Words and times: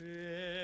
Yeah. 0.00 0.57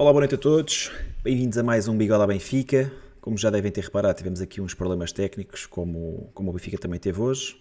Olá, 0.00 0.12
boa 0.12 0.22
noite 0.22 0.34
a 0.34 0.38
todos. 0.38 0.90
Bem-vindos 1.22 1.58
a 1.58 1.62
mais 1.62 1.86
um 1.86 1.94
Bigode 1.94 2.22
à 2.22 2.26
Benfica. 2.26 2.90
Como 3.20 3.36
já 3.36 3.50
devem 3.50 3.70
ter 3.70 3.84
reparado, 3.84 4.16
tivemos 4.16 4.40
aqui 4.40 4.58
uns 4.58 4.72
problemas 4.72 5.12
técnicos, 5.12 5.66
como, 5.66 6.30
como 6.32 6.48
o 6.48 6.54
Benfica 6.54 6.78
também 6.78 6.98
teve 6.98 7.20
hoje. 7.20 7.54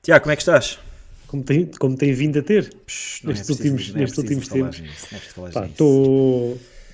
Tiago, 0.00 0.22
como 0.22 0.32
é 0.32 0.36
que 0.36 0.42
estás? 0.42 0.78
Como 1.26 1.42
tem, 1.42 1.66
como 1.66 1.96
tem 1.96 2.12
vindo 2.12 2.38
a 2.38 2.42
ter 2.42 2.72
Psh, 2.86 3.24
nestes 3.24 3.50
é 3.50 3.52
preciso, 3.52 3.52
últimos, 3.52 3.90
é 3.92 3.98
nestes 3.98 4.18
últimos 4.18 4.46
tempos. 4.46 4.80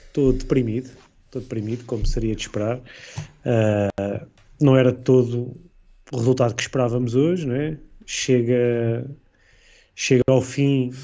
Estou 0.06 0.33
deprimido, 0.33 0.91
estou 1.27 1.43
deprimido, 1.43 1.84
como 1.84 2.06
seria 2.06 2.34
de 2.34 2.41
esperar. 2.41 2.78
Uh, 2.78 4.27
não 4.59 4.75
era 4.75 4.91
todo 4.91 5.55
o 6.11 6.16
resultado 6.16 6.55
que 6.55 6.62
esperávamos 6.62 7.15
hoje, 7.15 7.47
não 7.47 7.56
é? 7.56 7.77
Chega, 8.06 9.06
chega 9.95 10.25
ao 10.27 10.41
fim 10.41 10.95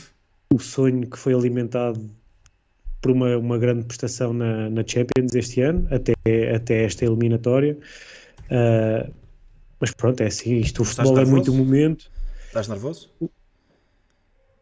o 0.51 0.59
sonho 0.59 1.07
que 1.07 1.19
foi 1.19 1.35
alimentado 1.35 2.03
por 3.03 3.11
uma, 3.11 3.37
uma 3.37 3.59
grande 3.59 3.85
prestação 3.85 4.33
na, 4.33 4.71
na 4.71 4.83
Champions 4.87 5.35
este 5.35 5.61
ano, 5.61 5.87
até, 5.91 6.15
até 6.55 6.85
esta 6.85 7.05
eliminatória. 7.05 7.77
Uh, 8.45 9.13
mas 9.81 9.91
pronto, 9.91 10.23
é 10.23 10.27
assim, 10.29 10.59
isto 10.59 10.83
o 10.83 10.85
futebol 10.85 11.19
é 11.19 11.25
muito 11.25 11.53
momento. 11.53 12.11
Estás 12.47 12.69
nervoso? 12.69 13.13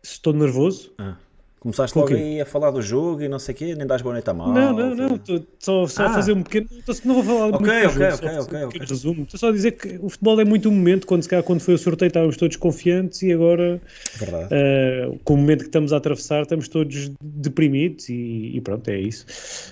Estou 0.03 0.33
nervoso. 0.33 0.95
Ah. 0.99 1.17
Começaste 1.61 1.97
logo 1.99 2.15
aí 2.15 2.41
a 2.41 2.47
falar 2.47 2.71
do 2.71 2.81
jogo 2.81 3.21
e 3.21 3.29
não 3.29 3.39
sei 3.39 3.55
o 3.55 3.59
quê, 3.59 3.75
nem 3.75 3.87
dás 3.87 4.01
boa 4.01 4.15
noite 4.15 4.31
a 4.31 4.33
mal. 4.33 4.51
Não, 4.51 4.73
não, 4.73 4.95
não, 4.95 5.17
estou 5.17 5.47
só, 5.59 5.87
só 5.87 6.03
ah. 6.05 6.07
a 6.07 6.15
fazer 6.15 6.33
um 6.33 6.43
pequeno. 6.43 6.67
Não 7.05 7.15
vou 7.17 7.23
falar 7.23 7.55
okay, 7.55 7.59
muito 7.59 7.97
okay, 7.97 8.11
jogo, 8.11 8.15
ok, 8.15 8.39
ok, 8.39 8.65
ok. 8.65 8.81
Resumo. 8.89 9.23
Estou 9.25 9.39
só 9.39 9.49
a 9.51 9.53
dizer 9.53 9.73
que 9.73 9.99
o 10.01 10.09
futebol 10.09 10.41
é 10.41 10.45
muito 10.47 10.71
um 10.71 10.73
momento, 10.73 11.07
quando, 11.07 11.23
se 11.23 11.29
calhar, 11.29 11.45
quando 11.45 11.61
foi 11.61 11.75
o 11.75 11.79
sorteio 11.79 12.09
estávamos 12.09 12.39
todos 12.39 12.57
confiantes 12.57 13.21
e 13.21 13.31
agora, 13.31 13.79
uh, 14.23 15.19
com 15.23 15.35
o 15.35 15.37
momento 15.37 15.61
que 15.61 15.67
estamos 15.67 15.93
a 15.93 15.99
atravessar, 15.99 16.41
estamos 16.41 16.67
todos 16.67 17.11
deprimidos 17.21 18.09
e, 18.09 18.53
e 18.57 18.61
pronto, 18.63 18.89
é 18.89 18.99
isso. 18.99 19.27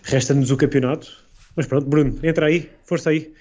Resta-nos 0.04 0.50
o 0.50 0.58
campeonato. 0.58 1.10
Mas 1.56 1.66
pronto, 1.66 1.86
Bruno, 1.86 2.18
entra 2.22 2.46
aí, 2.46 2.68
força 2.84 3.08
aí. 3.08 3.32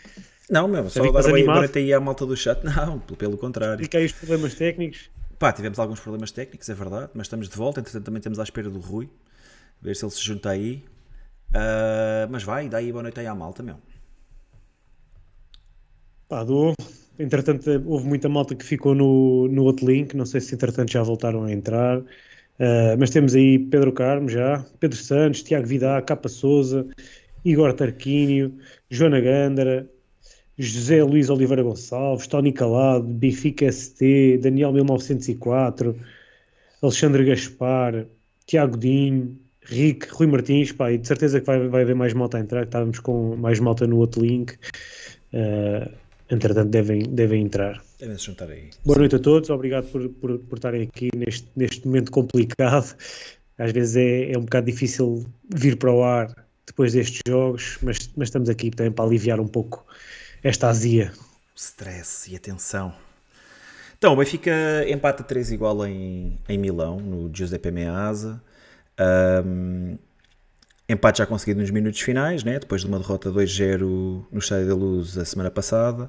Não, 0.49 0.69
meu, 0.69 0.89
só 0.89 1.11
dar 1.11 1.27
noite 1.27 1.79
aí 1.79 1.93
à 1.93 1.99
malta 1.99 2.25
do 2.25 2.37
chat. 2.37 2.63
Não, 2.63 2.99
pelo 2.99 3.37
contrário. 3.37 3.81
Explica 3.81 3.97
aí 3.97 4.05
os 4.05 4.13
problemas 4.13 4.55
técnicos. 4.55 5.09
Pá, 5.39 5.53
tivemos 5.53 5.77
alguns 5.77 5.99
problemas 5.99 6.31
técnicos, 6.31 6.67
é 6.67 6.73
verdade, 6.73 7.11
mas 7.13 7.27
estamos 7.27 7.47
de 7.47 7.55
volta. 7.55 7.79
Entretanto, 7.79 8.05
também 8.05 8.21
temos 8.21 8.39
à 8.39 8.43
espera 8.43 8.69
do 8.69 8.79
Rui, 8.79 9.07
ver 9.81 9.95
se 9.95 10.03
ele 10.03 10.11
se 10.11 10.21
junta 10.21 10.49
aí. 10.49 10.83
Uh, 11.49 12.27
mas 12.29 12.43
vai, 12.43 12.67
dá 12.67 12.77
aí 12.79 12.91
boa 12.91 13.03
noite 13.03 13.19
aí 13.19 13.27
à 13.27 13.35
malta, 13.35 13.61
meu. 13.61 13.77
Pá. 16.27 16.43
Entretanto, 17.19 17.69
houve 17.85 18.07
muita 18.07 18.27
malta 18.29 18.55
que 18.55 18.65
ficou 18.65 18.93
no, 18.95 19.47
no 19.47 19.63
outro 19.63 19.87
link. 19.87 20.15
Não 20.15 20.25
sei 20.25 20.41
se 20.41 20.55
entretanto 20.55 20.91
já 20.91 21.03
voltaram 21.03 21.43
a 21.43 21.51
entrar. 21.51 21.99
Uh, 21.99 22.97
mas 22.97 23.11
temos 23.11 23.35
aí 23.35 23.59
Pedro 23.59 23.91
Carmo 23.93 24.27
já, 24.29 24.65
Pedro 24.79 24.97
Santos, 24.97 25.43
Tiago 25.43 25.67
Vidal, 25.67 26.01
Capa 26.01 26.27
Souza, 26.27 26.87
Igor 27.45 27.73
Tarquínio, 27.73 28.57
Joana 28.89 29.21
Gândara, 29.21 29.87
José 30.57 31.03
Luís 31.03 31.29
Oliveira 31.29 31.61
Gonçalves, 31.61 32.27
Tony 32.27 32.51
Calado, 32.51 33.03
Bifica 33.03 33.71
ST, 33.71 34.39
Daniel 34.39 34.73
1904, 34.73 35.95
Alexandre 36.81 37.25
Gaspar, 37.25 38.07
Tiago 38.45 38.77
Dinho, 38.77 39.37
Rick, 39.61 40.07
Rui 40.11 40.27
Martins, 40.27 40.71
pá, 40.71 40.91
e 40.91 40.97
de 40.97 41.07
certeza 41.07 41.39
que 41.39 41.45
vai, 41.45 41.67
vai 41.67 41.81
haver 41.83 41.95
mais 41.95 42.13
malta 42.13 42.37
a 42.37 42.41
entrar, 42.41 42.61
que 42.61 42.67
estávamos 42.69 42.99
com 42.99 43.35
mais 43.35 43.59
malta 43.59 43.85
no 43.85 43.97
outro 43.97 44.21
link. 44.21 44.53
Uh, 45.33 45.91
entretanto, 46.29 46.69
devem, 46.69 47.03
devem 47.03 47.43
entrar. 47.43 47.83
Devem 47.99 48.17
se 48.17 48.25
juntar 48.25 48.49
aí. 48.49 48.69
Boa 48.85 48.97
noite 48.97 49.15
a 49.15 49.19
todos, 49.19 49.49
obrigado 49.49 49.91
por, 49.91 50.09
por, 50.09 50.39
por 50.39 50.55
estarem 50.57 50.83
aqui 50.83 51.09
neste, 51.15 51.47
neste 51.55 51.85
momento 51.85 52.11
complicado. 52.11 52.95
Às 53.57 53.71
vezes 53.71 53.95
é, 53.97 54.31
é 54.31 54.37
um 54.37 54.41
bocado 54.41 54.65
difícil 54.67 55.25
vir 55.53 55.77
para 55.77 55.91
o 55.91 56.03
ar 56.03 56.33
depois 56.65 56.93
destes 56.93 57.21
jogos, 57.27 57.77
mas, 57.81 58.09
mas 58.15 58.27
estamos 58.27 58.49
aqui 58.49 58.71
também 58.71 58.91
para 58.91 59.05
aliviar 59.05 59.39
um 59.39 59.47
pouco 59.47 59.85
esta 60.47 60.69
azia. 60.69 61.11
Stress 61.55 62.31
e 62.31 62.35
atenção. 62.35 62.93
Então, 63.97 64.13
o 64.13 64.15
Benfica 64.15 64.51
empata 64.87 65.23
3 65.23 65.51
igual 65.51 65.85
em, 65.85 66.39
em 66.47 66.57
Milão, 66.57 66.99
no 66.99 67.29
Giuseppe 67.33 67.71
Meazza. 67.71 68.41
Um, 69.45 69.97
empate 70.87 71.17
já 71.17 71.25
conseguido 71.25 71.59
nos 71.59 71.71
minutos 71.71 71.99
finais, 71.99 72.43
né? 72.43 72.59
depois 72.59 72.81
de 72.81 72.87
uma 72.87 72.99
derrota 72.99 73.31
2-0 73.31 74.25
no 74.31 74.39
Estádio 74.39 74.67
da 74.67 74.75
Luz 74.75 75.17
a 75.17 75.25
semana 75.25 75.51
passada. 75.51 76.05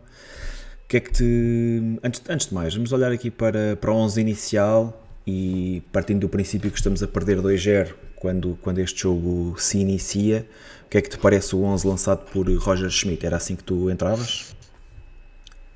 O 0.84 0.88
que 0.88 0.98
é 0.98 1.00
que 1.00 1.12
te. 1.12 1.98
Antes, 2.02 2.22
antes 2.28 2.46
de 2.46 2.54
mais, 2.54 2.74
vamos 2.74 2.92
olhar 2.92 3.10
aqui 3.10 3.30
para, 3.30 3.76
para 3.76 3.90
o 3.90 3.94
11 3.96 4.20
inicial 4.20 5.04
e 5.26 5.82
partindo 5.92 6.20
do 6.20 6.28
princípio 6.28 6.70
que 6.70 6.78
estamos 6.78 7.02
a 7.02 7.08
perder 7.08 7.38
2-0 7.38 7.92
quando, 8.16 8.58
quando 8.62 8.78
este 8.78 9.00
jogo 9.00 9.54
se 9.58 9.78
inicia. 9.78 10.46
O 10.88 10.90
que 10.90 10.96
é 10.96 11.02
que 11.02 11.10
te 11.10 11.18
parece 11.18 11.54
o 11.54 11.64
11 11.64 11.86
lançado 11.86 12.24
por 12.32 12.50
Roger 12.50 12.88
Schmidt? 12.88 13.26
Era 13.26 13.36
assim 13.36 13.54
que 13.54 13.62
tu 13.62 13.90
entravas? 13.90 14.56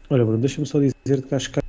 Olha, 0.09 0.25
Bruno, 0.25 0.39
deixa-me 0.39 0.67
só 0.67 0.79
dizer 0.81 1.21
que 1.21 1.35
acho 1.35 1.51
que 1.53 1.61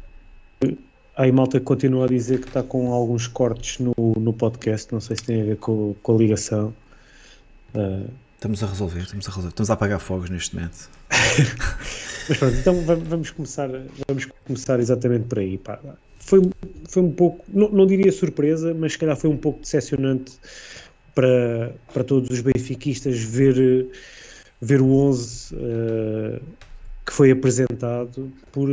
aí 1.17 1.29
malta 1.29 1.59
continua 1.59 2.05
a 2.05 2.07
dizer 2.07 2.39
que 2.39 2.47
está 2.47 2.63
com 2.63 2.93
alguns 2.93 3.27
cortes 3.27 3.79
no, 3.79 3.93
no 4.17 4.31
podcast. 4.31 4.93
Não 4.93 5.01
sei 5.01 5.17
se 5.17 5.23
tem 5.23 5.41
a 5.41 5.43
ver 5.43 5.57
com, 5.57 5.93
com 6.01 6.15
a 6.15 6.17
ligação. 6.17 6.73
Uh... 7.75 8.09
Estamos 8.35 8.63
a 8.63 8.67
resolver, 8.67 9.01
estamos 9.01 9.27
a 9.27 9.31
resolver, 9.31 9.49
estamos 9.49 9.69
a 9.69 9.73
apagar 9.73 9.99
fogos 9.99 10.29
neste 10.29 10.55
momento. 10.55 10.89
Mas 12.29 12.37
pronto, 12.37 12.55
então 12.55 12.81
vamos 12.81 13.31
começar, 13.31 13.69
vamos 14.07 14.25
começar 14.45 14.79
exatamente 14.79 15.25
por 15.25 15.39
aí. 15.39 15.57
Pá. 15.57 15.81
Foi, 16.17 16.41
foi 16.87 17.03
um 17.03 17.11
pouco, 17.11 17.43
não, 17.49 17.67
não 17.67 17.85
diria 17.85 18.09
surpresa, 18.09 18.73
mas 18.73 18.93
se 18.93 18.99
calhar 18.99 19.17
foi 19.17 19.29
um 19.29 19.35
pouco 19.35 19.59
decepcionante 19.59 20.31
para, 21.13 21.75
para 21.93 22.03
todos 22.03 22.29
os 22.29 22.41
benfiquistas 22.41 23.19
ver, 23.19 23.87
ver 24.61 24.81
o 24.81 24.91
11 24.91 25.55
uh, 25.55 26.41
que 27.05 27.13
foi 27.13 27.31
apresentado 27.31 28.31
por 28.51 28.69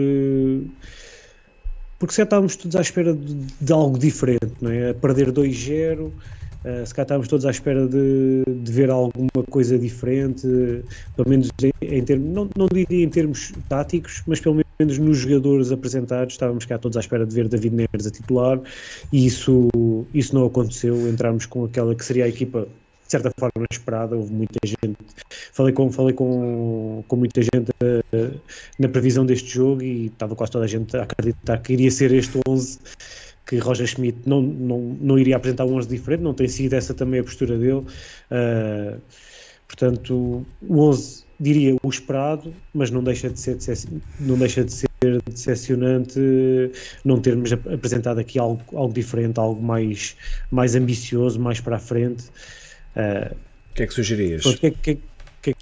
porque 1.99 2.15
já 2.15 2.23
estávamos 2.23 2.57
todos 2.57 2.75
à 2.77 2.81
espera 2.81 3.13
de, 3.15 3.35
de 3.61 3.73
algo 3.73 3.99
diferente, 3.99 4.55
não 4.63 4.71
é? 4.71 4.91
A 4.91 4.95
perder 4.95 5.31
2-0, 5.31 6.07
uh, 6.07 6.13
se 6.87 6.95
cá 6.95 7.03
estávamos 7.03 7.29
todos 7.29 7.45
à 7.45 7.51
espera 7.51 7.87
de, 7.87 8.43
de, 8.47 8.73
ver 8.73 8.89
alguma 8.89 9.45
coisa 9.51 9.79
diferente, 9.79 10.47
pelo 11.15 11.29
menos 11.29 11.51
em, 11.63 11.73
em 11.83 12.03
termos, 12.03 12.31
não, 12.31 12.49
não 12.57 12.67
diria 12.73 13.05
em 13.05 13.09
termos 13.11 13.53
táticos, 13.69 14.23
mas 14.27 14.41
pelo 14.41 14.55
menos 14.81 14.99
nos 14.99 15.19
jogadores 15.19 15.71
apresentados, 15.71 16.35
estávamos 16.35 16.65
cá 16.65 16.79
todos 16.79 16.97
à 16.97 17.01
espera 17.01 17.27
de 17.27 17.35
ver 17.35 17.49
David 17.49 17.75
Neres 17.75 18.07
a 18.07 18.11
titular 18.11 18.59
e 19.13 19.27
isso, 19.27 19.69
isso 20.15 20.35
não 20.35 20.47
aconteceu, 20.47 21.09
entramos 21.09 21.45
com 21.45 21.65
aquela 21.67 21.95
que 21.95 22.05
seria 22.05 22.25
a 22.25 22.29
equipa 22.29 22.63
de 22.63 23.11
certa 23.11 23.31
forma 23.39 23.67
esperada, 23.71 24.17
houve 24.17 24.33
muita 24.33 24.59
gente, 24.65 24.97
falei 25.53 25.73
com, 25.73 25.91
falei 25.91 26.15
com, 26.15 27.05
com 27.07 27.17
muita 27.17 27.43
gente 27.43 27.71
uh, 27.83 28.41
na 28.79 28.89
previsão 28.89 29.27
deste 29.27 29.51
jogo 29.53 29.83
e 29.83 30.07
estava 30.07 30.35
quase 30.37 30.53
toda 30.53 30.65
a 30.65 30.69
gente 30.69 30.97
a 30.97 31.03
acreditar 31.03 31.59
que 31.59 31.73
iria 31.73 31.91
ser 31.91 32.13
este 32.13 32.39
11 32.49 32.79
que 33.47 33.59
Roger 33.59 33.87
Schmidt 33.87 34.17
não, 34.27 34.41
não, 34.41 34.79
não 35.01 35.19
iria 35.19 35.37
apresentar 35.37 35.65
um 35.65 35.75
11 35.75 35.89
diferente, 35.89 36.23
não 36.23 36.33
tem 36.33 36.47
sido 36.47 36.75
essa 36.75 36.95
também 36.95 37.19
a 37.19 37.25
postura 37.25 37.59
dele. 37.59 37.85
Uh, 38.31 39.01
portanto, 39.67 40.47
o 40.63 40.81
11 40.81 41.25
diria 41.41 41.75
o 41.83 41.89
esperado, 41.89 42.53
mas 42.75 42.91
não 42.91 43.03
deixa 43.03 43.31
de 43.31 43.41
ser, 43.41 43.57
não 44.21 44.37
deixa 44.37 44.63
de 44.63 44.73
ser 44.73 44.91
decepcionante 45.33 46.21
não 47.05 47.19
termos 47.19 47.53
apresentado 47.53 48.21
aqui 48.21 48.39
algo, 48.39 48.63
algo 48.75 48.93
diferente, 48.93 49.41
algo 49.41 49.63
mais, 49.63 50.15
mais 50.51 50.75
ambicioso, 50.75 51.41
mais 51.41 51.59
para 51.59 51.77
a 51.77 51.79
frente. 51.79 52.25
Uh, 52.95 53.35
o 53.71 53.75
que 53.75 53.83
é 53.83 53.87
que 53.87 53.95
sugerias? 53.95 54.43
Pronto, 54.43 54.61
que, 54.61 54.71
que, 54.71 54.99
que, 55.41 55.55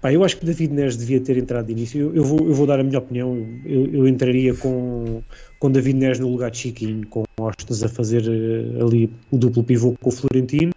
pá, 0.00 0.12
eu 0.12 0.22
acho 0.22 0.36
que 0.36 0.44
David 0.44 0.74
Neres 0.74 0.96
devia 0.98 1.20
ter 1.20 1.38
entrado 1.38 1.66
de 1.66 1.72
início. 1.72 2.00
Eu, 2.00 2.16
eu, 2.16 2.24
vou, 2.24 2.46
eu 2.46 2.52
vou 2.52 2.66
dar 2.66 2.80
a 2.80 2.82
minha 2.82 2.98
opinião. 2.98 3.34
Eu, 3.64 3.86
eu, 3.94 4.08
entraria 4.08 4.54
com, 4.54 5.22
com 5.58 5.70
David 5.70 5.98
Neres 5.98 6.18
no 6.18 6.28
lugar 6.28 6.50
de 6.50 6.58
Chiquinho, 6.58 7.06
com 7.06 7.24
Ostens 7.40 7.82
a 7.82 7.88
fazer 7.88 8.22
uh, 8.28 8.86
ali 8.86 9.10
o 9.30 9.38
duplo 9.38 9.64
pivô 9.64 9.94
com 9.98 10.10
o 10.10 10.12
Florentino 10.12 10.72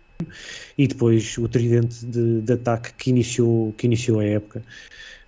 e 0.78 0.88
depois 0.88 1.38
o 1.38 1.48
tridente 1.48 2.06
de, 2.06 2.42
de 2.42 2.54
ataque 2.54 2.94
que 2.94 3.10
iniciou, 3.10 3.74
que 3.78 3.86
iniciou 3.86 4.20
a 4.20 4.26
época. 4.26 4.62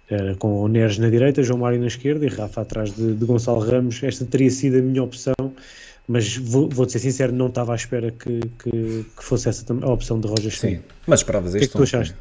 Uh, 0.09 0.37
com 0.37 0.61
o 0.61 0.67
Neres 0.69 0.97
na 0.97 1.09
direita, 1.09 1.43
João 1.43 1.59
Mário 1.59 1.81
na 1.81 1.87
esquerda 1.87 2.25
e 2.25 2.29
Rafa 2.29 2.61
atrás 2.61 2.93
de, 2.93 3.13
de 3.13 3.25
Gonçalo 3.25 3.59
Ramos. 3.59 4.01
Esta 4.01 4.23
teria 4.25 4.49
sido 4.49 4.77
a 4.77 4.81
minha 4.81 5.03
opção 5.03 5.35
mas 6.07 6.37
vou, 6.37 6.69
vou 6.69 6.87
ser 6.87 6.99
sincero, 6.99 7.33
não 7.33 7.47
estava 7.47 7.73
à 7.73 7.75
espera 7.75 8.11
que, 8.11 8.39
que, 8.39 8.71
que 8.71 9.23
fosse 9.23 9.49
essa 9.49 9.65
a 9.73 9.91
opção 9.91 10.19
de 10.19 10.27
Roger. 10.27 10.55
Sim, 10.55 10.79
mas 11.05 11.19
esperavas 11.19 11.53
este 11.53 11.59
que 11.59 11.65
é 11.65 11.67
que 11.67 11.77
tu 11.77 11.83
achaste? 11.83 12.15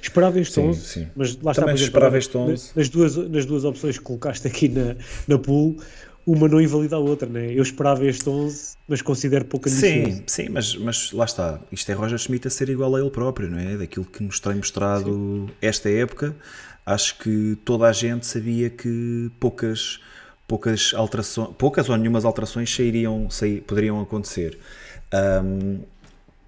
Esperava 0.00 0.40
este 0.40 0.54
sim, 0.54 0.68
11, 0.68 0.80
sim. 0.80 1.08
mas 1.14 1.36
lá 1.42 1.52
Também 1.52 1.74
está, 1.74 1.86
esperava 1.86 2.18
este 2.18 2.36
11. 2.36 2.70
Nas 2.74 2.88
duas, 2.88 3.16
nas 3.16 3.46
duas 3.46 3.64
opções 3.64 3.98
que 3.98 4.04
colocaste 4.04 4.46
aqui 4.46 4.68
na, 4.68 4.96
na 5.28 5.38
pool, 5.38 5.76
uma 6.26 6.48
não 6.48 6.60
invalida 6.60 6.96
a 6.96 6.98
outra, 6.98 7.28
né? 7.28 7.52
Eu 7.52 7.62
esperava 7.62 8.04
este 8.06 8.28
11, 8.28 8.76
mas 8.88 9.02
considero 9.02 9.44
pouco 9.44 9.68
Sim, 9.68 10.22
sim, 10.26 10.48
mas, 10.48 10.74
mas 10.76 11.12
lá 11.12 11.24
está. 11.24 11.60
Isto 11.70 11.90
é 11.90 11.94
Roger 11.94 12.18
Schmidt 12.18 12.46
a 12.46 12.50
ser 12.50 12.68
igual 12.68 12.94
a 12.96 13.00
ele 13.00 13.10
próprio, 13.10 13.50
não 13.50 13.58
é? 13.58 13.76
Daquilo 13.76 14.04
que 14.06 14.22
nos 14.22 14.40
tem 14.40 14.54
mostrado 14.54 15.46
sim. 15.48 15.54
esta 15.60 15.90
época, 15.90 16.34
acho 16.86 17.18
que 17.18 17.58
toda 17.64 17.86
a 17.86 17.92
gente 17.92 18.26
sabia 18.26 18.70
que 18.70 19.30
poucas 19.38 20.00
poucas 20.46 20.92
alterações, 20.94 21.50
poucas 21.56 21.88
ou 21.88 21.96
nenhumas 21.96 22.24
alterações 22.24 22.74
sairiam, 22.74 23.30
sair, 23.30 23.62
poderiam 23.62 24.00
acontecer. 24.00 24.58
Um, 25.12 25.80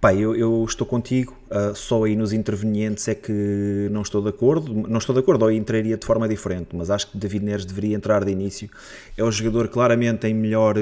pá, 0.00 0.14
eu, 0.14 0.36
eu, 0.36 0.64
estou 0.64 0.86
contigo, 0.86 1.36
uh, 1.50 1.74
só 1.74 2.04
aí 2.04 2.14
nos 2.14 2.32
intervenientes 2.32 3.08
é 3.08 3.14
que 3.14 3.88
não 3.90 4.02
estou 4.02 4.22
de 4.22 4.28
acordo, 4.28 4.72
não 4.72 4.98
estou 4.98 5.14
de 5.14 5.20
acordo, 5.20 5.44
ou 5.44 5.50
entraria 5.50 5.96
de 5.96 6.06
forma 6.06 6.28
diferente, 6.28 6.68
mas 6.74 6.90
acho 6.90 7.10
que 7.10 7.18
David 7.18 7.44
Neres 7.44 7.64
deveria 7.64 7.96
entrar 7.96 8.24
de 8.24 8.30
início. 8.30 8.68
É 9.16 9.24
o 9.24 9.30
jogador 9.30 9.68
claramente 9.68 10.26
em 10.26 10.34
melhor, 10.34 10.76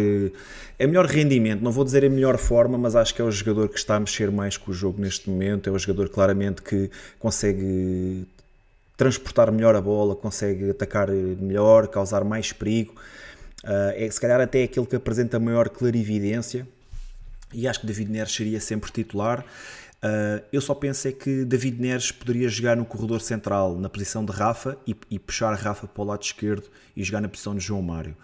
é 0.79 0.87
melhor 0.87 1.07
rendimento, 1.07 1.63
não 1.63 1.73
vou 1.73 1.85
dizer 1.85 2.05
em 2.05 2.11
melhor 2.11 2.39
forma, 2.39 2.77
mas 2.77 2.97
acho 2.97 3.15
que 3.15 3.23
é 3.23 3.25
o 3.25 3.31
jogador 3.31 3.69
que 3.69 3.79
está 3.79 3.97
a 3.97 4.01
mexer 4.01 4.31
mais 4.31 4.57
com 4.57 4.71
o 4.71 4.75
jogo 4.75 5.01
neste 5.01 5.31
momento, 5.31 5.69
é 5.69 5.73
o 5.73 5.79
jogador 5.79 6.09
claramente 6.09 6.63
que 6.63 6.91
consegue 7.19 8.27
transportar 8.97 9.51
melhor 9.51 9.75
a 9.75 9.81
bola, 9.81 10.15
consegue 10.15 10.71
atacar 10.71 11.11
melhor, 11.11 11.89
causar 11.89 12.25
mais 12.25 12.53
perigo. 12.53 12.95
Uh, 13.65 13.95
é 13.95 14.11
se 14.11 14.21
calhar 14.21 14.41
até 14.41 14.63
aquele 14.63 14.87
que 14.87 14.97
apresenta 14.97 15.39
maior 15.39 15.69
clarividência. 15.69 16.67
E 17.55 17.69
acho 17.69 17.81
que 17.81 17.87
David 17.87 18.11
Neres 18.11 18.35
seria 18.35 18.61
sempre 18.61 18.91
titular. 18.91 19.45
Uh, 20.05 20.45
eu 20.53 20.61
só 20.61 20.75
penso 20.75 21.09
é 21.09 21.13
que 21.13 21.47
David 21.47 21.81
Neres 21.81 22.13
poderia 22.13 22.47
jogar 22.47 22.77
no 22.77 22.85
corredor 22.85 23.23
central, 23.23 23.79
na 23.79 23.89
posição 23.89 24.23
de 24.23 24.33
Rafa, 24.33 24.77
e, 24.87 24.95
e 25.11 25.19
puxar 25.19 25.55
Rafa 25.55 25.87
para 25.87 26.03
o 26.03 26.05
lado 26.05 26.23
esquerdo 26.23 26.69
e 26.95 27.03
jogar 27.03 27.23
na 27.23 27.29
posição 27.29 27.55
de 27.55 27.65
João 27.65 27.81
Mário. 27.81 28.15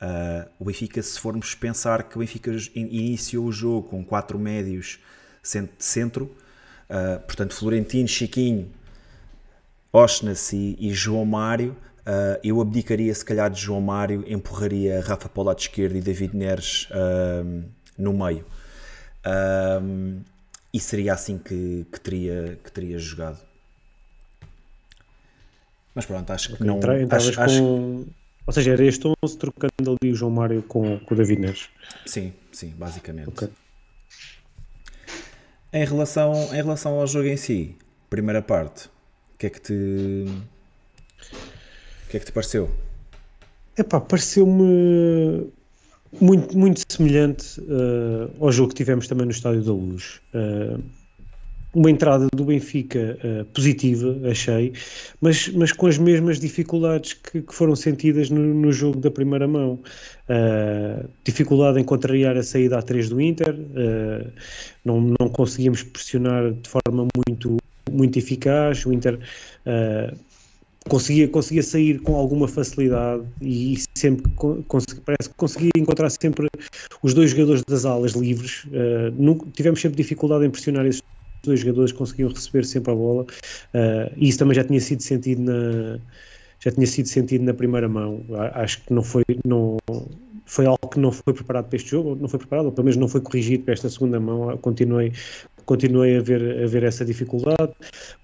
Uh, 0.00 0.48
o 0.60 0.64
Benfica, 0.66 1.02
se 1.02 1.18
formos 1.18 1.52
pensar 1.56 2.04
que 2.04 2.14
o 2.14 2.20
Benfica 2.20 2.52
iniciou 2.72 3.46
o 3.46 3.52
jogo 3.52 3.88
com 3.88 4.04
quatro 4.04 4.38
médios 4.38 5.00
centro, 5.76 6.30
uh, 6.88 7.18
portanto 7.26 7.52
Florentino, 7.52 8.06
Chiquinho, 8.06 8.70
Osnas 9.92 10.52
e, 10.52 10.76
e 10.78 10.94
João 10.94 11.24
Mário, 11.24 11.76
eu 12.42 12.60
abdicaria 12.60 13.14
se 13.14 13.24
calhar 13.24 13.48
de 13.48 13.58
João 13.58 13.80
Mário, 13.80 14.24
empurraria 14.26 15.00
Rafa 15.00 15.26
para 15.26 15.40
o 15.40 15.44
lado 15.44 15.58
esquerdo 15.58 15.96
e 15.96 16.02
David 16.02 16.36
Neres 16.36 16.86
no 17.96 18.12
meio. 18.12 18.44
Uh, 19.24 20.20
e 20.72 20.80
seria 20.80 21.14
assim 21.14 21.38
que, 21.38 21.86
que, 21.90 22.00
teria, 22.00 22.58
que 22.62 22.70
teria 22.70 22.98
jogado. 22.98 23.38
Mas 25.94 26.04
pronto, 26.04 26.30
acho 26.32 26.56
que 26.56 26.64
não. 26.64 26.80
acho, 27.10 27.34
com... 27.34 27.40
acho... 27.42 28.06
Ou 28.46 28.52
seja, 28.52 28.72
era 28.72 28.84
este 28.84 29.06
11 29.24 29.38
trocando 29.38 29.96
ali 30.02 30.12
o 30.12 30.14
João 30.14 30.30
Mário 30.30 30.62
com, 30.62 30.98
com 30.98 31.14
o 31.14 31.16
David 31.16 31.40
Neres. 31.40 31.68
Sim, 32.04 32.32
sim, 32.52 32.74
basicamente. 32.76 33.28
Okay. 33.28 33.48
Em, 35.72 35.84
relação, 35.84 36.32
em 36.52 36.56
relação 36.56 36.98
ao 36.98 37.06
jogo 37.06 37.28
em 37.28 37.36
si, 37.36 37.76
primeira 38.10 38.42
parte, 38.42 38.90
que 39.38 39.46
é 39.46 39.50
que 39.50 39.60
te. 39.60 39.72
O 42.04 42.10
que 42.10 42.16
é 42.16 42.20
que 42.20 42.26
te 42.26 42.32
pareceu? 42.32 42.70
Epá, 43.76 44.00
pareceu-me 44.00 45.50
muito, 46.20 46.56
muito 46.56 46.80
semelhante 46.88 47.60
uh, 47.60 48.30
ao 48.40 48.52
jogo 48.52 48.70
que 48.70 48.76
tivemos 48.76 49.08
também 49.08 49.26
no 49.26 49.32
Estádio 49.32 49.62
da 49.62 49.72
Luz. 49.72 50.20
Uh, 50.34 50.82
uma 51.74 51.90
entrada 51.90 52.28
do 52.32 52.44
Benfica 52.44 53.18
uh, 53.24 53.44
positiva, 53.46 54.16
achei, 54.30 54.72
mas, 55.20 55.48
mas 55.48 55.72
com 55.72 55.86
as 55.86 55.98
mesmas 55.98 56.38
dificuldades 56.38 57.14
que, 57.14 57.42
que 57.42 57.54
foram 57.54 57.74
sentidas 57.74 58.30
no, 58.30 58.40
no, 58.40 58.72
jogo 58.72 59.00
da 59.00 59.10
primeira 59.10 59.48
mão. 59.48 59.80
Uh, 60.28 61.08
dificuldade 61.24 61.80
em 61.80 61.84
contrariar 61.84 62.36
a 62.36 62.42
saída 62.42 62.78
a 62.78 62.82
3 62.82 63.08
do 63.08 63.20
Inter, 63.20 63.54
uh, 63.54 64.30
não, 64.84 65.00
não 65.00 65.28
conseguíamos 65.28 65.82
pressionar 65.82 66.52
de 66.52 66.68
forma 66.68 67.08
muito 67.26 67.56
muito 67.90 68.18
eficaz, 68.18 68.86
o 68.86 68.92
Inter 68.92 69.18
conseguia, 70.88 71.28
conseguia 71.28 71.62
sair 71.62 71.98
com 72.00 72.14
alguma 72.14 72.46
facilidade 72.46 73.24
e 73.40 73.78
sempre 73.96 74.30
consegui, 74.68 75.00
parece 75.00 75.28
que 75.28 75.34
conseguia 75.36 75.70
encontrar 75.76 76.10
sempre 76.10 76.46
os 77.02 77.14
dois 77.14 77.30
jogadores 77.30 77.62
das 77.68 77.84
alas 77.84 78.12
livres. 78.12 78.64
Uh, 78.64 79.10
nunca, 79.16 79.46
tivemos 79.52 79.80
sempre 79.80 79.96
dificuldade 79.96 80.44
em 80.44 80.50
pressionar 80.50 80.86
esses 80.86 81.02
dois 81.42 81.60
jogadores, 81.60 81.92
conseguiam 81.92 82.30
receber 82.30 82.64
sempre 82.64 82.92
a 82.92 82.94
bola 82.94 83.22
uh, 83.22 84.12
e 84.16 84.28
isso 84.28 84.38
também 84.38 84.54
já 84.54 84.64
tinha 84.64 84.80
sido 84.80 85.02
sentido 85.02 85.42
na 85.42 85.98
já 86.60 86.70
tinha 86.70 86.86
sido 86.86 87.06
sentido 87.08 87.44
na 87.44 87.52
primeira 87.52 87.86
mão. 87.86 88.24
Acho 88.54 88.80
que 88.80 88.92
não 88.92 89.02
foi 89.02 89.22
não 89.44 89.76
foi 90.46 90.66
algo 90.66 90.88
que 90.90 90.98
não 90.98 91.10
foi 91.10 91.34
preparado 91.34 91.66
para 91.66 91.76
este 91.76 91.90
jogo, 91.90 92.16
não 92.20 92.28
foi 92.28 92.38
preparado, 92.38 92.66
ou 92.66 92.72
pelo 92.72 92.84
menos 92.84 92.96
não 92.96 93.08
foi 93.08 93.20
corrigido 93.20 93.64
para 93.64 93.74
esta 93.74 93.88
segunda 93.90 94.18
mão. 94.18 94.56
Continuei 94.58 95.12
continuei 95.64 96.16
a 96.16 96.20
ver, 96.20 96.64
a 96.64 96.66
ver 96.66 96.84
essa 96.84 97.04
dificuldade. 97.04 97.72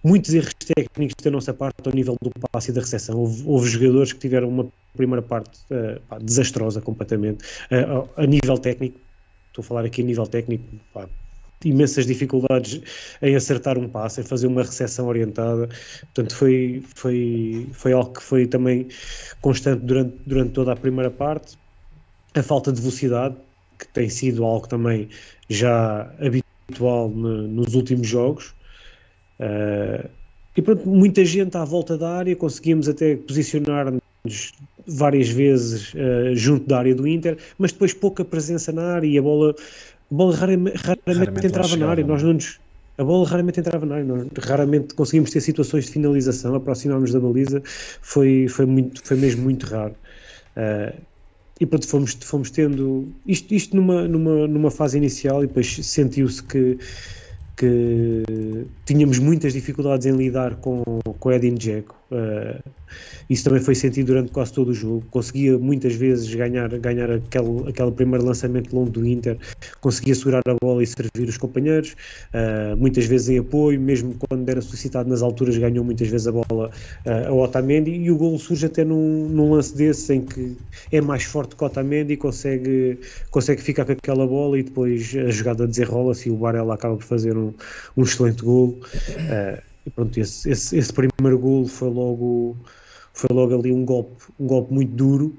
Muitos 0.03 0.33
erros 0.35 0.55
técnicos 0.55 1.15
da 1.23 1.31
nossa 1.31 1.53
parte 1.53 1.77
ao 1.87 1.93
nível 1.93 2.17
do 2.21 2.31
passe 2.51 2.71
e 2.71 2.75
da 2.75 2.81
recepção. 2.81 3.19
Houve, 3.19 3.43
houve 3.47 3.69
jogadores 3.69 4.13
que 4.13 4.19
tiveram 4.19 4.49
uma 4.49 4.67
primeira 4.97 5.23
parte 5.23 5.59
uh, 5.71 6.01
pá, 6.09 6.19
desastrosa 6.19 6.81
completamente. 6.81 7.45
Uh, 7.71 8.09
a 8.17 8.27
nível 8.27 8.59
técnico, 8.59 8.99
estou 9.49 9.63
a 9.63 9.67
falar 9.67 9.85
aqui 9.85 10.03
a 10.03 10.05
nível 10.05 10.27
técnico, 10.27 10.65
pá, 10.93 11.09
imensas 11.65 12.07
dificuldades 12.07 12.81
em 13.21 13.35
acertar 13.35 13.79
um 13.79 13.89
passe, 13.89 14.21
em 14.21 14.25
fazer 14.25 14.47
uma 14.47 14.63
recepção 14.63 15.07
orientada. 15.07 15.69
Portanto, 16.01 16.35
foi, 16.35 16.83
foi, 16.95 17.69
foi 17.73 17.93
algo 17.93 18.13
que 18.13 18.23
foi 18.23 18.47
também 18.47 18.89
constante 19.41 19.83
durante, 19.85 20.17
durante 20.27 20.53
toda 20.53 20.73
a 20.73 20.77
primeira 20.77 21.11
parte. 21.11 21.59
A 22.35 22.43
falta 22.43 22.73
de 22.73 22.81
velocidade, 22.81 23.37
que 23.79 23.89
tem 23.89 24.09
sido 24.09 24.45
algo 24.45 24.69
também 24.69 25.09
já 25.49 26.03
habitual 26.19 26.50
habitual 26.71 27.09
no, 27.09 27.49
nos 27.49 27.75
últimos 27.75 28.07
jogos. 28.07 28.55
Uh, 29.39 30.09
e 30.57 30.63
pronto, 30.63 30.89
muita 30.89 31.25
gente 31.25 31.57
à 31.57 31.65
volta 31.65 31.97
da 31.99 32.11
área, 32.11 32.35
conseguimos 32.37 32.89
até 32.89 33.17
posicionar-nos 33.17 34.53
várias 34.87 35.29
vezes 35.29 35.93
uh, 35.95 36.35
junto 36.35 36.67
da 36.69 36.79
área 36.79 36.95
do 36.95 37.07
Inter, 37.07 37.37
mas 37.59 37.73
depois 37.73 37.93
pouca 37.93 38.25
presença 38.25 38.73
na 38.73 38.95
área 38.95 39.07
e 39.07 39.19
a 39.19 39.23
bola, 39.23 39.55
a 40.11 40.15
bola 40.15 40.35
raramente, 40.35 40.77
raramente, 40.77 41.19
raramente 41.19 41.47
entrava 41.47 41.77
na 41.77 41.89
área. 41.89 42.05
Nós 42.05 42.23
não 42.23 42.35
nos, 42.35 42.61
a 42.99 43.05
bola 43.05 43.27
raramente 43.27 43.61
entrava 43.61 43.87
na 43.87 43.97
área, 43.97 44.27
raramente 44.43 44.95
conseguimos 44.95 45.31
ter 45.31 45.41
situações 45.41 45.87
de 45.87 45.93
finalização, 45.93 46.55
aproximarmos 46.55 47.13
da 47.13 47.21
baliza, 47.21 47.63
foi, 47.65 48.47
foi, 48.49 48.67
muito, 48.67 49.03
foi 49.05 49.17
mesmo 49.17 49.43
muito 49.43 49.67
raro. 49.67 49.95
Uh, 50.57 51.10
e 51.61 51.67
pronto, 51.67 51.87
fomos, 51.87 52.17
fomos 52.23 52.51
tendo 52.51 53.15
isto, 53.27 53.55
isto 53.55 53.77
numa, 53.77 54.09
numa, 54.09 54.49
numa 54.49 54.71
fase 54.71 54.97
inicial 54.97 55.45
e 55.45 55.47
depois 55.47 55.87
sentiu-se 55.87 56.43
que 56.43 56.79
que 57.61 58.23
tínhamos 58.87 59.19
muitas 59.19 59.53
dificuldades 59.53 60.07
em 60.07 60.17
lidar 60.17 60.57
com, 60.57 60.83
com 61.19 61.31
Edin 61.31 61.55
Dzeko. 61.57 62.00
Uh, 62.11 62.61
isso 63.29 63.45
também 63.45 63.61
foi 63.61 63.75
sentido 63.75 64.09
durante 64.09 64.33
quase 64.33 64.53
todo 64.53 64.69
o 64.69 64.75
jogo. 64.75 65.05
Conseguia 65.11 65.57
muitas 65.57 65.95
vezes 65.95 66.35
ganhar, 66.35 66.69
ganhar 66.79 67.11
aquele, 67.11 67.69
aquele 67.69 67.93
primeiro 67.93 68.25
lançamento 68.25 68.75
longo 68.75 68.91
do 68.91 69.07
Inter, 69.07 69.39
conseguia 69.81 70.15
segurar 70.15 70.43
a 70.47 70.55
bola 70.61 70.83
e 70.83 70.87
servir 70.87 71.29
os 71.29 71.37
companheiros, 71.37 71.95
uh, 72.35 72.77
muitas 72.77 73.05
vezes 73.07 73.29
em 73.29 73.39
apoio, 73.39 73.81
mesmo 73.81 74.15
quando 74.29 74.49
era 74.49 74.61
solicitado 74.61 75.09
nas 75.09 75.23
alturas, 75.23 75.57
ganhou 75.57 75.85
muitas 75.85 76.09
vezes 76.09 76.27
a 76.27 76.33
bola 76.33 76.71
uh, 77.07 77.29
a 77.29 77.33
Otamendi. 77.33 77.93
E 77.93 78.11
o 78.11 78.17
gol 78.17 78.37
surge 78.39 78.67
até 78.67 78.85
num, 78.85 79.29
num, 79.29 79.53
lance 79.53 79.77
desse 79.77 80.13
em 80.15 80.23
que 80.23 80.57
é 80.91 81.01
mais 81.01 81.23
forte 81.23 81.55
que 81.55 81.65
Otamendi 81.65 82.17
consegue, 82.17 82.99
consegue 83.31 83.63
ficar 83.63 83.85
com 83.85 83.93
aquela 83.93 84.27
bola 84.27 84.59
e 84.59 84.65
depose 84.65 85.21
a 85.21 85.31
jogada 85.31 85.67
desenrola-se 85.67 86.29
e 86.29 86.33
o 86.33 86.37
Barella 86.37 86.75
acaba 86.75 86.97
por 86.97 87.05
fazer 87.05 87.37
um, 87.37 87.53
um 87.97 88.03
excelente 88.03 88.43
gol. 88.43 88.81
Uh, 88.81 89.70
e 89.87 89.91
pronto, 89.91 90.19
esse, 90.19 90.51
esse, 90.51 90.77
esse 90.77 90.93
primeiro 90.93 91.39
gol 91.39 91.67
foi 91.67 91.89
logo, 91.89 92.57
foi 93.13 93.29
logo 93.33 93.55
ali 93.59 93.73
um 93.73 93.85
golpe, 93.85 94.25
um 94.39 94.47
golpe 94.47 94.73
muito 94.73 94.93
duro, 94.93 95.37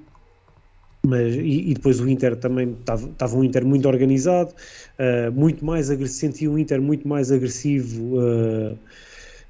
mas, 1.05 1.35
e, 1.35 1.71
e, 1.71 1.73
depois 1.73 1.99
o 1.99 2.07
Inter 2.07 2.35
também 2.35 2.77
estava 2.79 3.35
um 3.35 3.43
Inter 3.43 3.65
muito 3.65 3.87
organizado, 3.87 4.53
uh, 4.53 5.31
muito 5.31 5.65
mais 5.65 5.89
agressivo, 5.89 6.33
senti 6.33 6.47
um 6.47 6.57
Inter 6.57 6.81
muito 6.81 7.07
mais 7.07 7.31
agressivo 7.31 8.19
uh, 8.19 8.77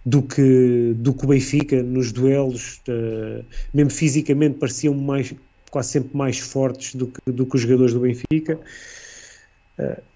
do, 0.05 0.21
que, 0.21 0.93
do 0.95 1.13
que 1.13 1.25
o 1.25 1.27
Benfica 1.27 1.83
nos 1.83 2.11
duelos, 2.11 2.81
uh, 2.87 3.45
mesmo 3.73 3.91
fisicamente 3.91 4.59
pareciam 4.59 4.93
mais, 4.93 5.33
quase 5.69 5.89
sempre 5.89 6.15
mais 6.15 6.39
fortes 6.39 6.95
do 6.95 7.07
que, 7.07 7.31
do 7.31 7.45
que 7.45 7.55
os 7.55 7.61
jogadores 7.61 7.93
do 7.93 7.99
Benfica. 7.99 8.57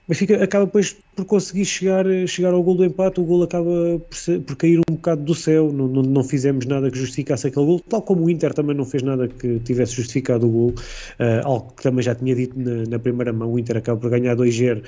Benfica 0.07 0.43
acaba 0.43 0.65
depois 0.65 0.95
por 1.15 1.25
conseguir 1.25 1.65
chegar, 1.65 2.05
chegar 2.27 2.53
ao 2.53 2.61
gol 2.61 2.75
do 2.75 2.85
empate, 2.85 3.19
o 3.19 3.23
gol 3.23 3.41
acaba 3.41 3.99
por, 3.99 4.15
ser, 4.15 4.39
por 4.41 4.55
cair 4.55 4.79
um 4.79 4.93
bocado 4.93 5.23
do 5.23 5.33
céu, 5.33 5.73
não, 5.73 5.87
não, 5.87 6.03
não, 6.03 6.23
fizemos 6.23 6.65
nada 6.67 6.91
que 6.91 6.97
justificasse 6.97 7.47
aquele 7.47 7.65
gol, 7.65 7.79
tal 7.79 8.03
como 8.03 8.25
o 8.25 8.29
Inter 8.29 8.53
também 8.53 8.75
não 8.75 8.85
fez 8.85 9.01
nada 9.01 9.27
que 9.27 9.59
tivesse 9.61 9.93
justificado 9.93 10.47
o 10.47 10.51
gol, 10.51 10.69
uh, 10.69 11.41
algo 11.43 11.73
que 11.75 11.81
também 11.81 12.03
já 12.03 12.13
tinha 12.13 12.35
dito 12.35 12.59
na, 12.59 12.83
na, 12.87 12.99
primeira 12.99 13.33
mão, 13.33 13.51
o 13.51 13.57
Inter 13.57 13.77
acaba 13.77 13.99
por 13.99 14.11
ganhar 14.11 14.35
2-0 14.35 14.83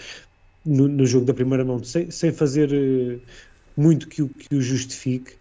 no, 0.64 0.88
no, 0.88 1.06
jogo 1.06 1.26
da 1.26 1.34
primeira 1.34 1.66
mão, 1.66 1.84
sem, 1.84 2.12
sem 2.12 2.32
fazer 2.32 2.72
uh, 2.72 3.20
muito 3.76 4.08
que 4.08 4.22
o, 4.22 4.30
que 4.30 4.56
o 4.56 4.62
justifique, 4.62 5.34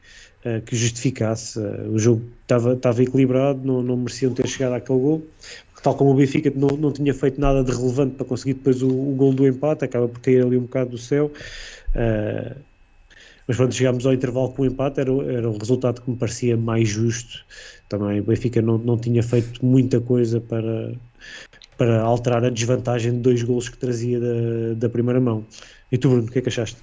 uh, 0.47 0.63
que 0.63 0.77
justificasse, 0.77 1.59
o 1.59 1.99
jogo 1.99 2.23
estava 2.43 3.03
equilibrado, 3.03 3.61
não, 3.65 3.83
não 3.83 3.97
mereciam 3.97 4.33
ter 4.33 4.47
chegado 4.47 4.75
àquele 4.75 4.99
gol, 4.99 5.27
tal 5.83 5.95
como 5.95 6.11
o 6.13 6.15
Benfica 6.15 6.53
não, 6.55 6.69
não 6.77 6.93
tinha 6.93 7.13
feito 7.13 7.41
nada 7.41 7.63
de 7.63 7.73
relevante 7.73 8.15
para 8.15 8.25
conseguir 8.25 8.55
depois 8.55 8.83
o, 8.83 8.89
o 8.89 9.15
gol 9.15 9.33
do 9.33 9.47
empate, 9.47 9.85
acaba 9.85 10.09
por 10.09 10.21
cair 10.21 10.45
ali 10.45 10.57
um 10.57 10.63
bocado 10.63 10.91
do 10.91 10.99
céu. 10.99 11.31
Uh, 11.95 12.57
mas 13.47 13.57
quando 13.57 13.73
chegámos 13.73 14.05
ao 14.05 14.13
intervalo 14.13 14.51
com 14.53 14.63
o 14.63 14.67
empate, 14.67 15.01
era, 15.01 15.13
era 15.33 15.49
um 15.49 15.57
resultado 15.57 16.03
que 16.03 16.11
me 16.11 16.17
parecia 16.17 16.57
mais 16.57 16.89
justo. 16.89 17.45
Também 17.89 18.19
o 18.19 18.25
Benfica 18.25 18.61
não, 18.61 18.79
não 18.79 18.99
tinha 18.99 19.23
feito 19.23 19.65
muita 19.65 20.01
coisa 20.01 20.41
para, 20.41 20.93
para 21.79 22.01
alterar 22.03 22.45
a 22.45 22.51
desvantagem 22.51 23.13
de 23.13 23.19
dois 23.19 23.43
gols 23.43 23.69
que 23.69 23.79
trazia 23.79 24.19
da, 24.19 24.75
da 24.77 24.89
primeira 24.89 25.21
mão. 25.21 25.45
E 25.93 25.97
tu, 25.97 26.09
Bruno, 26.09 26.27
o 26.27 26.31
que 26.31 26.41
é 26.41 26.43
que 26.43 26.49
achaste? 26.49 26.77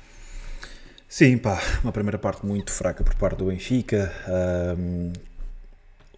Sim, 1.14 1.38
pá, 1.38 1.62
uma 1.84 1.92
primeira 1.92 2.18
parte 2.18 2.44
muito 2.44 2.72
fraca 2.72 3.04
por 3.04 3.14
parte 3.14 3.38
do 3.38 3.46
Benfica. 3.46 4.12
Um, 4.76 5.14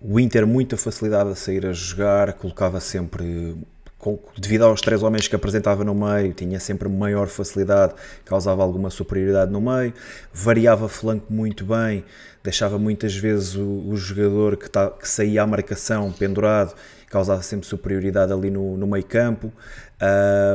o 0.01 0.17
Inter, 0.17 0.47
muita 0.47 0.77
facilidade 0.77 1.31
a 1.31 1.35
sair 1.35 1.65
a 1.65 1.73
jogar, 1.73 2.31
colocava 2.31 2.79
sempre, 2.79 3.57
devido 4.37 4.63
aos 4.63 4.79
três 4.79 5.03
homens 5.03 5.27
que 5.27 5.35
apresentava 5.35 5.83
no 5.83 5.93
meio, 5.93 6.31
tinha 6.31 6.61
sempre 6.61 6.87
maior 6.87 7.27
facilidade, 7.27 7.93
causava 8.23 8.63
alguma 8.63 8.89
superioridade 8.89 9.51
no 9.51 9.59
meio, 9.59 9.93
variava 10.33 10.87
flanco 10.87 11.25
muito 11.29 11.65
bem, 11.65 12.05
deixava 12.41 12.79
muitas 12.79 13.13
vezes 13.13 13.53
o, 13.57 13.89
o 13.89 13.97
jogador 13.97 14.55
que, 14.55 14.69
tá, 14.69 14.89
que, 14.89 15.09
saía 15.09 15.43
à 15.43 15.45
marcação 15.45 16.09
pendurado, 16.13 16.73
causava 17.09 17.41
sempre 17.41 17.67
superioridade 17.67 18.31
ali 18.31 18.49
no, 18.49 18.77
no 18.77 18.87
meio 18.87 19.03
campo. 19.03 19.51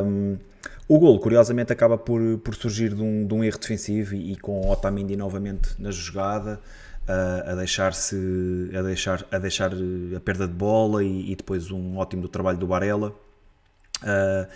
Um, 0.03 0.35
o 0.93 0.99
golo, 0.99 1.19
curiosamente, 1.19 1.71
acaba 1.71 1.97
por, 1.97 2.19
por 2.39 2.53
surgir 2.53 2.93
de 2.93 3.01
um, 3.01 3.25
de 3.25 3.33
um 3.33 3.41
erro 3.41 3.57
defensivo 3.57 4.13
e, 4.13 4.33
e 4.33 4.35
com 4.35 4.69
Otamendi 4.69 5.15
novamente 5.15 5.75
na 5.79 5.89
jogada 5.89 6.59
a, 7.07 7.55
deixar-se 7.55 8.69
a 8.77 8.81
deixar, 8.81 9.25
a 9.31 9.39
deixar 9.39 9.71
a 9.73 10.19
perda 10.19 10.45
de 10.45 10.53
bola 10.53 11.01
e, 11.01 11.31
e 11.31 11.35
depois 11.35 11.71
um 11.71 11.97
ótimo 11.97 12.23
do 12.23 12.27
trabalho 12.27 12.57
do 12.57 12.67
Barella. 12.67 13.15
Uh, 14.03 14.47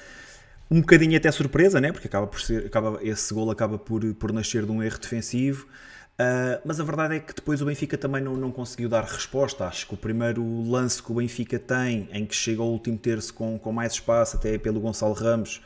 um 0.70 0.82
bocadinho 0.82 1.16
até 1.16 1.32
surpresa, 1.32 1.80
né? 1.80 1.94
porque 1.94 2.08
acaba 2.08 2.28
por 2.28 2.42
ser, 2.42 2.66
acaba, 2.66 3.00
esse 3.02 3.34
gol 3.34 3.50
acaba 3.50 3.78
por, 3.78 4.04
por 4.16 4.34
nascer 4.34 4.66
de 4.66 4.72
um 4.74 4.84
erro 4.84 5.00
defensivo. 5.00 5.68
Uh, 6.20 6.60
mas 6.66 6.82
a 6.82 6.84
verdade 6.84 7.16
é 7.16 7.20
que 7.20 7.34
depois 7.34 7.62
o 7.62 7.66
Benfica 7.66 7.98
também 7.98 8.22
não, 8.22 8.36
não 8.36 8.52
conseguiu 8.52 8.90
dar 8.90 9.06
resposta. 9.06 9.66
Acho 9.66 9.88
que 9.88 9.94
o 9.94 9.98
primeiro 9.98 10.44
lance 10.70 11.02
que 11.02 11.12
o 11.14 11.16
Benfica 11.16 11.58
tem, 11.58 12.10
em 12.12 12.26
que 12.26 12.36
chega 12.36 12.62
ao 12.62 12.68
último 12.70 12.98
terço 12.98 13.34
com, 13.34 13.58
com 13.58 13.72
mais 13.72 13.94
espaço, 13.94 14.36
até 14.36 14.58
pelo 14.58 14.82
Gonçalo 14.82 15.14
Ramos, 15.14 15.62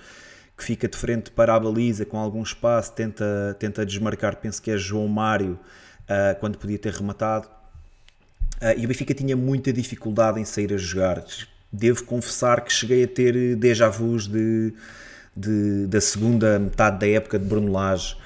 que 0.59 0.65
fica 0.65 0.87
de 0.87 0.97
frente 0.97 1.31
para 1.31 1.55
a 1.55 1.59
baliza 1.59 2.05
com 2.05 2.17
algum 2.17 2.43
espaço, 2.43 2.91
tenta, 2.91 3.55
tenta 3.57 3.85
desmarcar, 3.85 4.35
penso 4.35 4.61
que 4.61 4.69
é 4.69 4.77
João 4.77 5.07
Mário, 5.07 5.57
uh, 6.03 6.37
quando 6.39 6.57
podia 6.57 6.77
ter 6.77 6.93
rematado. 6.93 7.47
Uh, 8.61 8.77
e 8.77 8.83
o 8.85 8.87
Benfica 8.89 9.13
tinha 9.13 9.37
muita 9.37 9.71
dificuldade 9.71 10.39
em 10.39 10.43
sair 10.43 10.73
a 10.73 10.77
jogar. 10.77 11.23
Devo 11.71 12.03
confessar 12.03 12.61
que 12.61 12.73
cheguei 12.73 13.05
a 13.05 13.07
ter 13.07 13.55
déjà 13.55 13.87
vus 13.87 14.27
de, 14.27 14.73
de, 15.35 15.87
da 15.87 16.01
segunda 16.01 16.59
metade 16.59 16.99
da 16.99 17.07
época 17.07 17.39
de 17.39 17.45
Bruno 17.45 17.71
Lage, 17.71 18.17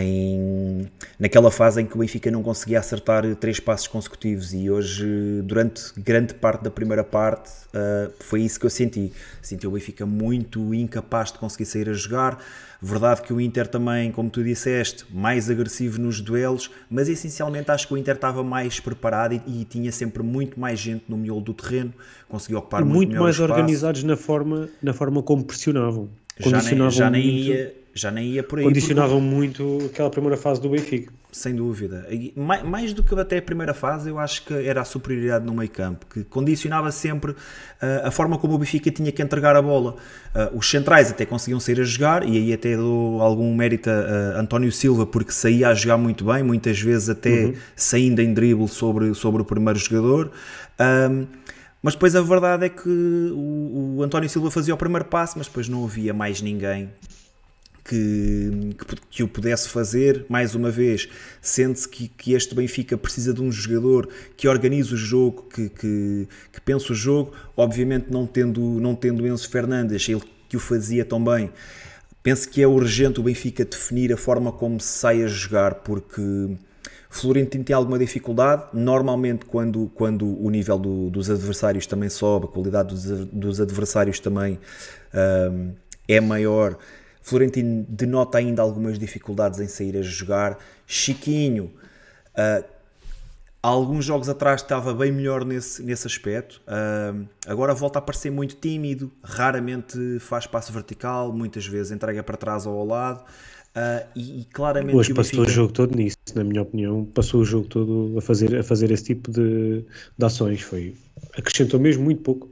em, 0.00 0.88
naquela 1.18 1.50
fase 1.50 1.82
em 1.82 1.86
que 1.86 1.94
o 1.94 1.98
Benfica 1.98 2.30
não 2.30 2.42
conseguia 2.42 2.78
acertar 2.78 3.24
três 3.36 3.60
passos 3.60 3.86
consecutivos 3.86 4.54
e 4.54 4.70
hoje, 4.70 5.42
durante 5.44 5.92
grande 5.98 6.34
parte 6.34 6.62
da 6.62 6.70
primeira 6.70 7.04
parte, 7.04 7.50
uh, 7.74 8.10
foi 8.20 8.42
isso 8.42 8.58
que 8.58 8.64
eu 8.64 8.70
senti. 8.70 9.12
Senti 9.42 9.66
o 9.66 9.72
Benfica 9.72 10.06
muito 10.06 10.72
incapaz 10.72 11.32
de 11.32 11.38
conseguir 11.38 11.66
sair 11.66 11.90
a 11.90 11.92
jogar. 11.92 12.42
Verdade 12.80 13.22
que 13.22 13.32
o 13.32 13.40
Inter 13.40 13.68
também, 13.68 14.10
como 14.10 14.28
tu 14.30 14.42
disseste, 14.42 15.04
mais 15.10 15.50
agressivo 15.50 16.00
nos 16.00 16.20
duelos, 16.20 16.70
mas 16.90 17.08
essencialmente 17.08 17.70
acho 17.70 17.86
que 17.86 17.94
o 17.94 17.98
Inter 17.98 18.14
estava 18.14 18.42
mais 18.42 18.80
preparado 18.80 19.34
e, 19.34 19.60
e 19.60 19.64
tinha 19.64 19.92
sempre 19.92 20.22
muito 20.22 20.58
mais 20.58 20.80
gente 20.80 21.04
no 21.08 21.16
miolo 21.16 21.40
do 21.40 21.54
terreno, 21.54 21.92
conseguiu 22.28 22.58
ocupar 22.58 22.84
muito, 22.84 23.10
muito 23.10 23.22
mais 23.22 23.38
organizados 23.38 24.02
na 24.02 24.16
forma, 24.16 24.68
na 24.82 24.92
forma 24.92 25.22
como 25.22 25.44
pressionavam. 25.44 26.08
Já 26.38 26.62
nem, 26.62 26.90
já 26.90 27.10
nem 27.10 27.26
ia 27.26 27.81
já 27.94 28.10
nem 28.10 28.28
ia 28.28 28.42
por 28.42 28.58
aí. 28.58 28.64
Condicionavam 28.64 29.20
porque... 29.20 29.34
muito 29.34 29.86
aquela 29.86 30.10
primeira 30.10 30.36
fase 30.36 30.60
do 30.60 30.68
Benfica. 30.68 31.12
Sem 31.30 31.54
dúvida. 31.54 32.06
Mais, 32.36 32.62
mais, 32.62 32.92
do 32.92 33.02
que 33.02 33.14
até 33.14 33.38
a 33.38 33.42
primeira 33.42 33.72
fase, 33.72 34.10
eu 34.10 34.18
acho 34.18 34.44
que 34.44 34.52
era 34.52 34.82
a 34.82 34.84
superioridade 34.84 35.46
no 35.46 35.54
meio 35.54 35.70
campo, 35.70 36.04
que 36.06 36.24
condicionava 36.24 36.92
sempre 36.92 37.32
uh, 37.32 37.36
a 38.04 38.10
forma 38.10 38.36
como 38.36 38.54
o 38.54 38.58
Benfica 38.58 38.90
tinha 38.90 39.10
que 39.10 39.22
entregar 39.22 39.56
a 39.56 39.62
bola. 39.62 39.96
Uh, 40.34 40.58
os 40.58 40.68
centrais 40.68 41.10
até 41.10 41.24
conseguiam 41.24 41.58
sair 41.58 41.80
a 41.80 41.84
jogar, 41.84 42.28
e 42.28 42.36
aí 42.36 42.52
até 42.52 42.76
dou 42.76 43.22
algum 43.22 43.54
mérito 43.54 43.88
a 43.88 43.92
uh, 43.92 44.40
António 44.40 44.70
Silva, 44.70 45.06
porque 45.06 45.32
saía 45.32 45.68
a 45.68 45.74
jogar 45.74 45.96
muito 45.96 46.24
bem, 46.24 46.42
muitas 46.42 46.78
vezes 46.78 47.08
até 47.08 47.46
uhum. 47.46 47.54
saindo 47.74 48.20
em 48.20 48.34
drible 48.34 48.68
sobre, 48.68 49.14
sobre 49.14 49.40
o 49.40 49.44
primeiro 49.44 49.78
jogador. 49.78 50.30
Um, 50.78 51.26
mas 51.82 51.94
depois 51.94 52.14
a 52.14 52.20
verdade 52.20 52.66
é 52.66 52.68
que 52.68 52.88
o, 52.88 53.96
o 53.96 54.02
António 54.02 54.28
Silva 54.28 54.50
fazia 54.50 54.74
o 54.74 54.76
primeiro 54.76 55.06
passo, 55.06 55.38
mas 55.38 55.46
depois 55.46 55.66
não 55.66 55.82
havia 55.82 56.12
mais 56.12 56.42
ninguém 56.42 56.90
que, 57.84 58.74
que, 58.78 58.96
que, 59.10 59.22
o 59.22 59.28
pudesse 59.28 59.68
fazer, 59.68 60.24
mais 60.28 60.54
uma 60.54 60.70
vez, 60.70 61.08
sente-se 61.40 61.88
que, 61.88 62.08
que, 62.08 62.32
este 62.32 62.54
Benfica 62.54 62.96
precisa 62.96 63.34
de 63.34 63.42
um 63.42 63.50
jogador 63.50 64.08
que 64.36 64.46
organize 64.46 64.94
o 64.94 64.96
jogo, 64.96 65.48
que, 65.52 65.68
que, 65.68 66.28
que 66.52 66.60
pense 66.60 66.90
o 66.92 66.94
jogo, 66.94 67.32
obviamente 67.56 68.06
não 68.10 68.26
tendo, 68.26 68.60
não 68.60 68.94
tendo 68.94 69.26
Enzo 69.26 69.48
Fernandes, 69.48 70.08
ele 70.08 70.22
que 70.48 70.56
o 70.56 70.60
fazia 70.60 71.04
tão 71.04 71.22
bem. 71.22 71.50
Penso 72.22 72.48
que 72.48 72.62
é 72.62 72.66
urgente 72.66 73.18
o 73.18 73.22
Benfica 73.22 73.64
definir 73.64 74.12
a 74.12 74.16
forma 74.16 74.52
como 74.52 74.78
se 74.78 74.98
sai 74.98 75.22
a 75.22 75.26
jogar, 75.26 75.76
porque 75.76 76.22
Florentino 77.10 77.64
tem 77.64 77.74
alguma 77.74 77.98
dificuldade. 77.98 78.64
Normalmente, 78.72 79.44
quando, 79.44 79.90
quando 79.94 80.26
o 80.42 80.48
nível 80.50 80.78
do, 80.78 81.10
dos 81.10 81.28
adversários 81.30 81.86
também 81.86 82.08
sobe, 82.08 82.46
a 82.46 82.48
qualidade 82.48 82.88
dos, 82.90 83.26
dos 83.26 83.60
adversários 83.60 84.20
também 84.20 84.58
um, 85.50 85.72
é 86.06 86.20
maior, 86.20 86.78
Florentino 87.22 87.86
denota 87.88 88.38
ainda 88.38 88.60
algumas 88.62 88.98
dificuldades 88.98 89.60
em 89.60 89.68
sair 89.68 89.96
a 89.96 90.02
jogar. 90.02 90.58
Chiquinho, 90.86 91.72
uh, 92.36 92.64
alguns 93.62 94.04
jogos 94.04 94.28
atrás 94.28 94.60
estava 94.60 94.92
bem 94.92 95.12
melhor 95.12 95.44
nesse, 95.44 95.82
nesse 95.82 96.06
aspecto. 96.06 96.60
Uh, 96.66 97.26
agora 97.46 97.72
volta 97.72 98.00
a 98.00 98.02
parecer 98.02 98.30
muito 98.30 98.56
tímido, 98.56 99.10
raramente 99.22 100.18
faz 100.18 100.46
passo 100.46 100.72
vertical, 100.72 101.32
muitas 101.32 101.66
vezes 101.66 101.92
entrega 101.92 102.22
para 102.22 102.36
trás 102.36 102.66
ou 102.66 102.78
ao 102.78 102.86
lado. 102.86 103.24
Uh, 103.74 104.06
e, 104.14 104.40
e, 104.40 104.44
claramente 104.44 104.94
Hoje 104.94 105.14
passou 105.14 105.38
Benfica... 105.38 105.50
o 105.50 105.54
jogo 105.54 105.72
todo 105.72 105.96
nisso, 105.96 106.18
na 106.34 106.44
minha 106.44 106.60
opinião, 106.60 107.06
passou 107.06 107.40
o 107.40 107.44
jogo 107.44 107.66
todo 107.68 108.18
a 108.18 108.20
fazer, 108.20 108.54
a 108.58 108.62
fazer 108.62 108.90
esse 108.90 109.04
tipo 109.04 109.30
de, 109.30 109.82
de 110.18 110.24
ações. 110.26 110.60
Foi, 110.60 110.94
acrescentou 111.38 111.80
mesmo 111.80 112.04
muito 112.04 112.20
pouco. 112.20 112.50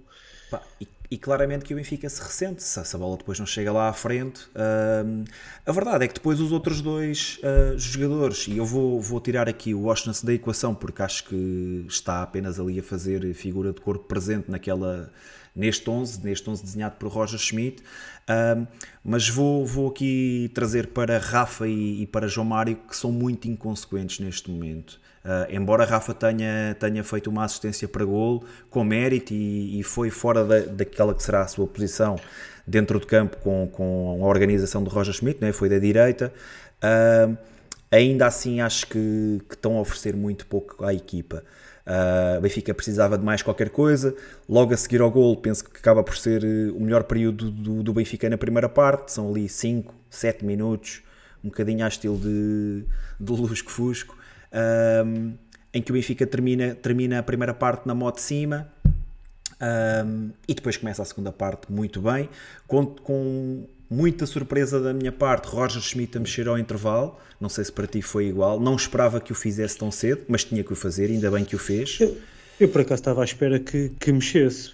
Pá, 0.50 0.62
e, 0.80 0.88
e, 1.10 1.18
claramente 1.18 1.64
que 1.64 1.74
o 1.74 1.76
Benfica 1.76 2.08
se 2.08 2.22
ressente 2.22 2.62
se 2.62 2.78
essa 2.78 2.96
bola 2.96 3.16
depois 3.16 3.38
não 3.38 3.46
chega 3.46 3.72
lá 3.72 3.88
à 3.88 3.92
frente. 3.92 4.48
A 5.66 5.72
verdade 5.72 6.04
é 6.04 6.08
que 6.08 6.14
depois 6.14 6.40
os 6.40 6.52
outros 6.52 6.80
dois 6.80 7.40
uh, 7.42 7.78
jogadores, 7.78 8.46
e 8.46 8.56
eu 8.56 8.64
vou, 8.64 9.00
vou 9.00 9.20
tirar 9.20 9.48
aqui 9.48 9.74
o 9.74 9.82
Washington 9.82 10.26
da 10.26 10.34
equação 10.34 10.74
porque 10.74 11.02
acho 11.02 11.24
que 11.24 11.84
está 11.88 12.22
apenas 12.22 12.60
ali 12.60 12.78
a 12.78 12.82
fazer 12.82 13.34
figura 13.34 13.72
de 13.72 13.80
corpo 13.80 14.04
presente 14.04 14.50
naquela 14.50 15.10
neste 15.54 15.88
11, 15.88 16.24
neste 16.24 16.48
11 16.48 16.62
desenhado 16.62 16.96
por 16.96 17.08
Roger 17.10 17.38
Schmidt, 17.38 17.82
uh, 17.82 18.66
mas 19.04 19.28
vou, 19.28 19.66
vou 19.66 19.88
aqui 19.88 20.50
trazer 20.54 20.88
para 20.88 21.18
Rafa 21.18 21.66
e, 21.66 22.02
e, 22.02 22.06
para 22.06 22.28
João 22.28 22.46
Mário 22.46 22.76
que 22.76 22.96
são 22.96 23.10
muito 23.10 23.48
inconsequentes 23.48 24.20
neste 24.20 24.50
momento. 24.50 25.00
Uh, 25.22 25.54
embora 25.54 25.84
Rafa 25.84 26.14
tenha, 26.14 26.74
tenha 26.80 27.04
feito 27.04 27.28
uma 27.28 27.44
assistência 27.44 27.86
para 27.86 28.04
gol 28.06 28.42
com 28.70 28.82
mérito 28.82 29.34
e, 29.34 29.78
e 29.78 29.82
foi 29.82 30.08
fora 30.08 30.44
da, 30.44 30.60
daquela 30.60 31.14
que 31.14 31.22
será 31.22 31.42
a 31.42 31.46
sua 31.46 31.66
posição 31.66 32.16
dentro 32.66 32.98
do 32.98 33.06
campo 33.06 33.36
com, 33.38 33.68
com 33.70 34.18
a 34.22 34.26
organização 34.26 34.82
de 34.82 34.88
Roger 34.88 35.12
Schmidt, 35.12 35.40
né? 35.40 35.52
foi 35.52 35.68
da 35.68 35.78
direita. 35.78 36.32
Uh, 36.82 37.36
ainda 37.90 38.26
assim 38.26 38.60
acho 38.60 38.86
que, 38.86 39.42
que, 39.48 39.54
estão 39.54 39.76
a 39.76 39.80
oferecer 39.80 40.14
muito 40.14 40.46
pouco 40.46 40.84
à 40.84 40.94
equipa. 40.94 41.42
Uh, 41.86 42.40
Benfica 42.40 42.72
precisava 42.72 43.18
de 43.18 43.24
mais 43.24 43.42
qualquer 43.42 43.70
coisa. 43.70 44.14
Logo 44.48 44.72
a 44.72 44.76
seguir 44.76 45.00
ao 45.00 45.10
gol, 45.10 45.36
penso 45.36 45.64
que 45.64 45.76
acaba 45.76 46.02
por 46.04 46.16
ser 46.16 46.44
eh, 46.44 46.70
o 46.70 46.80
melhor 46.80 47.04
período 47.04 47.50
do, 47.50 47.82
do 47.82 47.92
Benfica 47.92 48.30
na 48.30 48.38
primeira 48.38 48.68
parte. 48.68 49.10
São 49.12 49.28
ali 49.30 49.48
5, 49.48 49.92
7 50.08 50.44
minutos, 50.44 51.02
um 51.42 51.48
bocadinho 51.48 51.84
a 51.84 51.88
estilo 51.88 52.16
de, 52.16 52.84
de 53.18 53.32
Lusco-Fusco, 53.32 54.16
um, 55.04 55.34
em 55.72 55.82
que 55.82 55.90
o 55.90 55.94
Benfica 55.94 56.26
termina, 56.26 56.74
termina 56.74 57.18
a 57.18 57.22
primeira 57.22 57.54
parte 57.54 57.86
na 57.86 57.94
moto 57.94 58.16
de 58.16 58.22
cima. 58.22 58.68
Um, 60.06 60.30
e 60.48 60.54
depois 60.54 60.76
começa 60.76 61.02
a 61.02 61.04
segunda 61.04 61.30
parte 61.30 61.70
muito 61.70 62.00
bem, 62.00 62.28
com, 62.66 62.86
com 62.86 63.66
Muita 63.92 64.24
surpresa 64.24 64.78
da 64.78 64.94
minha 64.94 65.10
parte, 65.10 65.48
Roger 65.48 65.82
Schmidt 65.82 66.16
a 66.16 66.20
mexer 66.20 66.46
ao 66.46 66.56
intervalo. 66.56 67.18
Não 67.40 67.48
sei 67.48 67.64
se 67.64 67.72
para 67.72 67.88
ti 67.88 68.00
foi 68.00 68.26
igual. 68.26 68.60
Não 68.60 68.76
esperava 68.76 69.20
que 69.20 69.32
o 69.32 69.34
fizesse 69.34 69.76
tão 69.76 69.90
cedo, 69.90 70.22
mas 70.28 70.44
tinha 70.44 70.62
que 70.62 70.72
o 70.72 70.76
fazer, 70.76 71.10
ainda 71.10 71.28
bem 71.28 71.44
que 71.44 71.56
o 71.56 71.58
fez. 71.58 71.98
Eu, 72.60 72.68
por 72.68 72.82
acaso 72.82 73.00
estava 73.00 73.22
à 73.22 73.24
espera 73.24 73.58
que, 73.58 73.90
que 73.98 74.12
mexesse. 74.12 74.72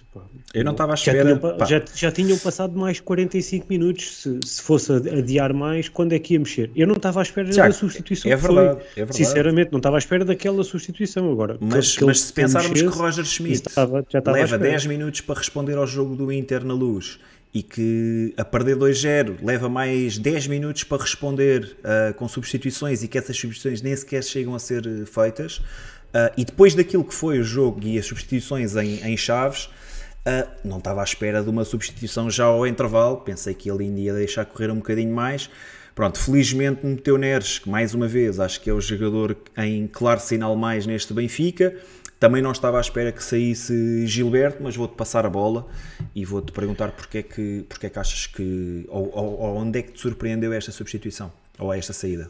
Eu 0.53 0.65
não 0.65 0.73
estava 0.73 0.91
à 0.91 0.95
espera. 0.95 1.29
Já 1.29 1.37
tinham, 1.39 1.67
já, 1.67 1.85
já 1.95 2.11
tinham 2.11 2.37
passado 2.37 2.77
mais 2.77 2.99
45 2.99 3.65
minutos. 3.69 4.23
Se, 4.23 4.39
se 4.45 4.61
fosse 4.61 4.91
adiar 4.91 5.53
mais, 5.53 5.87
quando 5.87 6.11
é 6.11 6.19
que 6.19 6.33
ia 6.33 6.39
mexer? 6.39 6.69
Eu 6.75 6.85
não 6.85 6.95
estava 6.95 7.21
à 7.21 7.23
espera 7.23 7.49
Tiago, 7.49 7.69
da 7.69 7.73
substituição. 7.73 8.29
É 8.29 8.35
verdade, 8.35 8.79
é 8.91 8.95
verdade. 8.95 9.15
Sinceramente, 9.15 9.71
não 9.71 9.77
estava 9.77 9.95
à 9.95 9.99
espera 9.99 10.25
daquela 10.25 10.63
substituição 10.65 11.31
agora. 11.31 11.57
Mas, 11.61 11.95
que, 11.95 12.03
mas 12.03 12.19
se 12.19 12.33
pensarmos 12.33 12.71
mexesse, 12.71 12.91
que 12.91 12.97
Roger 12.97 13.25
Schmidt 13.25 13.69
estava, 13.69 14.05
leva 14.33 14.57
10 14.57 14.85
minutos 14.87 15.21
para 15.21 15.39
responder 15.39 15.77
ao 15.77 15.87
jogo 15.87 16.13
do 16.15 16.29
Inter 16.29 16.65
na 16.65 16.73
luz 16.73 17.19
e 17.53 17.63
que 17.63 18.33
a 18.37 18.43
perder 18.43 18.75
2-0 18.75 19.37
leva 19.41 19.69
mais 19.69 20.17
10 20.17 20.47
minutos 20.47 20.83
para 20.83 21.01
responder 21.01 21.77
uh, 21.79 22.13
com 22.15 22.27
substituições 22.27 23.01
e 23.03 23.07
que 23.07 23.17
essas 23.17 23.37
substituições 23.37 23.81
nem 23.81 23.95
sequer 23.95 24.23
chegam 24.23 24.53
a 24.53 24.59
ser 24.59 24.85
eh, 24.85 25.05
feitas. 25.05 25.61
Uh, 26.07 26.33
e 26.37 26.45
depois 26.45 26.73
daquilo 26.73 27.03
que 27.03 27.13
foi 27.13 27.39
o 27.39 27.43
jogo 27.43 27.81
e 27.83 27.99
as 27.99 28.05
substituições 28.05 28.75
em, 28.75 29.01
em 29.03 29.17
chaves, 29.17 29.65
uh, 29.65 30.49
não 30.63 30.77
estava 30.77 31.01
à 31.01 31.03
espera 31.03 31.43
de 31.43 31.49
uma 31.49 31.65
substituição 31.65 32.29
já 32.29 32.45
ao 32.45 32.65
intervalo. 32.65 33.17
Pensei 33.17 33.53
que 33.53 33.69
ele 33.69 33.85
ainda 33.85 33.99
ia 33.99 34.13
deixar 34.13 34.45
correr 34.45 34.71
um 34.71 34.77
bocadinho 34.77 35.13
mais. 35.13 35.49
Pronto, 35.93 36.19
felizmente 36.19 36.85
meteu 36.85 37.17
Neres, 37.17 37.57
que 37.57 37.69
mais 37.69 37.95
uma 37.95 38.07
vez 38.07 38.39
acho 38.39 38.61
que 38.61 38.69
é 38.69 38.73
o 38.73 38.79
jogador 38.79 39.35
em 39.57 39.87
claro 39.87 40.19
sinal 40.19 40.55
mais 40.55 40.85
neste 40.85 41.11
Benfica. 41.13 41.75
Também 42.19 42.41
não 42.41 42.51
estava 42.51 42.77
à 42.77 42.81
espera 42.81 43.11
que 43.11 43.23
saísse 43.23 44.05
Gilberto, 44.07 44.61
mas 44.61 44.75
vou-te 44.75 44.95
passar 44.95 45.25
a 45.25 45.29
bola 45.29 45.67
e 46.15 46.25
vou-te 46.25 46.51
perguntar 46.51 46.91
porque 46.91 47.19
é 47.19 47.23
que, 47.23 47.65
porque 47.67 47.87
é 47.87 47.89
que 47.89 47.99
achas 47.99 48.25
que. 48.25 48.85
Ou, 48.87 49.11
ou, 49.11 49.39
ou 49.39 49.55
onde 49.57 49.79
é 49.79 49.81
que 49.83 49.91
te 49.91 49.99
surpreendeu 49.99 50.51
esta 50.53 50.71
substituição? 50.71 51.31
Ou 51.59 51.73
esta 51.73 51.93
saída? 51.93 52.29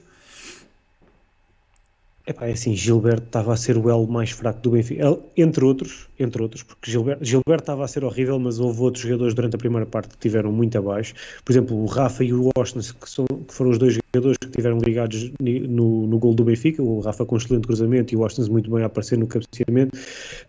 Epá, 2.29 2.45
é 2.45 2.51
assim, 2.51 2.75
Gilberto 2.75 3.23
estava 3.23 3.53
a 3.53 3.55
ser 3.55 3.77
o 3.77 3.89
elo 3.89 4.05
mais 4.05 4.31
fraco 4.31 4.59
do 4.59 4.71
Benfica, 4.71 5.17
entre 5.37 5.63
outros, 5.63 6.09
entre 6.19 6.41
outros, 6.41 6.61
porque 6.61 6.91
Gilberto, 6.91 7.23
Gilberto 7.23 7.63
estava 7.63 7.85
a 7.85 7.87
ser 7.87 8.03
horrível, 8.03 8.37
mas 8.37 8.59
houve 8.59 8.81
outros 8.81 9.01
jogadores 9.01 9.33
durante 9.33 9.55
a 9.55 9.57
primeira 9.57 9.85
parte 9.85 10.09
que 10.09 10.17
tiveram 10.17 10.51
muito 10.51 10.77
abaixo. 10.77 11.13
Por 11.45 11.53
exemplo, 11.53 11.81
o 11.81 11.85
Rafa 11.85 12.25
e 12.25 12.33
o 12.33 12.49
Washington, 12.57 12.81
que, 12.99 13.09
são, 13.09 13.25
que 13.25 13.53
foram 13.53 13.71
os 13.71 13.77
dois 13.77 13.97
jogadores 14.13 14.37
que 14.39 14.49
tiveram 14.49 14.77
ligados 14.79 15.31
no, 15.39 16.05
no 16.05 16.19
gol 16.19 16.33
do 16.33 16.43
Benfica, 16.43 16.83
o 16.83 16.99
Rafa 16.99 17.25
com 17.25 17.37
excelente 17.37 17.65
cruzamento 17.65 18.13
e 18.13 18.17
o 18.17 18.19
Washington 18.19 18.51
muito 18.51 18.69
bem 18.69 18.83
a 18.83 18.87
aparecer 18.87 19.17
no 19.17 19.25
cabeceamento, 19.25 19.97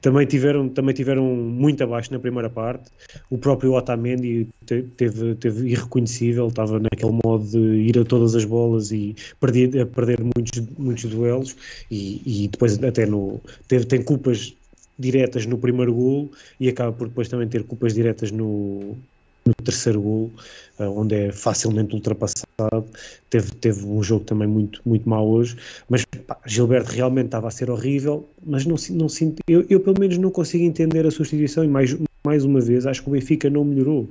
também 0.01 0.27
tiveram, 0.27 0.69
também 0.69 0.93
tiveram 0.97 1.23
muito 1.23 1.85
abaixo 1.85 2.12
na 2.12 2.19
primeira 2.19 2.51
parte. 2.51 2.91
O 3.31 3.38
próprio 3.38 3.75
Otamendi 3.75 4.49
teve, 4.97 5.37
teve 5.37 5.69
irreconhecível, 5.69 6.49
estava 6.49 6.81
naquele 6.81 7.21
modo 7.25 7.45
de 7.45 7.59
ir 7.59 7.97
a 8.01 8.05
todas 8.05 8.35
as 8.35 8.45
bolas 8.45 8.91
e 8.91 9.14
perder, 9.38 9.81
a 9.81 9.87
perder 9.87 10.19
muitos, 10.21 10.61
muitos 10.77 11.05
duelos 11.05 11.57
e, 11.90 12.44
e 12.44 12.48
depois 12.48 12.83
até 12.83 13.07
no, 13.07 13.40
teve, 13.66 13.87
tem 13.87 14.02
culpas 14.02 14.54
diretas 14.98 15.46
no 15.46 15.59
primeiro 15.59 15.94
gol 15.94 16.31
e 16.59 16.68
acaba 16.68 16.92
por 16.92 17.09
depois 17.09 17.28
também 17.28 17.48
ter 17.48 17.62
culpas 17.64 17.94
diretas 17.94 18.31
no, 18.31 18.96
no 19.48 19.54
terceiro 19.64 20.00
gol, 20.00 20.31
uh, 20.78 20.85
onde 20.85 21.14
é 21.14 21.33
facilmente 21.33 21.94
ultrapassado. 21.94 22.46
Teve, 23.31 23.52
teve 23.52 23.85
um 23.87 24.02
jogo 24.02 24.24
também 24.24 24.48
muito, 24.48 24.81
muito 24.85 25.09
mau 25.09 25.28
hoje, 25.28 25.57
mas 25.88 26.04
pá, 26.04 26.38
Gilberto 26.46 26.92
realmente 26.92 27.26
estava 27.26 27.48
a 27.48 27.50
ser 27.50 27.70
horrível, 27.70 28.28
mas 28.44 28.66
não, 28.66 28.76
não 28.90 29.07
eu, 29.46 29.64
eu 29.68 29.81
pelo 29.81 29.98
menos 29.98 30.18
não 30.18 30.31
consigo 30.31 30.64
entender 30.64 31.07
a 31.07 31.11
substituição 31.11 31.64
e 31.64 31.68
mais, 31.68 31.96
mais 32.29 32.45
uma 32.45 32.61
vez, 32.61 32.87
acho 32.87 33.03
que 33.03 33.09
o 33.09 33.12
Benfica 33.12 33.49
não 33.49 33.64
melhorou. 33.64 34.03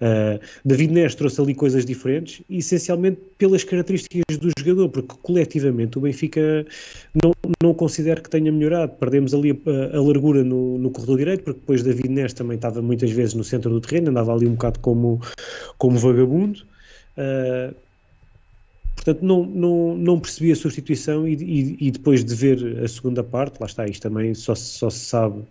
Uh, 0.00 0.40
David 0.64 0.90
Neres 0.90 1.14
trouxe 1.14 1.38
ali 1.38 1.54
coisas 1.54 1.84
diferentes, 1.84 2.42
essencialmente 2.48 3.20
pelas 3.36 3.62
características 3.62 4.38
do 4.38 4.50
jogador, 4.58 4.88
porque 4.88 5.14
coletivamente 5.22 5.98
o 5.98 6.00
Benfica 6.00 6.64
não, 7.22 7.32
não 7.62 7.74
considero 7.74 8.22
que 8.22 8.30
tenha 8.30 8.50
melhorado. 8.50 8.92
Perdemos 8.92 9.34
ali 9.34 9.50
a, 9.50 9.98
a 9.98 10.00
largura 10.00 10.42
no, 10.42 10.78
no, 10.78 10.90
corredor 10.90 11.18
direito, 11.18 11.44
porque 11.44 11.60
depois 11.60 11.82
David 11.82 12.08
Neres 12.08 12.32
também 12.32 12.56
estava 12.56 12.80
muitas 12.80 13.10
vezes 13.10 13.34
no 13.34 13.44
centro 13.44 13.70
do 13.70 13.82
terreno, 13.82 14.08
andava 14.08 14.32
ali 14.34 14.46
um 14.46 14.52
bocado 14.52 14.80
como, 14.80 15.20
como 15.76 15.98
vagabundo. 15.98 16.60
Uh, 17.18 17.74
Portanto, 18.98 19.22
não, 19.22 19.44
não, 19.46 19.96
não 19.96 20.20
percebi 20.20 20.50
a 20.50 20.56
substituição 20.56 21.26
e, 21.26 21.34
e, 21.34 21.76
e, 21.86 21.90
depois 21.90 22.24
de 22.24 22.34
ver 22.34 22.82
a 22.82 22.88
segunda 22.88 23.22
parte, 23.22 23.60
lá 23.60 23.66
está, 23.66 23.86
isto 23.86 24.02
também 24.02 24.34
só, 24.34 24.56
só 24.56 24.90
se 24.90 24.98
sabe 24.98 25.42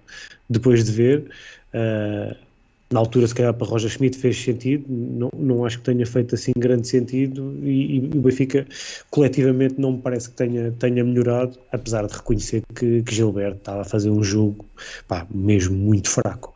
depois 0.50 0.84
de 0.84 0.92
ver. 0.92 1.32
Uh, 1.78 2.48
na 2.92 3.02
altura, 3.02 3.28
se 3.28 3.36
calhar, 3.36 3.54
para 3.54 3.68
Roger 3.68 3.90
Schmidt 3.90 4.18
fez 4.18 4.42
sentido, 4.42 4.86
não, 4.90 5.30
não 5.38 5.66
acho 5.66 5.80
que 5.80 5.84
tenha 5.84 6.06
feito 6.06 6.36
assim 6.36 6.54
grande 6.58 6.88
sentido 6.88 7.54
e, 7.62 7.98
e 7.98 8.00
o 8.00 8.22
Benfica 8.22 8.66
coletivamente 9.10 9.76
não 9.78 9.94
me 9.94 9.98
parece 9.98 10.30
que 10.30 10.36
tenha, 10.36 10.72
tenha 10.72 11.04
melhorado, 11.04 11.60
apesar 11.74 12.08
de 12.08 12.14
reconhecer 12.14 12.64
que, 12.74 13.04
que 13.04 13.14
Gilberto 13.14 13.58
estava 13.58 13.82
a 13.82 13.86
fazer 13.86 14.10
um 14.10 14.24
jogo 14.24 14.66
pá, 15.06 15.28
mesmo 15.30 15.76
muito 15.76 16.10
fraco. 16.10 16.54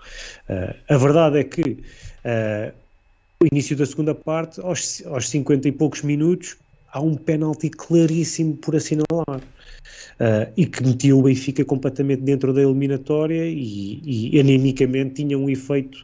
Uh, 0.50 0.74
a 0.88 0.98
verdade 0.98 1.40
é 1.40 1.44
que 1.44 1.62
uh, 1.62 2.74
o 3.42 3.48
início 3.52 3.76
da 3.76 3.86
segunda 3.86 4.16
parte, 4.16 4.62
aos, 4.62 5.04
aos 5.08 5.30
50 5.30 5.68
e 5.68 5.72
poucos 5.74 6.02
minutos, 6.02 6.56
há 6.94 7.02
um 7.02 7.16
penalti 7.16 7.70
claríssimo 7.70 8.56
por 8.56 8.76
assinalar. 8.76 9.42
Uh, 10.20 10.52
e 10.56 10.66
que 10.66 10.84
metia 10.84 11.16
o 11.16 11.24
Benfica 11.24 11.66
completamente 11.66 12.22
dentro 12.22 12.54
da 12.54 12.62
eliminatória 12.62 13.46
e, 13.46 14.30
e 14.34 14.40
animicamente 14.40 15.16
tinha 15.16 15.38
um 15.38 15.50
efeito 15.50 15.98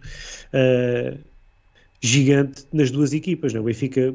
uh, 0.54 1.18
gigante 2.02 2.66
nas 2.74 2.92
duas 2.92 3.14
equipas. 3.14 3.54
Né? 3.54 3.60
O 3.60 3.64
Benfica 3.64 4.14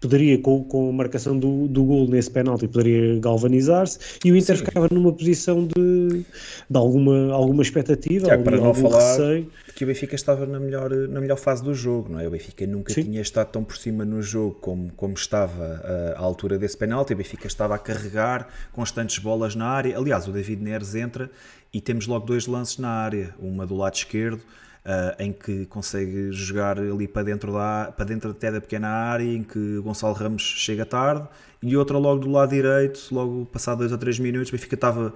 poderia, 0.00 0.40
com, 0.40 0.62
com 0.64 0.90
a 0.90 0.92
marcação 0.92 1.38
do, 1.38 1.66
do 1.66 1.84
gol 1.84 2.08
nesse 2.08 2.30
penalti, 2.30 2.68
poderia 2.68 3.18
galvanizar-se 3.18 3.98
e 4.24 4.30
o 4.30 4.36
Inter 4.36 4.56
Sim. 4.56 4.64
ficava 4.64 4.88
numa 4.90 5.12
posição 5.12 5.66
de, 5.66 6.24
de 6.68 6.76
alguma, 6.76 7.32
alguma 7.32 7.62
expectativa, 7.62 8.26
Tiago, 8.26 8.44
para 8.44 8.56
não 8.58 8.72
falar 8.72 9.16
receio. 9.16 9.50
que 9.74 9.84
o 9.84 9.86
Benfica 9.86 10.14
estava 10.14 10.46
na 10.46 10.60
melhor, 10.60 10.90
na 10.90 11.20
melhor 11.20 11.36
fase 11.36 11.62
do 11.62 11.74
jogo, 11.74 12.12
não 12.12 12.20
é? 12.20 12.28
O 12.28 12.30
Benfica 12.30 12.66
nunca 12.66 12.92
Sim. 12.92 13.04
tinha 13.04 13.20
estado 13.20 13.48
tão 13.48 13.64
por 13.64 13.76
cima 13.76 14.04
no 14.04 14.22
jogo 14.22 14.54
como, 14.60 14.92
como 14.92 15.14
estava 15.14 15.82
à 16.16 16.20
altura 16.20 16.58
desse 16.58 16.76
penalti, 16.76 17.12
o 17.12 17.16
Benfica 17.16 17.46
estava 17.46 17.74
a 17.74 17.78
carregar 17.78 18.48
constantes 18.72 19.18
bolas 19.18 19.54
na 19.54 19.66
área, 19.66 19.96
aliás 19.96 20.28
o 20.28 20.32
David 20.32 20.62
Neres 20.62 20.94
entra 20.94 21.30
e 21.72 21.80
temos 21.80 22.06
logo 22.06 22.24
dois 22.24 22.46
lances 22.46 22.78
na 22.78 22.88
área, 22.88 23.34
uma 23.38 23.66
do 23.66 23.74
lado 23.74 23.94
esquerdo 23.94 24.40
Uh, 24.88 25.22
em 25.22 25.34
que 25.34 25.66
consegue 25.66 26.32
jogar 26.32 26.78
ali 26.78 27.06
para 27.06 27.22
dentro, 27.22 27.52
da, 27.52 27.92
para 27.94 28.06
dentro 28.06 28.30
até 28.30 28.50
da 28.50 28.58
pequena 28.58 28.88
área, 28.88 29.22
em 29.22 29.42
que 29.42 29.78
Gonçalo 29.80 30.14
Ramos 30.14 30.40
chega 30.40 30.86
tarde, 30.86 31.28
e 31.62 31.76
outra 31.76 31.98
logo 31.98 32.22
do 32.22 32.30
lado 32.30 32.48
direito, 32.48 33.06
logo 33.12 33.44
passado 33.44 33.80
2 33.80 33.92
ou 33.92 33.98
3 33.98 34.18
minutos, 34.18 34.48
o 34.48 34.52
Benfica 34.52 34.76
estava 34.76 35.12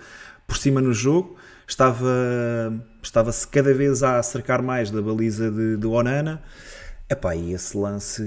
por 0.46 0.58
cima 0.58 0.78
no 0.82 0.92
jogo, 0.92 1.36
estava, 1.66 2.06
estava-se 3.02 3.48
cada 3.48 3.72
vez 3.72 4.02
a 4.02 4.18
acercar 4.18 4.62
mais 4.62 4.90
da 4.90 5.00
baliza 5.00 5.50
de, 5.50 5.78
de 5.78 5.86
Onana, 5.86 6.42
Epá, 7.08 7.36
e 7.36 7.52
esse 7.52 7.76
lance 7.76 8.22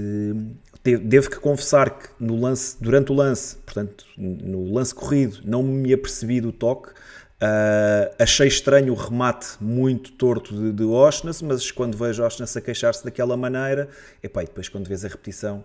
devo 0.84 1.28
que 1.28 1.40
confessar 1.40 1.90
que 1.90 2.08
no 2.20 2.40
lance, 2.40 2.76
durante 2.80 3.10
o 3.10 3.14
lance, 3.16 3.56
portanto, 3.56 4.04
no 4.16 4.72
lance 4.72 4.94
corrido, 4.94 5.40
não 5.44 5.62
me 5.62 5.92
apercebi 5.92 6.40
do 6.40 6.52
toque. 6.52 6.90
Uh, 7.36 8.14
achei 8.18 8.48
estranho 8.48 8.94
o 8.94 8.96
remate 8.96 9.56
muito 9.60 10.12
torto 10.12 10.54
de, 10.54 10.72
de 10.72 10.84
Oshness, 10.84 11.42
mas 11.42 11.70
quando 11.70 11.96
vejo 11.96 12.22
Oshness 12.22 12.56
a 12.56 12.62
queixar-se 12.62 13.04
daquela 13.04 13.36
maneira, 13.36 13.90
epá, 14.22 14.42
e 14.42 14.46
depois 14.46 14.70
quando 14.70 14.88
vês 14.88 15.04
a 15.04 15.08
repetição, 15.08 15.62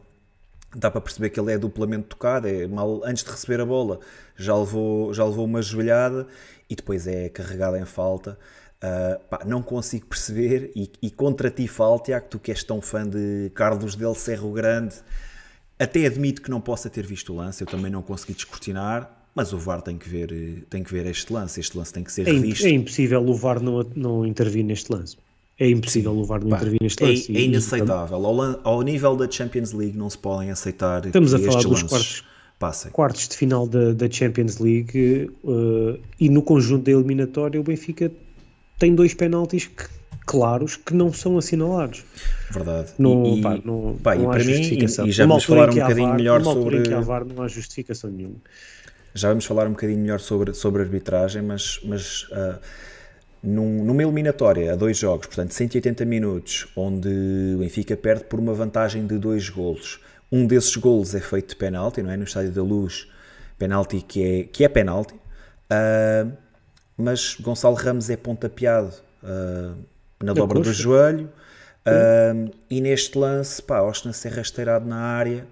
dá 0.75 0.91
para 0.91 0.99
perceber 0.99 1.29
que 1.29 1.39
ele 1.39 1.53
é 1.53 1.57
duplamente 1.57 2.07
tocado, 2.07 2.47
é 2.47 2.67
mal 2.67 3.01
antes 3.05 3.23
de 3.23 3.31
receber 3.31 3.61
a 3.61 3.65
bola, 3.65 3.99
já 4.35 4.53
levou, 4.55 5.13
já 5.13 5.23
levou 5.23 5.45
uma 5.45 5.61
joelhada 5.61 6.27
e 6.69 6.75
depois 6.75 7.07
é 7.07 7.29
carregado 7.29 7.77
em 7.77 7.85
falta. 7.85 8.37
Uh, 8.83 9.19
pá, 9.29 9.41
não 9.45 9.61
consigo 9.61 10.07
perceber 10.07 10.71
e, 10.75 10.91
e, 11.03 11.11
contra 11.11 11.51
ti 11.51 11.67
falo, 11.67 11.99
Tiago, 11.99 12.25
tu 12.29 12.39
que 12.39 12.51
és 12.51 12.63
tão 12.63 12.81
fã 12.81 13.07
de 13.07 13.51
Carlos 13.53 13.95
Del 13.95 14.15
Cerro 14.15 14.51
Grande, 14.51 14.95
até 15.79 16.05
admito 16.05 16.41
que 16.41 16.49
não 16.49 16.59
possa 16.59 16.89
ter 16.89 17.05
visto 17.05 17.31
o 17.31 17.35
lance, 17.35 17.63
eu 17.63 17.67
também 17.67 17.91
não 17.91 18.01
consegui 18.01 18.33
descortinar, 18.33 19.20
mas 19.33 19.53
o 19.53 19.57
VAR 19.57 19.81
tem 19.81 19.97
que 19.97 20.09
ver, 20.09 20.65
tem 20.69 20.83
que 20.83 20.91
ver 20.91 21.05
este 21.05 21.31
lance, 21.31 21.59
este 21.59 21.77
lance 21.77 21.93
tem 21.93 22.03
que 22.03 22.11
ser 22.11 22.27
é 22.27 22.31
revisto. 22.31 22.65
É 22.65 22.69
impossível 22.69 23.25
o 23.25 23.33
VAR 23.33 23.61
não, 23.61 23.85
não 23.95 24.25
intervir 24.25 24.63
neste 24.63 24.91
lance. 24.91 25.17
É 25.57 25.69
impossível 25.69 26.13
Sim, 26.13 26.19
o 26.19 26.23
VAR 26.23 26.41
não 26.41 26.49
pá, 26.49 26.57
intervir 26.57 26.79
neste 26.81 27.03
lance. 27.03 27.31
É, 27.31 27.39
é 27.39 27.41
inaceitável. 27.43 28.17
Ao, 28.17 28.59
ao, 28.63 28.81
nível 28.81 29.15
da 29.15 29.29
Champions 29.29 29.71
League 29.71 29.97
não 29.97 30.09
se 30.09 30.17
podem 30.17 30.51
aceitar 30.51 31.05
Estamos 31.05 31.33
a 31.33 31.39
falar 31.39 31.61
dos 31.61 31.83
quartos, 31.83 32.23
passem. 32.59 32.91
quartos 32.91 33.27
de 33.27 33.37
final 33.37 33.67
da, 33.67 33.93
da 33.93 34.09
Champions 34.09 34.57
League 34.57 35.31
uh, 35.43 35.99
e 36.19 36.29
no 36.29 36.41
conjunto 36.41 36.85
da 36.85 36.91
eliminatória 36.91 37.59
o 37.59 37.63
Benfica 37.63 38.11
tem 38.79 38.95
dois 38.95 39.13
penaltis 39.13 39.67
que, 39.67 39.85
claros 40.25 40.75
que 40.75 40.93
não 40.93 41.13
são 41.13 41.37
assinalados. 41.37 42.03
Verdade. 42.49 42.93
Não, 42.97 43.37
e, 43.37 43.41
pá, 43.41 43.59
não, 43.63 43.97
pá, 44.01 44.15
não 44.15 44.23
e 44.23 44.27
para 44.27 44.43
mim, 44.43 45.07
e 45.07 45.11
já 45.11 45.25
vamos 45.25 45.43
falar 45.43 45.69
um 45.69 45.75
bocadinho 45.75 46.13
melhor 46.15 46.43
sobre. 46.43 46.79
Em 46.79 46.83
que 46.83 46.93
há 46.93 46.99
VAR 46.99 47.23
não 47.23 47.43
há 47.43 47.47
justificação 47.47 48.09
nenhuma. 48.09 48.35
Já 49.13 49.29
vamos 49.29 49.45
falar 49.45 49.67
um 49.67 49.71
bocadinho 49.71 49.99
melhor 49.99 50.19
sobre, 50.19 50.53
sobre 50.53 50.81
arbitragem, 50.81 51.41
mas, 51.41 51.79
mas 51.83 52.23
uh, 52.31 52.59
num, 53.43 53.83
numa 53.83 54.03
eliminatória 54.03 54.73
a 54.73 54.75
dois 54.75 54.97
jogos, 54.97 55.27
portanto 55.27 55.51
180 55.51 56.05
minutos, 56.05 56.67
onde 56.75 57.09
o 57.55 57.59
Benfica 57.59 57.97
perde 57.97 58.23
por 58.25 58.39
uma 58.39 58.53
vantagem 58.53 59.05
de 59.05 59.17
dois 59.17 59.49
golos. 59.49 59.99
Um 60.31 60.45
desses 60.47 60.75
golos 60.77 61.13
é 61.13 61.19
feito 61.19 61.49
de 61.49 61.55
penalti, 61.57 62.01
não 62.01 62.11
é? 62.11 62.17
No 62.17 62.23
Estádio 62.23 62.51
da 62.51 62.63
Luz, 62.63 63.07
penalti 63.57 64.01
que 64.01 64.23
é, 64.23 64.43
que 64.43 64.63
é 64.63 64.69
penalti. 64.69 65.13
Uh, 65.13 66.31
mas 66.97 67.35
Gonçalo 67.35 67.75
Ramos 67.75 68.09
é 68.09 68.15
pontapeado 68.15 68.93
uh, 69.23 69.75
na 70.23 70.33
dobra 70.33 70.59
do 70.59 70.71
joelho 70.71 71.29
uh, 71.87 72.51
e 72.69 72.79
neste 72.79 73.17
lance, 73.17 73.61
pá, 73.61 73.81
Osna-se 73.81 74.27
é 74.27 74.31
rasteirado 74.31 74.87
na 74.87 74.97
área 74.97 75.47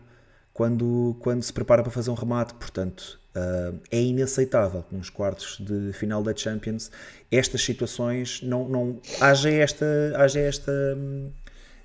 quando, 0.54 1.16
quando 1.20 1.42
se 1.42 1.52
prepara 1.52 1.82
para 1.82 1.92
fazer 1.92 2.12
um 2.12 2.14
remate, 2.14 2.54
portanto 2.54 3.19
uh, 3.36 3.78
é 3.92 4.02
inaceitável 4.02 4.84
nos 4.92 5.10
quartos 5.10 5.58
de 5.60 5.94
final 5.94 6.24
da 6.24 6.36
Champions 6.36 6.92
estas 7.32 7.64
situações, 7.64 8.42
não, 8.42 8.68
não 8.68 9.00
haja 9.20 9.50
esta, 9.50 9.86
haja 10.16 10.40
esta 10.40 10.72
hum, 10.98 11.30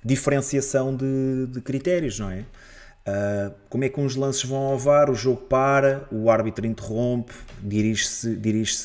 diferenciação 0.03 0.95
de, 0.95 1.47
de 1.47 1.61
critérios, 1.61 2.19
não 2.19 2.31
é? 2.31 2.45
Uh, 3.07 3.53
como 3.69 3.83
é 3.83 3.89
que 3.89 3.99
uns 3.99 4.15
lances 4.15 4.43
vão 4.43 4.63
ao 4.63 4.79
VAR, 4.79 5.11
o 5.11 5.15
jogo 5.15 5.41
para, 5.41 6.07
o 6.11 6.31
árbitro 6.31 6.65
interrompe, 6.65 7.33
dirige-se 7.61 8.35
dirige 8.35 8.75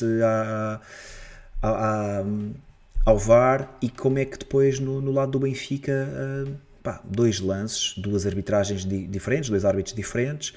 ao 3.06 3.18
VAR 3.18 3.78
e 3.80 3.88
como 3.88 4.18
é 4.18 4.26
que 4.26 4.38
depois 4.38 4.78
no, 4.78 5.00
no 5.00 5.10
lado 5.10 5.32
do 5.32 5.38
Benfica 5.38 6.06
uh, 6.46 6.54
pá, 6.82 7.00
dois 7.02 7.40
lances, 7.40 7.94
duas 7.96 8.26
arbitragens 8.26 8.84
di 8.84 9.06
diferentes, 9.06 9.48
dois 9.48 9.64
árbitros 9.64 9.94
diferentes 9.94 10.54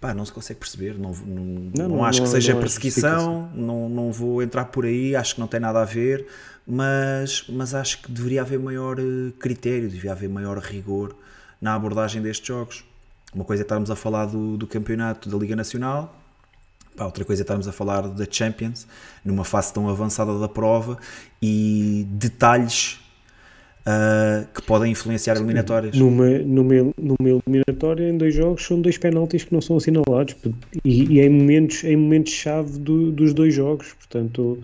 pá, 0.00 0.14
não 0.14 0.24
se 0.24 0.32
consegue 0.32 0.58
perceber 0.58 0.98
não, 0.98 1.12
não, 1.12 1.70
não, 1.76 1.88
não 1.88 2.04
acho 2.04 2.22
que 2.22 2.28
seja 2.28 2.56
perseguição 2.56 3.50
não, 3.54 3.88
não 3.88 4.10
vou 4.10 4.42
entrar 4.42 4.66
por 4.66 4.86
aí, 4.86 5.14
acho 5.14 5.34
que 5.34 5.40
não 5.40 5.46
tem 5.46 5.60
nada 5.60 5.82
a 5.82 5.84
ver 5.84 6.26
mas, 6.66 7.44
mas 7.48 7.74
acho 7.74 8.02
que 8.02 8.12
deveria 8.12 8.42
haver 8.42 8.58
maior 8.58 8.98
eh, 8.98 9.32
critério, 9.40 9.88
deveria 9.88 10.12
haver 10.12 10.28
maior 10.28 10.58
rigor 10.58 11.16
na 11.60 11.74
abordagem 11.74 12.22
destes 12.22 12.46
jogos. 12.46 12.84
Uma 13.34 13.44
coisa 13.44 13.62
é 13.62 13.64
estarmos 13.64 13.90
a 13.90 13.96
falar 13.96 14.26
do, 14.26 14.56
do 14.56 14.66
campeonato 14.66 15.28
da 15.28 15.36
Liga 15.36 15.56
Nacional, 15.56 16.16
Pá, 16.96 17.04
outra 17.04 17.24
coisa 17.24 17.42
é 17.42 17.44
estarmos 17.44 17.68
a 17.68 17.72
falar 17.72 18.08
da 18.08 18.26
Champions, 18.28 18.86
numa 19.24 19.44
fase 19.44 19.72
tão 19.72 19.88
avançada 19.88 20.38
da 20.38 20.48
prova 20.48 20.98
e 21.40 22.06
detalhes 22.10 23.00
uh, 23.86 24.46
que 24.52 24.62
podem 24.62 24.92
influenciar 24.92 25.36
eliminatórias. 25.36 25.96
Numa, 25.96 26.38
numa, 26.38 26.92
numa 26.98 27.40
eliminatória, 27.46 28.08
em 28.08 28.16
dois 28.16 28.34
jogos, 28.34 28.64
são 28.64 28.80
dois 28.80 28.98
penaltis 28.98 29.44
que 29.44 29.52
não 29.52 29.60
são 29.60 29.76
assinalados 29.76 30.36
e, 30.84 31.14
e 31.14 31.20
em 31.20 31.28
momentos-chave 31.28 31.92
em 31.92 31.96
momentos 31.96 32.78
do, 32.78 33.12
dos 33.12 33.34
dois 33.34 33.54
jogos. 33.54 33.94
Portanto, 33.94 34.58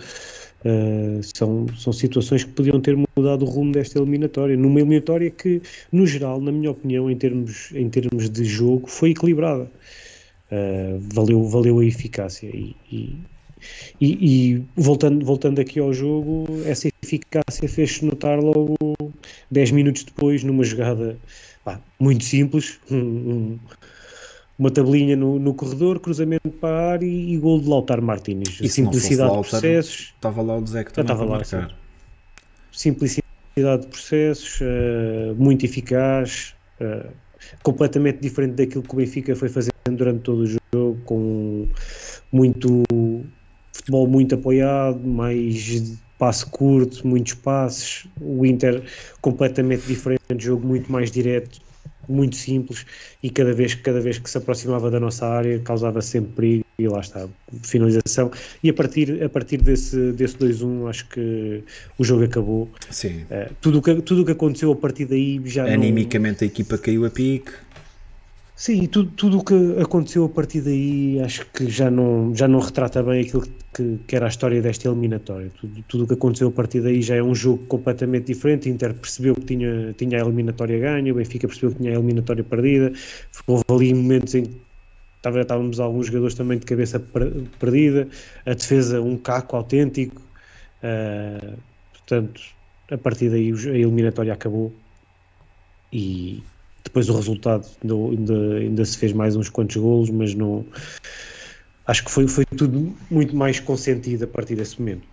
Uh, 0.65 1.21
são, 1.37 1.67
são 1.77 1.93
situações 1.93 2.43
que 2.43 2.51
podiam 2.51 2.81
ter 2.81 2.97
mudado 3.17 3.45
o 3.45 3.49
rumo 3.49 3.71
desta 3.71 4.01
eliminatória. 4.01 4.57
Numa 4.57 4.81
eliminatória 4.81 5.31
que, 5.31 5.63
no 5.93 6.05
geral, 6.05 6.41
na 6.41 6.51
minha 6.51 6.73
opinião, 6.73 7.09
em 7.09 7.17
termos, 7.17 7.71
em 7.73 7.89
termos 7.89 8.29
de 8.29 8.45
jogo, 8.45 8.89
foi 8.89 9.11
equilibrada. 9.11 9.71
Uh, 10.51 10.99
valeu, 11.15 11.45
valeu 11.45 11.79
a 11.79 11.85
eficácia. 11.85 12.49
E, 12.49 12.75
e, 12.91 13.17
e, 14.01 14.55
e, 14.55 14.65
voltando, 14.77 15.25
voltando 15.25 15.61
aqui 15.61 15.79
ao 15.79 15.93
jogo, 15.93 16.47
essa 16.65 16.89
eficácia 17.03 17.69
fez-se 17.69 18.05
notar 18.05 18.41
logo 18.41 18.77
10 19.51 19.71
minutos 19.73 20.05
depois, 20.05 20.43
numa 20.43 20.65
jogada 20.65 21.19
pá, 21.65 21.81
muito 21.99 22.25
simples. 22.25 22.79
Um, 22.91 22.97
um, 22.97 23.59
uma 24.59 24.71
tabelinha 24.71 25.17
no, 25.17 25.39
no 25.39 25.53
corredor, 25.55 26.01
cruzamento 26.01 26.49
para 26.49 26.77
a 26.77 26.93
área 26.93 27.07
e, 27.07 27.35
e 27.35 27.39
gol 27.39 27.61
de 27.61 27.69
Lautaro 27.69 28.03
Martínez. 28.03 28.59
E 28.61 28.69
simplicidade 28.69 29.31
de 29.31 29.49
processos. 29.49 30.15
Estava 30.15 30.43
lá 30.43 30.57
o 30.57 30.67
Zé 30.67 30.85
que 30.85 30.91
estava 30.99 31.25
lá, 31.25 31.39
marcar. 31.39 31.75
Simplicidade 32.73 33.83
de 33.83 33.87
processos, 33.89 34.61
uh, 34.61 35.35
muito 35.37 35.65
eficaz, 35.67 36.55
uh, 36.81 37.11
completamente 37.62 38.21
diferente 38.21 38.55
daquilo 38.55 38.83
que 38.83 38.95
o 38.95 38.97
Benfica 38.97 39.37
foi 39.37 39.49
fazendo 39.49 39.73
durante 39.91 40.21
todo 40.21 40.41
o 40.41 40.47
jogo, 40.47 40.99
com 41.05 41.69
muito 42.33 42.83
futebol 43.73 44.07
muito 44.09 44.35
apoiado, 44.35 45.07
mais 45.07 45.99
passe 46.19 46.47
curto, 46.47 47.07
muitos 47.07 47.35
passes, 47.35 48.07
o 48.21 48.45
Inter 48.45 48.83
completamente 49.21 49.87
diferente, 49.87 50.21
jogo 50.39 50.67
muito 50.67 50.91
mais 50.91 51.11
direto, 51.11 51.61
muito 52.09 52.37
simples 52.37 52.87
e 53.23 53.31
cada 53.31 53.53
vez, 53.53 53.75
cada 53.75 54.01
vez 54.01 54.19
que 54.19 54.31
se 54.31 54.39
aproximava 54.39 54.91
da 54.91 55.01
nossa 55.01 55.27
área 55.27 55.59
causava 55.61 56.01
sempre 56.01 56.33
perigo 56.37 56.65
e 56.79 56.89
lá 56.89 57.01
está, 57.01 57.27
finalização. 57.63 58.31
E 58.63 58.71
a 58.71 58.75
partir, 58.75 59.23
a 59.23 59.29
partir 59.29 59.59
desse, 59.59 60.13
desse 60.13 60.37
2-1 60.37 60.89
acho 60.89 61.09
que 61.09 61.63
o 61.99 62.05
jogo 62.05 62.25
acabou. 62.25 62.71
Sim. 62.91 63.23
Uh, 63.23 63.53
tudo 63.61 63.81
que, 63.81 63.95
tudo 64.03 64.23
o 64.23 64.25
que 64.25 64.33
aconteceu 64.33 64.71
a 64.71 64.77
partir 64.77 65.07
daí 65.07 65.41
já 65.45 65.65
Animicamente 65.67 66.43
não... 66.43 66.49
a 66.49 66.51
equipa 66.51 66.79
caiu 66.79 67.05
a 67.07 67.11
pique 67.11 67.51
Sim, 68.59 68.87
tudo, 68.87 69.11
tudo 69.12 69.38
o 69.38 69.45
que 69.45 69.55
aconteceu 69.83 70.25
a 70.25 70.29
partir 70.31 70.62
daí 70.62 71.21
acho 71.21 71.45
que 71.53 71.69
já 71.69 71.90
não, 71.90 72.35
já 72.35 72.49
não 72.49 72.59
retrata 72.59 73.03
bem 73.03 73.21
aquilo 73.21 73.42
que, 73.75 73.99
que 74.09 74.16
era 74.16 74.25
a 74.25 74.29
história 74.31 74.62
desta 74.62 74.88
eliminatória. 74.88 75.51
Tudo, 75.51 75.83
tudo 75.83 76.05
o 76.05 76.07
que 76.07 76.14
aconteceu 76.14 76.49
a 76.49 76.51
partir 76.51 76.81
daí 76.81 77.03
já 77.03 77.16
é 77.16 77.23
um 77.23 77.35
jogo 77.35 77.66
completamente 77.66 78.29
diferente. 78.33 78.71
Inter 78.71 78.95
percebeu 78.95 79.35
que 79.35 79.45
tinha, 79.45 79.92
tinha 79.92 80.19
a 80.19 80.25
eliminatória 80.25 80.79
ganha, 80.79 81.12
o 81.12 81.16
Benfica 81.16 81.47
percebeu 81.47 81.73
que 81.73 81.83
tinha 81.83 81.90
a 81.92 81.95
eliminatória 81.97 82.42
perdida. 82.42 82.92
Houve 83.47 83.64
ali 83.69 83.95
momentos 83.95 84.35
em 84.35 84.45
que 84.45 84.57
estávamos 85.23 85.79
alguns 85.79 86.07
jogadores 86.07 86.35
também 86.35 86.59
de 86.59 86.64
cabeça 86.64 86.99
perdida, 87.59 88.09
a 88.47 88.55
defesa 88.55 89.03
um 89.03 89.19
caco 89.19 89.57
autêntico. 89.57 90.23
Uh, 90.83 91.59
portanto, 91.92 92.40
a 92.90 92.97
partir 92.97 93.29
daí 93.29 93.53
a 93.53 93.77
eliminatória 93.77 94.33
acabou 94.33 94.73
e, 95.92 96.42
depois 96.87 97.09
o 97.09 97.14
resultado 97.14 97.66
ainda, 97.83 98.57
ainda 98.57 98.85
se 98.85 98.96
fez 98.96 99.12
mais 99.12 99.37
uns 99.37 99.49
quantos 99.49 99.77
golos, 99.77 100.11
mas 100.11 100.35
não. 100.35 100.64
Acho 101.87 102.05
que 102.05 102.11
foi, 102.11 102.27
foi 102.27 102.44
tudo 102.44 102.96
muito 103.11 103.37
mais 103.37 103.61
consentido 103.61 104.25
a 104.25 104.27
partir 104.27 104.57
desse 104.57 104.81
momento. 104.81 105.07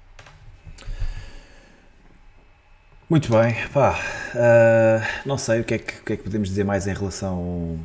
Muito 3.09 3.29
bem, 3.29 3.55
pá, 3.71 3.99
uh, 4.33 5.27
não 5.27 5.37
sei 5.37 5.59
o 5.59 5.63
que, 5.63 5.75
é 5.75 5.77
que, 5.77 5.99
o 5.99 6.03
que, 6.03 6.13
é 6.13 6.17
que, 6.17 6.23
podemos 6.23 6.49
dizer 6.49 6.63
mais 6.63 6.87
em 6.87 6.93
relação 6.93 7.77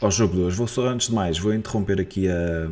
ao 0.00 0.10
jogo 0.10 0.34
de 0.34 0.40
hoje. 0.42 0.56
Vou 0.56 0.68
só, 0.68 0.86
antes 0.86 1.08
de 1.08 1.14
mais, 1.14 1.38
vou 1.38 1.52
interromper 1.52 2.00
aqui 2.00 2.28
a, 2.28 2.70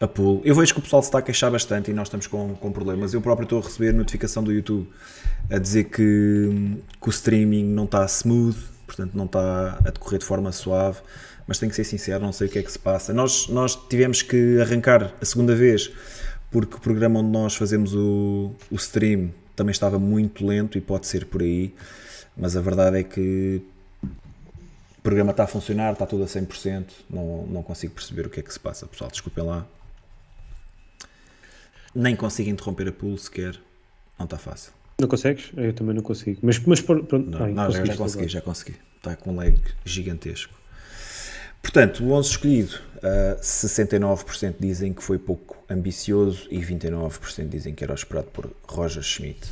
a 0.00 0.08
pool. 0.08 0.40
Eu 0.44 0.54
vejo 0.54 0.72
que 0.74 0.80
o 0.80 0.82
pessoal 0.82 1.00
se 1.00 1.08
está 1.08 1.18
a 1.18 1.22
queixar 1.22 1.50
bastante 1.50 1.90
e 1.90 1.94
nós 1.94 2.08
estamos 2.08 2.26
com, 2.26 2.54
com 2.54 2.72
problemas. 2.72 3.14
Eu 3.14 3.20
próprio 3.20 3.44
estou 3.44 3.60
a 3.60 3.62
receber 3.62 3.92
notificação 3.92 4.42
do 4.42 4.52
YouTube 4.52 4.88
a 5.48 5.58
dizer 5.58 5.84
que, 5.84 6.78
que 7.00 7.08
o 7.08 7.10
streaming 7.10 7.64
não 7.64 7.84
está 7.84 8.04
smooth, 8.06 8.58
portanto 8.94 9.14
não 9.14 9.24
está 9.24 9.78
a 9.84 9.90
decorrer 9.90 10.18
de 10.18 10.26
forma 10.26 10.52
suave, 10.52 11.00
mas 11.46 11.58
tenho 11.58 11.70
que 11.70 11.76
ser 11.76 11.84
sincero, 11.84 12.22
não 12.22 12.32
sei 12.32 12.46
o 12.46 12.50
que 12.50 12.58
é 12.58 12.62
que 12.62 12.70
se 12.70 12.78
passa. 12.78 13.12
Nós, 13.12 13.48
nós 13.48 13.74
tivemos 13.88 14.22
que 14.22 14.60
arrancar 14.60 15.14
a 15.20 15.24
segunda 15.24 15.56
vez, 15.56 15.90
porque 16.50 16.76
o 16.76 16.80
programa 16.80 17.20
onde 17.20 17.30
nós 17.30 17.56
fazemos 17.56 17.94
o, 17.94 18.54
o 18.70 18.76
stream 18.76 19.32
também 19.56 19.72
estava 19.72 19.98
muito 19.98 20.46
lento 20.46 20.76
e 20.76 20.80
pode 20.80 21.06
ser 21.06 21.26
por 21.26 21.42
aí. 21.42 21.74
mas 22.36 22.56
a 22.56 22.60
verdade 22.60 22.98
é 22.98 23.02
que 23.02 23.62
o 24.98 25.02
programa 25.02 25.32
está 25.32 25.44
a 25.44 25.46
funcionar, 25.46 25.92
está 25.94 26.06
tudo 26.06 26.22
a 26.22 26.26
100%, 26.26 26.86
não, 27.10 27.46
não 27.46 27.62
consigo 27.62 27.94
perceber 27.94 28.26
o 28.26 28.30
que 28.30 28.40
é 28.40 28.42
que 28.42 28.52
se 28.52 28.60
passa, 28.60 28.86
pessoal, 28.86 29.10
desculpem 29.10 29.44
lá. 29.44 29.66
Nem 31.94 32.14
consigo 32.14 32.48
interromper 32.48 32.88
a 32.88 32.92
pool 32.92 33.18
sequer, 33.18 33.58
não 34.18 34.24
está 34.24 34.38
fácil. 34.38 34.72
Não 35.02 35.08
consegues? 35.08 35.50
Eu 35.56 35.72
também 35.72 35.96
não 35.96 36.02
consigo. 36.02 36.38
Mas, 36.42 36.60
mas 36.60 36.80
pronto, 36.80 37.18
não, 37.18 37.44
ai, 37.44 37.52
não 37.52 37.68
já, 37.72 37.84
já 37.84 37.96
consegui, 37.96 38.28
já 38.28 38.40
consegui. 38.40 38.76
Está 38.96 39.16
com 39.16 39.32
um 39.32 39.36
lag 39.36 39.58
gigantesco. 39.84 40.54
Portanto, 41.60 42.04
o 42.04 42.12
11 42.12 42.30
escolhido, 42.30 42.78
uh, 42.98 43.40
69% 43.40 44.54
dizem 44.60 44.92
que 44.92 45.02
foi 45.02 45.18
pouco 45.18 45.56
ambicioso 45.68 46.46
e 46.52 46.60
29% 46.60 47.48
dizem 47.48 47.74
que 47.74 47.82
era 47.82 47.94
esperado 47.94 48.28
por 48.28 48.48
Roger 48.68 49.02
Schmidt. 49.02 49.50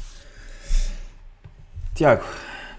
Tiago, 1.97 2.25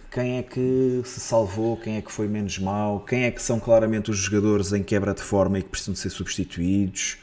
quem 0.10 0.38
é 0.38 0.43
que 0.43 1.01
se 1.03 1.19
salvou, 1.19 1.75
quem 1.75 1.97
é 1.97 2.01
que 2.01 2.12
foi 2.12 2.29
menos 2.29 2.57
mal, 2.57 3.01
quem 3.01 3.25
é 3.25 3.31
que 3.31 3.41
são 3.41 3.60
claramente 3.60 4.10
os 4.10 4.17
jogadores 4.17 4.71
em 4.71 4.81
quebra 4.81 5.13
de 5.13 5.21
forma 5.21 5.60
e 5.60 5.62
que 5.62 5.67
precisam 5.67 5.93
de 5.93 5.99
ser 5.99 6.10
substituídos? 6.10 7.17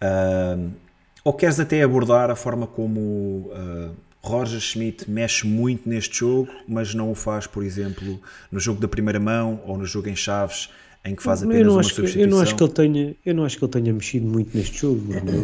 Uh, 0.00 0.70
ou 1.24 1.32
queres 1.32 1.58
até 1.58 1.82
abordar 1.82 2.30
a 2.30 2.36
forma 2.36 2.68
como 2.68 3.50
uh, 3.50 3.96
Roger 4.24 4.58
Schmidt 4.58 5.10
mexe 5.10 5.46
muito 5.46 5.86
neste 5.86 6.20
jogo, 6.20 6.48
mas 6.66 6.94
não 6.94 7.10
o 7.10 7.14
faz, 7.14 7.46
por 7.46 7.62
exemplo, 7.62 8.18
no 8.50 8.58
jogo 8.58 8.80
da 8.80 8.88
primeira 8.88 9.20
mão 9.20 9.60
ou 9.66 9.76
no 9.76 9.84
jogo 9.84 10.08
em 10.08 10.16
chaves, 10.16 10.70
em 11.04 11.14
que 11.14 11.22
faz 11.22 11.42
apenas 11.42 11.70
uma 11.70 11.82
substituição? 11.82 12.22
eu 12.22 12.28
não 12.28 12.40
acho 12.40 12.56
que 12.56 12.64
ele 12.64 12.72
tenha, 12.72 13.16
eu 13.26 13.34
não 13.34 13.44
acho 13.44 13.58
que 13.58 13.64
ele 13.66 13.72
tenha 13.72 13.92
mexido 13.92 14.26
muito 14.26 14.56
neste 14.56 14.80
jogo. 14.80 15.02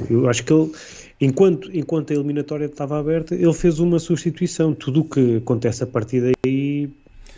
Eu 0.09 0.31
acho 0.31 0.43
que 0.43 0.51
ele, 0.51 0.73
enquanto, 1.21 1.71
enquanto 1.77 2.11
a 2.11 2.15
eliminatória 2.15 2.65
estava 2.65 2.99
aberta, 2.99 3.35
ele 3.35 3.53
fez 3.53 3.79
uma 3.81 3.99
substituição. 3.99 4.73
Tudo 4.73 5.01
o 5.01 5.05
que 5.05 5.37
acontece 5.37 5.85
a 5.85 5.87
partir 5.87 6.33
daí 6.43 6.89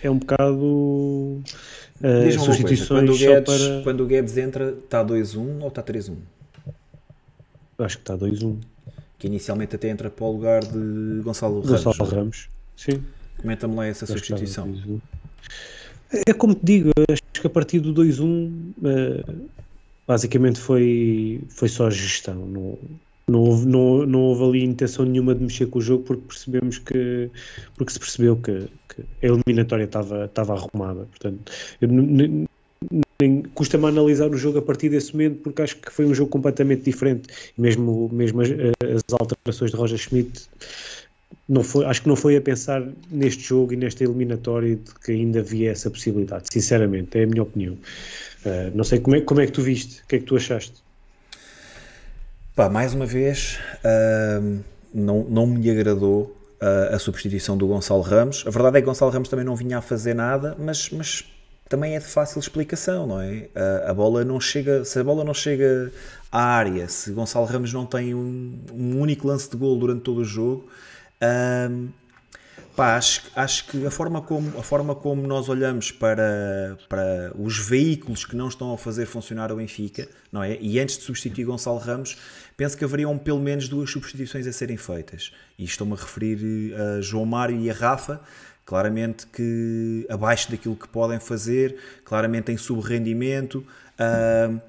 é 0.00 0.08
um 0.08 0.18
bocado 0.18 0.62
uh, 0.64 2.32
substituições 2.38 2.86
quando 2.86 3.12
o, 3.12 3.18
Guedes, 3.18 3.58
para... 3.58 3.82
quando 3.82 4.00
o 4.04 4.06
Guedes 4.06 4.36
entra, 4.36 4.70
está 4.70 5.04
2-1 5.04 5.60
ou 5.60 5.66
está 5.66 5.82
3-1? 5.82 6.14
Acho 7.80 7.96
que 7.96 8.02
está 8.02 8.16
2-1. 8.16 8.58
Que 9.22 9.28
inicialmente 9.28 9.76
até 9.76 9.88
entra 9.88 10.10
para 10.10 10.24
o 10.24 10.32
lugar 10.32 10.64
de 10.64 11.20
Gonçalo 11.22 11.60
Ramos. 11.60 11.84
Gonçalo 11.84 12.10
Ramos, 12.10 12.48
sim. 12.76 13.00
Comenta-me 13.40 13.76
lá 13.76 13.86
essa 13.86 14.04
substituição. 14.04 14.74
É 16.26 16.32
como 16.32 16.56
te 16.56 16.64
digo, 16.64 16.90
acho 17.08 17.22
que 17.32 17.46
a 17.46 17.50
partir 17.50 17.78
do 17.78 17.94
2-1 17.94 18.50
eh, 18.84 19.24
basicamente 20.08 20.58
foi, 20.58 21.40
foi 21.50 21.68
só 21.68 21.88
gestão. 21.88 22.34
Não, 22.34 22.78
não, 23.28 23.38
houve, 23.38 23.64
não, 23.64 24.04
não 24.06 24.20
houve 24.22 24.42
ali 24.42 24.64
intenção 24.64 25.04
nenhuma 25.04 25.36
de 25.36 25.44
mexer 25.44 25.66
com 25.66 25.78
o 25.78 25.82
jogo 25.82 26.02
porque 26.02 26.24
percebemos 26.26 26.78
que 26.78 27.30
porque 27.76 27.92
se 27.92 28.00
percebeu 28.00 28.36
que, 28.38 28.66
que 28.88 29.02
a 29.22 29.26
eliminatória 29.28 29.84
estava, 29.84 30.24
estava 30.24 30.54
arrumada. 30.54 31.04
Portanto, 31.04 31.52
eu, 31.80 31.88
custa-me 33.54 33.86
analisar 33.86 34.28
o 34.28 34.36
jogo 34.36 34.58
a 34.58 34.62
partir 34.62 34.88
desse 34.88 35.12
momento 35.12 35.40
porque 35.42 35.62
acho 35.62 35.76
que 35.76 35.90
foi 35.92 36.04
um 36.04 36.14
jogo 36.14 36.30
completamente 36.30 36.82
diferente. 36.82 37.28
Mesmo, 37.56 38.08
mesmo 38.12 38.40
as, 38.40 38.50
as 38.50 39.02
alterações 39.12 39.70
de 39.70 39.76
Roger 39.76 39.98
Schmidt 39.98 40.48
não 41.48 41.62
foi, 41.62 41.84
acho 41.84 42.02
que 42.02 42.08
não 42.08 42.16
foi 42.16 42.36
a 42.36 42.40
pensar 42.40 42.82
neste 43.10 43.42
jogo 43.42 43.72
e 43.72 43.76
nesta 43.76 44.04
eliminatória 44.04 44.76
de 44.76 44.94
que 45.04 45.12
ainda 45.12 45.40
havia 45.40 45.70
essa 45.70 45.90
possibilidade, 45.90 46.44
sinceramente, 46.50 47.18
é 47.18 47.24
a 47.24 47.26
minha 47.26 47.42
opinião. 47.42 47.74
Uh, 48.44 48.74
não 48.74 48.84
sei 48.84 49.00
como 49.00 49.16
é, 49.16 49.20
como 49.20 49.40
é 49.40 49.46
que 49.46 49.52
tu 49.52 49.62
viste, 49.62 50.02
o 50.02 50.06
que 50.06 50.16
é 50.16 50.18
que 50.18 50.24
tu 50.24 50.36
achaste? 50.36 50.82
Pá, 52.54 52.68
mais 52.68 52.94
uma 52.94 53.06
vez, 53.06 53.58
uh, 53.78 54.60
não, 54.92 55.24
não 55.24 55.46
me 55.46 55.70
agradou 55.70 56.36
uh, 56.60 56.94
a 56.94 56.98
substituição 56.98 57.56
do 57.56 57.66
Gonçalo 57.66 58.02
Ramos. 58.02 58.44
A 58.46 58.50
verdade 58.50 58.78
é 58.78 58.80
que 58.80 58.86
Gonçalo 58.86 59.10
Ramos 59.10 59.28
também 59.28 59.44
não 59.44 59.56
vinha 59.56 59.78
a 59.78 59.82
fazer 59.82 60.14
nada, 60.14 60.56
mas, 60.58 60.90
mas 60.90 61.24
também 61.72 61.96
é 61.96 61.98
de 61.98 62.04
fácil 62.04 62.38
explicação, 62.38 63.06
não 63.06 63.18
é? 63.18 63.48
Uh, 63.56 63.90
a 63.90 63.94
bola 63.94 64.22
não 64.26 64.38
chega, 64.38 64.84
se 64.84 64.98
a 64.98 65.02
bola 65.02 65.24
não 65.24 65.32
chega 65.32 65.90
à 66.30 66.42
área, 66.42 66.86
se 66.86 67.10
Gonçalo 67.12 67.46
Ramos 67.46 67.72
não 67.72 67.86
tem 67.86 68.14
um, 68.14 68.62
um 68.70 69.00
único 69.00 69.26
lance 69.26 69.50
de 69.50 69.56
gol 69.56 69.78
durante 69.78 70.02
todo 70.02 70.18
o 70.18 70.24
jogo, 70.24 70.68
pá, 72.76 72.96
acho, 72.96 73.22
acho 73.34 73.68
que 73.68 73.86
a 73.86 73.90
forma, 73.90 74.20
como, 74.20 74.58
a 74.58 74.62
forma 74.62 74.94
como 74.94 75.26
nós 75.26 75.48
olhamos 75.48 75.90
para, 75.90 76.76
para 76.90 77.32
os 77.38 77.56
veículos 77.56 78.26
que 78.26 78.36
não 78.36 78.48
estão 78.48 78.74
a 78.74 78.76
fazer 78.76 79.06
funcionar 79.06 79.50
o 79.50 79.56
Benfica, 79.56 80.06
não 80.30 80.42
é? 80.42 80.58
E 80.60 80.78
antes 80.78 80.98
de 80.98 81.04
substituir 81.04 81.44
Gonçalo 81.44 81.78
Ramos, 81.78 82.18
penso 82.54 82.76
que 82.76 82.84
haveriam 82.84 83.16
pelo 83.16 83.40
menos 83.40 83.66
duas 83.66 83.90
substituições 83.90 84.46
a 84.46 84.52
serem 84.52 84.76
feitas. 84.76 85.32
E 85.58 85.64
estou-me 85.64 85.94
a 85.94 85.96
referir 85.96 86.74
a 86.74 87.00
João 87.00 87.24
Mário 87.24 87.58
e 87.58 87.70
a 87.70 87.72
Rafa, 87.72 88.20
claramente 88.64 89.26
que 89.26 90.06
abaixo 90.08 90.50
daquilo 90.50 90.76
que 90.76 90.88
podem 90.88 91.20
fazer, 91.20 91.76
claramente 92.04 92.52
em 92.52 92.56
subrendimento. 92.56 93.64
Uh, 93.98 94.60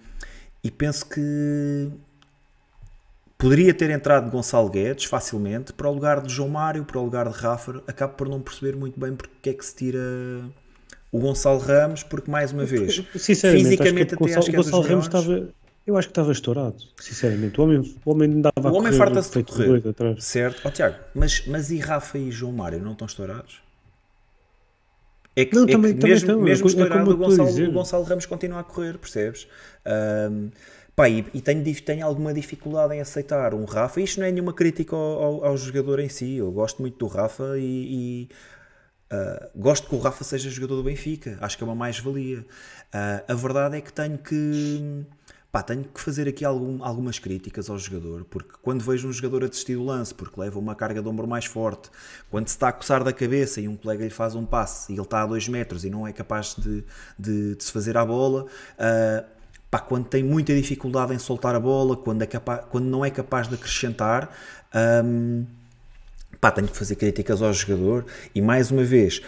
e 0.64 0.72
penso 0.72 1.06
que 1.08 1.92
Poderia 3.44 3.74
ter 3.74 3.90
entrado 3.90 4.32
Gonçalo 4.32 4.70
Guedes 4.70 5.04
facilmente 5.04 5.74
para 5.74 5.90
o 5.90 5.94
lugar 5.94 6.22
de 6.22 6.32
João 6.32 6.48
Mário, 6.48 6.86
para 6.86 6.98
o 6.98 7.04
lugar 7.04 7.28
de 7.28 7.38
Rafa. 7.38 7.84
Acabo 7.86 8.14
por 8.14 8.30
não 8.30 8.40
perceber 8.40 8.74
muito 8.74 8.98
bem 8.98 9.14
porque 9.18 9.50
é 9.50 9.54
que 9.54 9.66
se 9.66 9.76
tira 9.76 10.00
o 11.12 11.20
Gonçalo 11.20 11.60
Ramos, 11.60 12.04
porque 12.04 12.32
mais 12.32 12.54
uma 12.54 12.64
vez, 12.64 13.00
fisicamente 13.12 14.16
até 14.16 14.34
acho 14.34 14.50
que 14.50 14.56
é 14.56 14.60
o 14.60 14.64
Gonçalo 14.64 14.84
Ramos 14.84 15.06
estava, 15.08 15.50
eu 15.86 15.98
acho 15.98 16.08
que 16.08 16.12
estava 16.12 16.32
estourado, 16.32 16.78
sinceramente. 16.98 17.60
O 17.60 17.64
homem, 17.66 17.96
o 18.06 18.12
homem 18.12 18.40
dava 18.40 18.72
o 18.72 18.76
homem 18.76 18.94
farta-se 18.94 19.30
de 19.30 19.44
correr, 19.44 19.84
certo? 20.20 20.62
Oh, 20.64 20.72
Tiago, 20.72 20.96
mas, 21.14 21.46
mas 21.46 21.70
e 21.70 21.80
Rafa 21.80 22.18
e 22.18 22.32
João 22.32 22.54
Mário 22.54 22.80
não 22.80 22.94
estão 22.94 23.06
estourados? 23.06 23.62
É 25.36 25.46
que, 25.46 25.56
não, 25.56 25.64
é 25.64 25.72
também, 25.72 25.98
que 25.98 26.08
mesmo, 26.08 26.28
também 26.28 26.44
mesmo 26.44 26.68
é 26.68 26.70
estourado, 26.70 27.12
é 27.12 27.14
o, 27.14 27.18
Gonçalo, 27.18 27.70
o 27.70 27.72
Gonçalo 27.72 28.04
Ramos 28.04 28.26
continua 28.26 28.60
a 28.60 28.64
correr, 28.64 28.98
percebes? 28.98 29.48
Um, 29.86 30.50
Pá, 30.96 31.10
e, 31.10 31.26
e 31.34 31.42
tenho, 31.42 31.64
tenho, 31.82 32.06
alguma 32.06 32.34
dificuldade 32.34 32.94
em 32.94 33.02
aceitar 33.02 33.54
um 33.56 33.66
Rafa. 33.66 34.00
Isto 34.00 34.20
não 34.20 34.28
é 34.28 34.32
nenhuma 34.32 34.54
crítica 34.54 34.96
ao, 34.96 35.24
ao, 35.24 35.46
ao 35.46 35.58
jogador 35.58 36.00
em 36.00 36.10
si. 36.10 36.36
Eu 36.36 36.52
gosto 36.52 36.82
muito 36.82 37.00
do 37.00 37.08
Rafa 37.08 37.58
e, 37.58 38.30
e 38.30 38.30
uh, 39.12 39.50
gosto 39.56 39.90
que 39.90 39.96
o 39.96 39.98
Rafa 39.98 40.24
seja 40.24 40.52
jogador 40.52 40.76
do 40.76 40.84
Benfica. 40.84 41.38
Acho 41.42 41.58
que 41.58 41.64
é 41.64 41.66
uma 41.66 41.76
mais-valia. 41.76 42.42
Uh, 42.42 43.24
a 43.28 43.34
verdade 43.34 43.78
é 43.78 43.82
que 43.82 43.92
tenho 43.92 44.20
que. 44.20 45.04
Pá, 45.54 45.62
tenho 45.62 45.84
que 45.84 46.02
fazer 46.02 46.28
aqui 46.28 46.44
algum, 46.44 46.84
algumas 46.84 47.20
críticas 47.20 47.70
ao 47.70 47.78
jogador, 47.78 48.26
porque 48.26 48.54
quando 48.64 48.84
vejo 48.84 49.08
um 49.08 49.14
jogador 49.14 49.44
a 49.44 49.48
desistir 49.48 49.76
do 49.76 49.86
lance 49.86 50.12
porque 50.12 50.42
leva 50.42 50.58
uma 50.58 50.74
carga 50.74 51.00
de 51.00 51.08
ombro 51.08 51.28
mais 51.28 51.46
forte, 51.46 51.92
quando 52.32 52.48
se 52.48 52.56
está 52.56 52.70
a 52.70 52.72
coçar 52.72 53.04
da 53.04 53.14
cabeça 53.14 53.62
e 53.62 53.68
um 53.68 53.76
colega 53.76 54.04
lhe 54.04 54.10
faz 54.10 54.34
um 54.34 54.48
passe 54.48 54.92
e 54.92 54.96
ele 54.96 55.04
está 55.04 55.22
a 55.22 55.28
2 55.28 55.50
metros 55.50 55.86
e 55.86 55.92
não 55.92 56.08
é 56.08 56.12
capaz 56.12 56.56
de, 56.58 56.84
de, 57.20 57.54
de 57.54 57.64
se 57.64 57.72
fazer 57.72 57.96
à 57.96 58.04
bola, 58.04 58.46
uh, 58.46 59.26
pá, 59.70 59.78
quando 59.78 60.06
tem 60.08 60.24
muita 60.24 60.56
dificuldade 60.56 61.14
em 61.14 61.20
soltar 61.20 61.54
a 61.54 61.60
bola, 61.60 61.96
quando, 61.96 62.24
é 62.24 62.28
quando 62.72 62.86
não 62.86 63.06
é 63.06 63.12
capaz 63.12 63.48
de 63.48 63.54
acrescentar, 63.54 64.36
hum, 65.06 65.46
pá, 66.42 66.50
tenho 66.50 66.68
que 66.68 66.76
fazer 66.76 66.96
críticas 66.96 67.44
ao 67.44 67.54
jogador. 67.54 68.08
E 68.34 68.42
mais 68.42 68.72
uma 68.72 68.84
vez, 68.84 69.22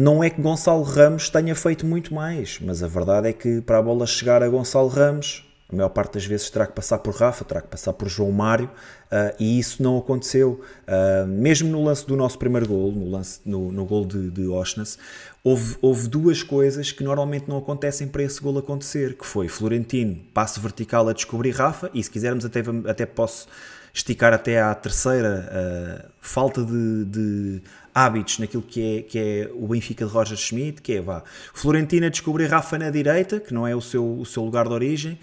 não 0.00 0.24
é 0.24 0.30
que 0.30 0.40
Gonçalo 0.40 0.82
Ramos 0.82 1.28
tenha 1.28 1.54
feito 1.54 1.84
muito 1.84 2.14
mais, 2.14 2.58
mas 2.58 2.82
a 2.82 2.88
verdade 2.88 3.28
é 3.28 3.34
que 3.34 3.60
para 3.60 3.76
a 3.76 3.82
bola 3.82 4.06
chegar 4.06 4.42
a 4.42 4.48
Gonçalo 4.48 4.88
Ramos, 4.88 5.44
a 5.70 5.76
maior 5.76 5.90
parte 5.90 6.14
das 6.14 6.24
vezes 6.24 6.48
terá 6.48 6.66
que 6.66 6.72
passar 6.72 7.00
por 7.00 7.14
Rafa, 7.14 7.44
terá 7.44 7.60
que 7.60 7.68
passar 7.68 7.92
por 7.92 8.08
João 8.08 8.32
Mário, 8.32 8.64
uh, 8.64 9.36
e 9.38 9.58
isso 9.58 9.82
não 9.82 9.98
aconteceu. 9.98 10.62
Uh, 10.88 11.26
mesmo 11.26 11.68
no 11.68 11.84
lance 11.84 12.06
do 12.06 12.16
nosso 12.16 12.38
primeiro 12.38 12.66
gol, 12.66 12.90
no, 12.90 13.10
lance, 13.10 13.40
no, 13.44 13.70
no 13.70 13.84
gol 13.84 14.06
de, 14.06 14.30
de 14.30 14.48
Oshness, 14.48 14.96
houve, 15.44 15.76
houve 15.82 16.08
duas 16.08 16.42
coisas 16.42 16.90
que 16.90 17.04
normalmente 17.04 17.46
não 17.46 17.58
acontecem 17.58 18.08
para 18.08 18.22
esse 18.22 18.40
gol 18.40 18.56
acontecer, 18.56 19.18
que 19.18 19.26
foi 19.26 19.48
Florentino, 19.48 20.16
passe 20.32 20.58
vertical 20.58 21.10
a 21.10 21.12
descobrir 21.12 21.50
Rafa, 21.50 21.90
e 21.92 22.02
se 22.02 22.10
quisermos 22.10 22.46
até, 22.46 22.62
até 22.88 23.04
posso 23.04 23.48
esticar 23.92 24.32
até 24.32 24.62
à 24.62 24.74
terceira, 24.74 25.46
uh, 25.52 26.10
falta 26.22 26.64
de, 26.64 27.04
de 27.04 27.62
hábitos 28.04 28.38
naquilo 28.38 28.62
que 28.62 28.98
é, 28.98 29.02
que 29.02 29.18
é 29.18 29.50
o 29.54 29.68
Benfica 29.68 30.06
de 30.06 30.10
Roger 30.10 30.36
Schmidt, 30.36 30.80
que 30.80 30.94
é 30.94 31.00
vá, 31.00 31.22
Florentino 31.52 32.06
a 32.06 32.08
descobrir 32.08 32.46
Rafa 32.46 32.78
na 32.78 32.90
direita, 32.90 33.38
que 33.38 33.52
não 33.52 33.66
é 33.66 33.74
o 33.74 33.80
seu, 33.80 34.18
o 34.18 34.24
seu 34.24 34.44
lugar 34.44 34.66
de 34.66 34.72
origem, 34.72 35.18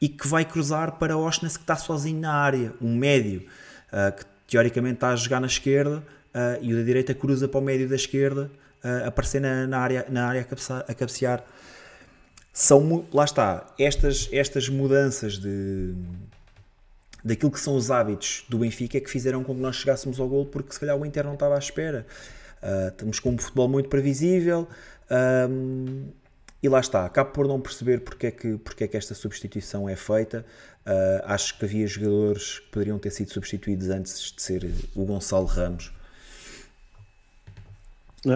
e 0.00 0.08
que 0.08 0.28
vai 0.28 0.44
cruzar 0.44 0.92
para 0.92 1.16
Oshness 1.16 1.56
que 1.56 1.62
está 1.62 1.76
sozinho 1.76 2.20
na 2.20 2.32
área, 2.32 2.72
um 2.80 2.94
médio 2.94 3.46
uh, 3.92 4.16
que 4.16 4.24
teoricamente 4.46 4.94
está 4.94 5.10
a 5.10 5.16
jogar 5.16 5.40
na 5.40 5.46
esquerda 5.46 5.96
uh, 6.34 6.62
e 6.62 6.72
o 6.72 6.76
da 6.76 6.82
direita 6.82 7.14
cruza 7.14 7.48
para 7.48 7.58
o 7.58 7.62
médio 7.62 7.88
da 7.88 7.96
esquerda 7.96 8.50
uh, 8.84 9.08
aparecer 9.08 9.40
na, 9.40 9.66
na, 9.66 9.78
área, 9.78 10.06
na 10.08 10.28
área 10.28 10.40
a, 10.42 10.44
cabecear, 10.44 10.84
a 10.86 10.94
cabecear. 10.94 11.44
São, 12.52 13.06
lá 13.12 13.24
está, 13.24 13.66
estas, 13.78 14.28
estas 14.32 14.68
mudanças 14.68 15.38
de, 15.38 15.94
daquilo 17.24 17.50
que 17.50 17.60
são 17.60 17.76
os 17.76 17.90
hábitos 17.90 18.44
do 18.48 18.58
Benfica 18.58 18.98
é 18.98 19.00
que 19.00 19.10
fizeram 19.10 19.42
com 19.42 19.54
que 19.54 19.60
nós 19.60 19.76
chegássemos 19.76 20.20
ao 20.20 20.28
gol 20.28 20.46
porque 20.46 20.72
se 20.72 20.80
calhar 20.80 20.96
o 20.96 21.04
Inter 21.04 21.24
não 21.24 21.34
estava 21.34 21.56
à 21.56 21.58
espera. 21.58 22.06
Uh, 22.62 22.88
estamos 22.88 23.20
com 23.20 23.30
um 23.30 23.38
futebol 23.38 23.68
muito 23.68 23.88
previsível, 23.88 24.66
um, 25.48 26.08
e 26.62 26.68
lá 26.68 26.80
está, 26.80 27.04
acabo 27.04 27.30
por 27.30 27.46
não 27.46 27.60
perceber 27.60 28.00
porque 28.00 28.26
é 28.26 28.30
que, 28.32 28.56
porque 28.58 28.84
é 28.84 28.88
que 28.88 28.96
esta 28.96 29.14
substituição 29.14 29.88
é 29.88 29.94
feita. 29.94 30.44
Uh, 30.84 31.22
acho 31.24 31.56
que 31.56 31.64
havia 31.64 31.86
jogadores 31.86 32.58
que 32.58 32.68
poderiam 32.70 32.98
ter 32.98 33.10
sido 33.10 33.32
substituídos 33.32 33.90
antes 33.90 34.32
de 34.32 34.42
ser 34.42 34.68
o 34.94 35.04
Gonçalo 35.04 35.46
Ramos. 35.46 35.92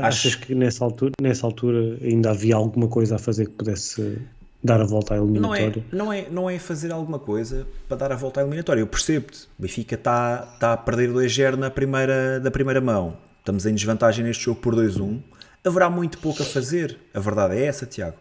Achas 0.00 0.36
que 0.36 0.54
nessa 0.54 0.84
altura, 0.84 1.12
nessa 1.20 1.44
altura 1.44 1.98
ainda 2.00 2.30
havia 2.30 2.54
alguma 2.54 2.86
coisa 2.86 3.16
a 3.16 3.18
fazer 3.18 3.46
que 3.46 3.54
pudesse 3.54 4.18
dar 4.62 4.80
a 4.80 4.84
volta 4.84 5.14
à 5.14 5.16
eliminatória? 5.16 5.84
Não 5.90 6.12
é, 6.12 6.22
não 6.22 6.26
é, 6.26 6.30
não 6.30 6.50
é 6.50 6.58
fazer 6.58 6.92
alguma 6.92 7.18
coisa 7.18 7.66
para 7.88 7.96
dar 7.96 8.12
a 8.12 8.16
volta 8.16 8.40
à 8.40 8.42
eliminatória. 8.42 8.80
Eu 8.80 8.86
percebo-te. 8.86 9.44
O 9.58 9.62
Benfica 9.62 9.94
está 9.94 10.38
tá 10.58 10.72
a 10.72 10.76
perder 10.76 11.10
2-0 11.10 11.56
na 11.56 11.70
primeira, 11.70 12.38
da 12.40 12.50
primeira 12.50 12.80
mão. 12.80 13.16
Estamos 13.40 13.66
em 13.66 13.74
desvantagem 13.74 14.24
neste 14.24 14.44
jogo 14.44 14.60
por 14.60 14.74
2-1. 14.74 15.20
Haverá 15.64 15.90
muito 15.90 16.18
pouco 16.18 16.42
a 16.42 16.46
fazer. 16.46 16.98
A 17.12 17.20
verdade 17.20 17.56
é 17.56 17.66
essa, 17.66 17.86
Tiago. 17.86 18.16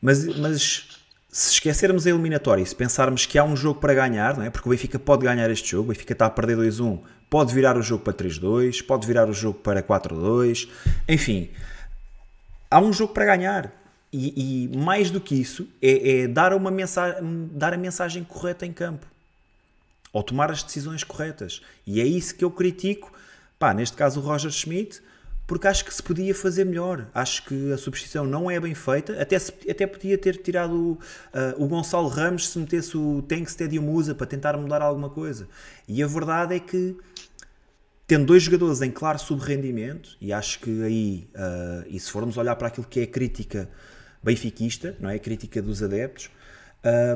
Mas, 0.00 0.26
mas 0.36 1.00
se 1.32 1.52
esquecermos 1.52 2.06
a 2.06 2.10
eliminatória 2.10 2.62
e 2.62 2.66
se 2.66 2.76
pensarmos 2.76 3.24
que 3.24 3.38
há 3.38 3.44
um 3.44 3.56
jogo 3.56 3.80
para 3.80 3.94
ganhar, 3.94 4.36
não 4.36 4.44
é? 4.44 4.50
porque 4.50 4.68
o 4.68 4.70
Benfica 4.70 4.98
pode 4.98 5.24
ganhar 5.24 5.50
este 5.50 5.70
jogo, 5.70 5.84
o 5.90 5.92
Benfica 5.94 6.12
está 6.12 6.26
a 6.26 6.30
perder 6.30 6.58
2-1, 6.58 7.00
pode 7.30 7.54
virar 7.54 7.78
o 7.78 7.82
jogo 7.82 8.04
para 8.04 8.12
3-2, 8.12 8.84
pode 8.84 9.06
virar 9.06 9.26
o 9.28 9.32
jogo 9.32 9.58
para 9.58 9.82
4-2, 9.82 10.68
enfim, 11.08 11.48
há 12.70 12.78
um 12.78 12.92
jogo 12.92 13.14
para 13.14 13.24
ganhar. 13.24 13.81
E, 14.12 14.68
e 14.72 14.76
mais 14.76 15.10
do 15.10 15.20
que 15.20 15.34
isso, 15.34 15.66
é, 15.80 16.22
é, 16.22 16.28
dar, 16.28 16.52
uma 16.52 16.70
mensagem, 16.70 17.48
dar 17.52 17.72
a 17.72 17.78
mensagem 17.78 18.22
correta 18.22 18.66
em 18.66 18.72
campo. 18.72 19.06
Ou 20.12 20.22
tomar 20.22 20.50
as 20.50 20.62
decisões 20.62 21.02
corretas. 21.02 21.62
E 21.86 22.00
é 22.00 22.04
isso 22.04 22.34
que 22.34 22.44
eu 22.44 22.50
critico, 22.50 23.10
pá, 23.58 23.72
neste 23.72 23.96
caso 23.96 24.20
o 24.20 24.22
Roger 24.22 24.50
Schmidt, 24.50 25.00
porque 25.46 25.66
acho 25.66 25.84
que 25.84 25.92
se 25.92 26.02
podia 26.02 26.34
fazer 26.34 26.64
melhor. 26.64 27.06
Acho 27.14 27.44
que 27.44 27.72
a 27.72 27.78
substituição 27.78 28.24
não 28.24 28.50
é 28.50 28.60
bem 28.60 28.74
feita. 28.74 29.20
Até, 29.20 29.38
se, 29.38 29.52
até 29.68 29.86
podia 29.86 30.16
ter 30.16 30.36
tirado 30.36 30.72
uh, 30.74 30.98
o 31.56 31.66
Gonçalo 31.66 32.08
Ramos 32.08 32.48
se 32.48 32.58
metesse 32.58 32.96
o 32.96 33.22
Tank 33.22 33.48
Stadium 33.48 33.90
Usa 33.90 34.14
para 34.14 34.26
tentar 34.26 34.56
mudar 34.56 34.82
alguma 34.82 35.10
coisa. 35.10 35.48
E 35.88 36.02
a 36.02 36.06
verdade 36.06 36.54
é 36.54 36.60
que, 36.60 36.96
tendo 38.06 38.26
dois 38.26 38.42
jogadores 38.42 38.82
em 38.82 38.90
claro 38.90 39.18
subrendimento, 39.18 40.16
e 40.20 40.32
acho 40.32 40.60
que 40.60 40.82
aí, 40.82 41.28
uh, 41.34 41.86
e 41.88 41.98
se 41.98 42.10
formos 42.10 42.36
olhar 42.36 42.56
para 42.56 42.68
aquilo 42.68 42.86
que 42.86 43.00
é 43.00 43.02
a 43.02 43.06
crítica 43.06 43.68
benfiquista, 44.22 44.96
não 45.00 45.10
é? 45.10 45.18
Crítica 45.18 45.60
dos 45.60 45.82
adeptos, 45.82 46.30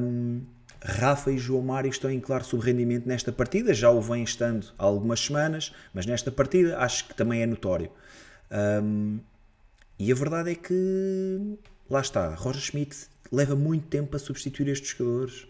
um, 0.02 0.42
Rafa 0.82 1.32
e 1.32 1.38
João 1.38 1.62
Mário 1.62 1.90
estão 1.90 2.10
em 2.10 2.20
claro 2.20 2.44
subrendimento 2.44 3.08
nesta 3.08 3.32
partida, 3.32 3.74
já 3.74 3.90
o 3.90 4.00
vêm 4.00 4.22
estando 4.22 4.68
há 4.78 4.84
algumas 4.84 5.20
semanas, 5.20 5.72
mas 5.92 6.06
nesta 6.06 6.30
partida 6.30 6.78
acho 6.78 7.08
que 7.08 7.14
também 7.14 7.42
é 7.42 7.46
notório. 7.46 7.90
Um, 8.50 9.18
e 9.98 10.12
a 10.12 10.14
verdade 10.14 10.50
é 10.50 10.54
que 10.54 11.58
lá 11.88 12.00
está, 12.00 12.34
Roger 12.34 12.60
Schmidt 12.60 13.08
leva 13.32 13.56
muito 13.56 13.86
tempo 13.86 14.14
a 14.14 14.18
substituir 14.18 14.68
estes 14.68 14.90
jogadores. 14.90 15.46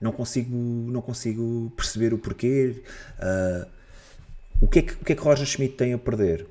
Não 0.00 0.12
consigo, 0.12 0.54
não 0.56 1.00
consigo 1.00 1.72
perceber 1.76 2.14
o 2.14 2.18
porquê. 2.18 2.82
Uh, 3.18 3.68
o, 4.60 4.68
que 4.68 4.78
é 4.78 4.82
que, 4.82 4.92
o 4.92 5.04
que 5.04 5.12
é 5.12 5.16
que 5.16 5.22
Roger 5.22 5.46
Schmidt 5.46 5.74
tem 5.74 5.92
a 5.92 5.98
perder? 5.98 6.46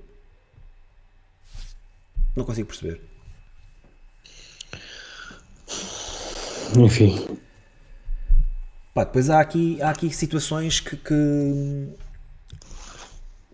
Não 2.36 2.44
consigo 2.44 2.68
perceber. 2.68 3.00
Enfim. 6.76 7.38
Pá, 8.94 9.04
depois 9.04 9.30
há 9.30 9.40
aqui, 9.40 9.82
há 9.82 9.92
aqui 9.92 10.10
situações 10.10 10.80
que, 10.80 10.98
que 10.98 11.88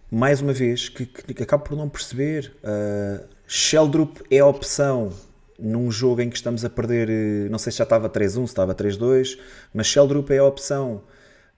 mais 0.10 0.42
uma 0.42 0.54
vez, 0.54 0.90
que, 0.90 1.06
que, 1.06 1.34
que 1.34 1.44
acabo 1.44 1.64
por 1.64 1.76
não 1.76 1.90
perceber. 1.90 2.56
Uh, 2.64 3.26
Sheldrup 3.48 4.22
é 4.32 4.40
a 4.40 4.46
opção 4.46 5.12
num 5.60 5.92
jogo 5.92 6.22
em 6.22 6.30
que 6.30 6.36
estamos 6.36 6.66
a 6.66 6.70
perder, 6.70 7.10
eh, 7.10 7.50
não 7.50 7.58
sei 7.58 7.72
se 7.72 7.78
já 7.78 7.84
estava 7.84 8.10
3-1, 8.10 8.32
se 8.32 8.44
estava 8.44 8.74
3-2, 8.74 9.38
mas 9.74 9.88
Sheldrup 9.88 10.30
é 10.32 10.40
a 10.40 10.44
opção 10.44 11.04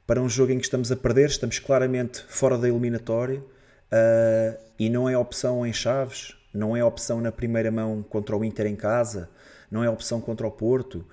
para 0.06 0.22
um 0.22 0.30
jogo 0.30 0.52
em 0.52 0.60
que 0.60 0.66
estamos 0.66 0.92
a 0.92 0.96
perder, 0.96 1.28
estamos 1.28 1.58
claramente 1.60 2.24
fora 2.28 2.58
da 2.58 2.68
eliminatória 2.68 3.40
uh, 3.40 4.58
e 4.78 4.90
não 4.90 5.10
é 5.10 5.18
opção 5.18 5.66
em 5.66 5.74
Chaves, 5.74 6.36
não 6.54 6.78
é 6.78 6.84
opção 6.84 7.20
na 7.20 7.32
primeira 7.32 7.72
mão 7.72 8.04
contra 8.04 8.38
o 8.38 8.44
Inter 8.44 8.68
em 8.68 8.76
casa, 8.76 9.30
não 9.72 9.84
é 9.84 9.90
opção 9.90 10.22
contra 10.22 10.46
o 10.46 10.52
Porto, 10.52 11.06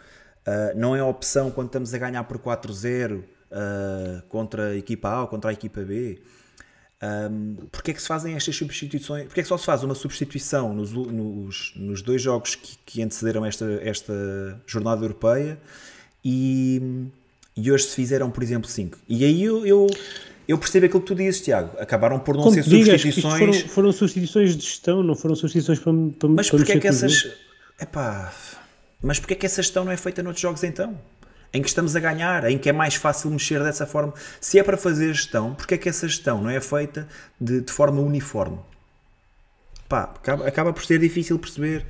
uh, 0.46 0.76
não 0.78 0.94
é 0.94 1.02
opção 1.02 1.50
quando 1.50 1.68
estamos 1.68 1.92
a 1.94 1.98
ganhar 1.98 2.24
por 2.24 2.38
4-0 2.38 3.18
uh, 3.18 4.22
contra 4.28 4.68
a 4.68 4.76
equipa 4.76 5.09
A 5.09 5.22
ou 5.22 5.28
contra 5.28 5.50
a 5.50 5.52
equipa 5.52 5.83
B. 5.83 6.20
Um, 7.02 7.57
porque 7.72 7.90
é 7.90 7.94
que 7.94 8.00
se 8.00 8.07
fazem 8.07 8.35
estas 8.37 8.55
substituições? 8.55 9.24
Porque 9.26 9.40
é 9.40 9.42
que 9.42 9.48
só 9.48 9.59
se 9.59 9.66
faz 9.66 9.83
uma 9.83 9.94
substituição 9.94 10.72
nos, 10.72 10.92
nos, 10.92 11.72
nos 11.74 12.00
dois 12.00 12.22
jogos 12.22 12.55
que, 12.55 12.76
que, 12.87 13.02
antecederam 13.02 13.44
esta, 13.44 13.64
esta 13.83 14.14
jornada 14.64 15.05
europeia 15.05 15.59
e, 16.24 17.09
e 17.57 17.72
hoje 17.72 17.85
se 17.85 17.96
fizeram, 17.96 18.31
por 18.31 18.40
exemplo, 18.40 18.70
cinco? 18.70 18.98
E 19.09 19.24
aí 19.24 19.42
eu, 19.42 19.66
eu, 19.66 19.88
eu 20.46 20.57
percebo 20.57 20.87
aquilo 20.87 21.00
que 21.00 21.09
tu 21.09 21.14
dizes, 21.16 21.40
Tiago. 21.40 21.76
Acabaram 21.76 22.20
por 22.20 22.37
não 22.37 22.44
Como 22.44 22.55
ser 22.55 22.62
substituições. 22.62 23.38
Foram, 23.38 23.68
foram, 23.68 23.92
substituições 23.92 24.57
de 24.57 24.64
gestão, 24.64 25.02
não 25.02 25.16
foram 25.16 25.35
substituições 25.35 25.81
para. 25.81 25.92
para 26.20 26.28
mas 26.28 26.50
porque 26.50 26.70
é 26.70 26.78
que 26.78 26.87
essas. 26.87 27.33
Epá, 27.81 28.33
mas 29.03 29.19
porque 29.19 29.35
é 29.35 29.37
que 29.37 29.47
essa 29.47 29.62
gestão 29.62 29.85
não 29.85 29.93
é 29.93 29.97
feita 29.97 30.23
noutros 30.23 30.41
jogos 30.41 30.62
então? 30.62 30.99
em 31.55 31.61
que 31.61 31.69
estamos 31.69 31.95
a 31.95 32.01
ganhar, 32.01 32.51
em 32.51 32.57
que 32.57 32.69
é 32.69 32.73
mais 32.73 32.95
fácil 32.95 33.31
mexer 33.31 33.62
dessa 33.62 33.87
forma. 33.87 34.15
Se 34.41 34.59
é 34.59 34.62
para 34.62 34.77
fazer 34.77 35.12
gestão, 35.12 35.55
porque 35.55 35.75
é 35.75 35.79
que 35.79 35.88
essa 35.88 36.09
gestão 36.09 36.41
não 36.43 36.49
é 36.49 36.61
feita 36.61 37.07
de, 37.38 37.61
de 37.61 37.71
forma 37.71 38.01
uniforme? 38.01 38.59
Pá, 39.93 40.05
acaba, 40.05 40.49
acaba 40.49 40.73
por 40.73 40.83
ser 40.87 40.99
difícil 40.99 41.38
perceber. 41.38 41.85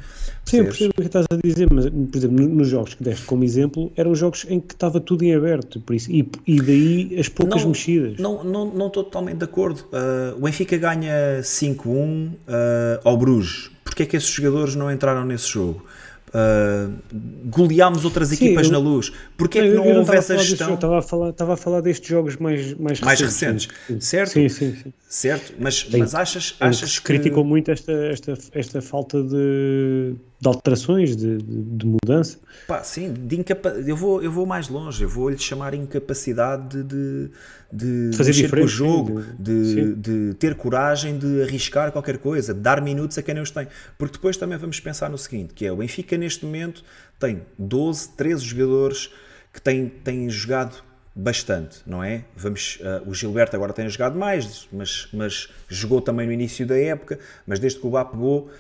Sim, 0.45 0.57
eu 0.57 0.65
percebo 0.65 0.91
o 0.91 1.01
que 1.01 1.07
estás 1.07 1.25
a 1.31 1.37
dizer, 1.37 1.69
mas, 1.73 1.89
por 1.89 2.17
exemplo, 2.17 2.49
nos 2.49 2.67
jogos 2.67 2.95
que 2.95 3.05
deste 3.05 3.25
como 3.27 3.45
exemplo, 3.45 3.93
eram 3.97 4.13
jogos 4.13 4.45
em 4.49 4.59
que 4.59 4.75
estava 4.75 5.01
tudo 5.01 5.23
em 5.23 5.33
aberto, 5.33 5.79
por 5.81 5.95
isso, 5.95 6.11
e, 6.11 6.29
e 6.45 6.61
daí 6.61 7.17
as 7.17 7.29
poucas 7.29 7.63
não, 7.63 7.69
mexidas. 7.69 8.19
Não, 8.19 8.43
não, 8.43 8.65
não 8.67 8.89
estou 8.89 9.05
totalmente 9.05 9.37
de 9.37 9.45
acordo. 9.45 9.87
Uh, 9.93 10.37
o 10.37 10.41
Benfica 10.41 10.77
ganha 10.77 11.41
5-1 11.43 11.87
uh, 11.87 12.37
ao 13.05 13.17
Bruges. 13.17 13.71
Porquê 13.85 14.03
é 14.03 14.07
que 14.07 14.17
esses 14.17 14.31
jogadores 14.31 14.75
não 14.75 14.91
entraram 14.91 15.25
nesse 15.25 15.47
jogo? 15.47 15.87
Uh, 16.35 16.91
goleámos 17.45 18.07
outras 18.07 18.29
Sim, 18.29 18.37
equipas 18.37 18.67
eu, 18.67 18.73
na 18.73 18.79
luz. 18.79 19.13
Porquê 19.37 19.59
é 19.59 19.63
que 19.65 19.75
não, 19.75 19.85
não 19.85 19.97
houve 19.99 20.17
essa 20.17 20.39
gestão? 20.39 20.75
Estava 20.75 20.99
a, 20.99 21.03
falar, 21.03 21.29
estava 21.29 21.53
a 21.53 21.57
falar 21.59 21.81
destes 21.83 22.09
jogos 22.09 22.37
mais, 22.37 22.73
mais, 22.75 23.01
mais 23.03 23.21
recentes. 23.21 23.67
recentes. 23.67 24.07
Certo? 24.07 24.31
Sim, 24.33 24.49
sim, 24.49 24.75
sim. 24.83 24.93
Certo, 25.07 25.53
mas, 25.59 25.87
mas 25.93 26.15
achas, 26.15 26.57
achas 26.59 26.99
que... 26.99 27.05
Criticou 27.05 27.45
muito 27.45 27.71
esta, 27.71 27.93
esta, 27.93 28.39
esta 28.55 28.81
falta 28.81 29.23
de, 29.23 30.15
de 30.43 30.49
alterações, 30.49 31.15
de, 31.15 31.39
de, 31.39 31.63
de 31.63 31.87
mudança. 31.87 32.37
Pá, 32.67 32.83
sim, 32.83 33.13
de 33.13 33.37
incapa... 33.37 33.69
eu, 33.69 33.95
vou, 33.97 34.21
eu 34.21 34.33
vou 34.33 34.45
mais 34.45 34.69
longe, 34.69 35.05
eu 35.05 35.09
vou-lhe 35.09 35.39
chamar 35.39 35.73
incapacidade 35.73 36.83
de, 36.83 37.31
de, 37.73 38.11
de 38.11 38.17
fazer 38.17 38.51
com 38.51 38.57
o 38.57 38.67
jogo, 38.67 39.23
de, 39.39 39.95
de, 39.95 40.35
ter 40.35 40.57
coragem 40.57 41.17
de 41.17 41.43
arriscar 41.43 41.93
qualquer 41.93 42.19
coisa, 42.19 42.53
de 42.53 42.59
dar 42.59 42.83
minutos 42.83 43.17
a 43.19 43.23
quem 43.23 43.37
não 43.37 43.43
os 43.43 43.53
tem. 43.53 43.69
Porque 43.97 44.15
depois 44.15 44.37
também 44.37 44.59
vamos 44.59 44.81
pensar 44.81 45.09
no 45.09 45.17
seguinte, 45.17 45.55
que 45.55 45.65
é 45.65 45.71
o 45.71 45.77
Benfica 45.77 46.19
neste 46.19 46.45
momento 46.45 46.83
tem 47.21 47.43
12, 47.57 48.09
13 48.17 48.45
jogadores 48.45 49.11
que 49.53 49.63
têm, 49.63 49.89
têm 49.89 50.29
jogado 50.29 50.83
bastante, 51.15 51.83
não 51.87 52.03
é? 52.03 52.25
Vamos, 52.35 52.81
uh, 52.81 53.09
o 53.09 53.15
Gilberto 53.15 53.55
agora 53.55 53.73
tem 53.73 53.89
jogado 53.89 54.19
mais, 54.19 54.67
mas, 54.73 55.09
mas 55.13 55.49
jogou 55.69 56.01
também 56.01 56.27
no 56.27 56.33
início 56.33 56.67
da 56.67 56.77
época, 56.77 57.19
mas 57.47 57.61
desde 57.61 57.79
que 57.79 57.87
o 57.87 57.91
Bá 57.91 58.05
pegou, 58.05 58.51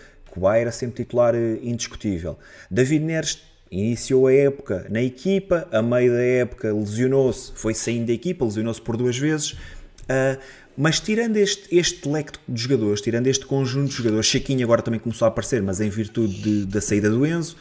Bá 0.40 0.56
era 0.56 0.72
sempre 0.72 1.04
titular 1.04 1.34
uh, 1.34 1.58
indiscutível. 1.62 2.38
David 2.70 3.04
Neres 3.04 3.38
iniciou 3.70 4.26
a 4.26 4.32
época 4.32 4.86
na 4.90 5.02
equipa, 5.02 5.66
a 5.72 5.80
meio 5.80 6.12
da 6.12 6.22
época 6.22 6.72
lesionou-se, 6.72 7.52
foi 7.54 7.74
saindo 7.74 8.06
da 8.06 8.12
equipa, 8.12 8.44
lesionou-se 8.44 8.80
por 8.80 8.96
duas 8.96 9.16
vezes, 9.16 9.52
uh, 9.52 10.38
mas 10.76 11.00
tirando 11.00 11.36
este, 11.36 11.74
este 11.74 12.08
leque 12.08 12.38
de 12.48 12.62
jogadores, 12.62 13.00
tirando 13.00 13.26
este 13.26 13.44
conjunto 13.44 13.90
de 13.90 13.96
jogadores, 13.96 14.26
Chiquinho 14.26 14.64
agora 14.64 14.82
também 14.82 15.00
começou 15.00 15.26
a 15.26 15.28
aparecer, 15.28 15.62
mas 15.62 15.80
em 15.80 15.88
virtude 15.88 16.34
de, 16.40 16.66
da 16.66 16.80
saída 16.80 17.10
do 17.10 17.26
Enzo, 17.26 17.56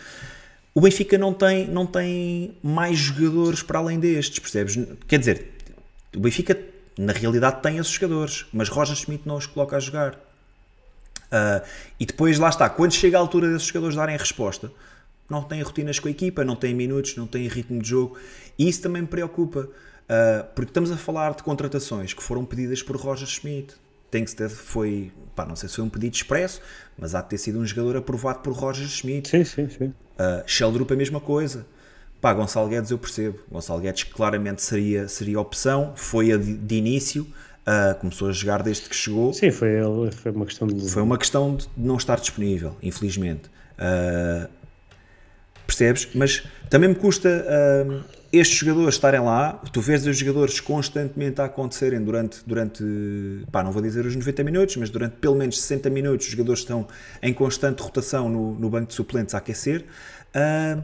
o 0.73 0.79
Benfica 0.79 1.17
não 1.17 1.34
tem, 1.34 1.67
não 1.67 1.86
tem 1.86 2.55
mais 2.63 2.97
jogadores 2.97 3.62
para 3.62 3.80
além 3.80 3.99
destes, 3.99 4.39
percebes? 4.39 4.80
Quer 5.07 5.19
dizer, 5.19 5.47
o 6.15 6.19
Benfica 6.19 6.57
na 6.97 7.11
realidade 7.11 7.61
tem 7.61 7.78
esses 7.78 7.91
jogadores, 7.91 8.45
mas 8.53 8.69
Roger 8.69 8.95
Schmidt 8.95 9.28
não 9.28 9.36
os 9.36 9.45
coloca 9.45 9.76
a 9.76 9.80
jogar. 9.80 10.30
Uh, 11.32 11.65
e 11.99 12.05
depois 12.05 12.38
lá 12.38 12.49
está, 12.49 12.69
quando 12.69 12.91
chega 12.91 13.17
a 13.17 13.21
altura 13.21 13.49
desses 13.51 13.67
jogadores 13.67 13.95
darem 13.95 14.17
resposta, 14.17 14.71
não 15.29 15.41
têm 15.41 15.61
rotinas 15.61 15.97
com 15.97 16.09
a 16.09 16.11
equipa, 16.11 16.43
não 16.43 16.55
têm 16.55 16.75
minutos, 16.75 17.15
não 17.15 17.25
têm 17.25 17.47
ritmo 17.47 17.82
de 17.82 17.88
jogo, 17.88 18.17
e 18.59 18.67
isso 18.67 18.82
também 18.82 19.01
me 19.01 19.07
preocupa, 19.07 19.61
uh, 19.61 20.43
porque 20.53 20.69
estamos 20.69 20.91
a 20.91 20.97
falar 20.97 21.34
de 21.34 21.43
contratações 21.43 22.13
que 22.13 22.21
foram 22.21 22.43
pedidas 22.43 22.84
por 22.84 22.97
Roger 22.97 23.27
Schmidt. 23.27 23.75
Tankstead 24.11 24.53
foi, 24.53 25.09
pá, 25.34 25.45
não 25.45 25.55
sei 25.55 25.69
se 25.69 25.75
foi 25.75 25.86
um 25.86 25.89
pedido 25.89 26.13
expresso, 26.13 26.61
mas 26.97 27.15
há 27.15 27.21
de 27.21 27.29
ter 27.29 27.38
sido 27.38 27.59
um 27.59 27.65
jogador 27.65 27.95
aprovado 27.95 28.39
por 28.39 28.51
Roger 28.51 28.86
Schmidt. 28.88 29.29
Sim, 29.29 29.45
sim, 29.45 29.69
sim. 29.69 29.86
Uh, 29.86 30.43
Sheldrup 30.45 30.91
a 30.91 30.97
mesma 30.97 31.21
coisa. 31.21 31.65
Pá, 32.19 32.34
Gonçalo 32.34 32.67
Guedes 32.67 32.91
eu 32.91 32.97
percebo. 32.97 33.39
Gonçalo 33.49 33.79
Guedes 33.79 34.03
claramente 34.03 34.61
seria, 34.61 35.07
seria 35.07 35.39
opção, 35.39 35.93
foi 35.95 36.34
a 36.34 36.38
de, 36.38 36.55
de 36.55 36.75
início, 36.75 37.25
uh, 37.68 37.99
começou 37.99 38.30
a 38.30 38.32
jogar 38.32 38.64
desde 38.64 38.88
que 38.89 38.95
chegou. 38.95 39.34
Sim, 39.34 39.51
foi, 39.51 39.70
foi 40.12 40.32
uma 40.32 40.45
questão 40.45 40.68
de... 40.68 40.89
Foi 40.89 41.01
uma 41.01 41.18
questão 41.18 41.55
de 41.55 41.68
não 41.78 41.97
estar 41.97 42.20
disponível, 42.20 42.76
infelizmente. 42.82 43.49
Uh, 43.78 44.47
percebes? 45.66 46.09
Mas 46.14 46.43
também 46.70 46.89
me 46.89 46.95
custa 46.95 47.45
estes 48.32 48.57
jogadores 48.57 48.95
estarem 48.95 49.20
lá, 49.20 49.62
tu 49.74 49.82
vês 49.82 50.07
os 50.07 50.18
jogadores 50.18 50.59
constantemente 50.62 51.41
a 51.41 51.45
acontecerem 51.45 52.01
durante, 52.01 52.39
durante 52.45 52.84
pá, 53.51 53.62
não 53.62 53.72
vou 53.72 53.82
dizer 53.82 54.05
os 54.05 54.16
90 54.16 54.43
minutos, 54.43 54.78
mas 54.78 54.89
durante 54.89 55.18
pelo 55.18 55.36
menos 55.36 55.59
60 55.59 55.89
minutos 55.89 56.28
os 56.28 56.32
jogadores 56.32 56.62
estão 56.62 56.88
em 57.22 57.34
constante 57.34 57.82
rotação 57.82 58.30
no, 58.30 58.53
no 58.53 58.70
banco 58.70 58.88
de 58.88 58.93
suplentes 58.93 59.36
a 59.36 59.39
aquecer. 59.39 59.84
Uh, 60.30 60.82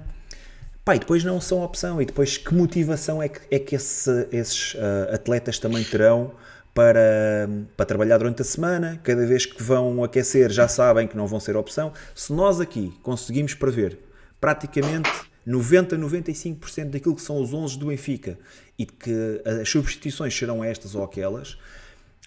pá, 0.84 0.97
e 0.97 0.99
depois 0.99 1.23
não 1.23 1.39
são 1.39 1.63
opção. 1.63 2.01
E 2.01 2.05
depois 2.05 2.38
que 2.38 2.53
motivação 2.53 3.23
é 3.23 3.30
que, 3.30 3.39
é 3.49 3.59
que 3.59 3.75
esse, 3.75 4.28
esses 4.30 4.73
uh, 4.73 5.13
atletas 5.13 5.57
também 5.57 5.86
terão 5.86 6.34
para, 6.78 7.49
para 7.75 7.86
trabalhar 7.88 8.19
durante 8.19 8.43
a 8.43 8.45
semana? 8.45 9.01
Cada 9.03 9.25
vez 9.25 9.47
que 9.47 9.63
vão 9.63 10.03
aquecer 10.03 10.51
já 10.51 10.67
sabem 10.67 11.07
que 11.07 11.17
não 11.17 11.25
vão 11.25 11.39
ser 11.39 11.57
opção. 11.57 11.91
Se 12.13 12.32
nós 12.32 12.61
aqui 12.61 12.93
conseguimos 13.01 13.55
prever 13.55 13.97
praticamente 14.39 15.09
90, 15.43 15.97
95% 15.97 16.91
daquilo 16.91 17.15
que 17.15 17.21
são 17.23 17.41
os 17.41 17.51
11 17.51 17.80
do 17.80 17.88
Benfica 17.88 18.38
e 18.78 18.86
de 18.86 18.91
que 18.91 19.41
as 19.43 19.67
substituições 19.67 20.38
serão 20.38 20.63
estas 20.63 20.93
ou 20.93 21.03
aquelas, 21.03 21.57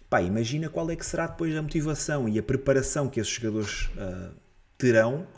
pá, 0.08 0.20
imagina 0.20 0.68
qual 0.68 0.90
é 0.90 0.96
que 0.96 1.06
será 1.06 1.28
depois 1.28 1.56
a 1.56 1.62
motivação 1.62 2.28
e 2.28 2.36
a 2.36 2.42
preparação 2.42 3.08
que 3.08 3.20
esses 3.20 3.32
jogadores 3.32 3.88
uh, 3.96 4.34
terão 4.76 5.28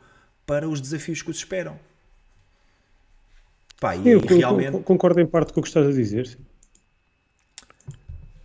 para 0.46 0.66
os 0.66 0.80
desafios 0.80 1.20
que 1.20 1.30
os 1.30 1.36
esperam. 1.36 1.78
Pá, 3.78 3.94
e, 3.94 4.08
eu, 4.08 4.20
realmente... 4.20 4.78
concordo 4.78 5.20
em 5.20 5.26
parte 5.26 5.52
com 5.52 5.60
o 5.60 5.62
que 5.62 5.68
estás 5.68 5.86
a 5.86 5.92
dizer. 5.92 6.38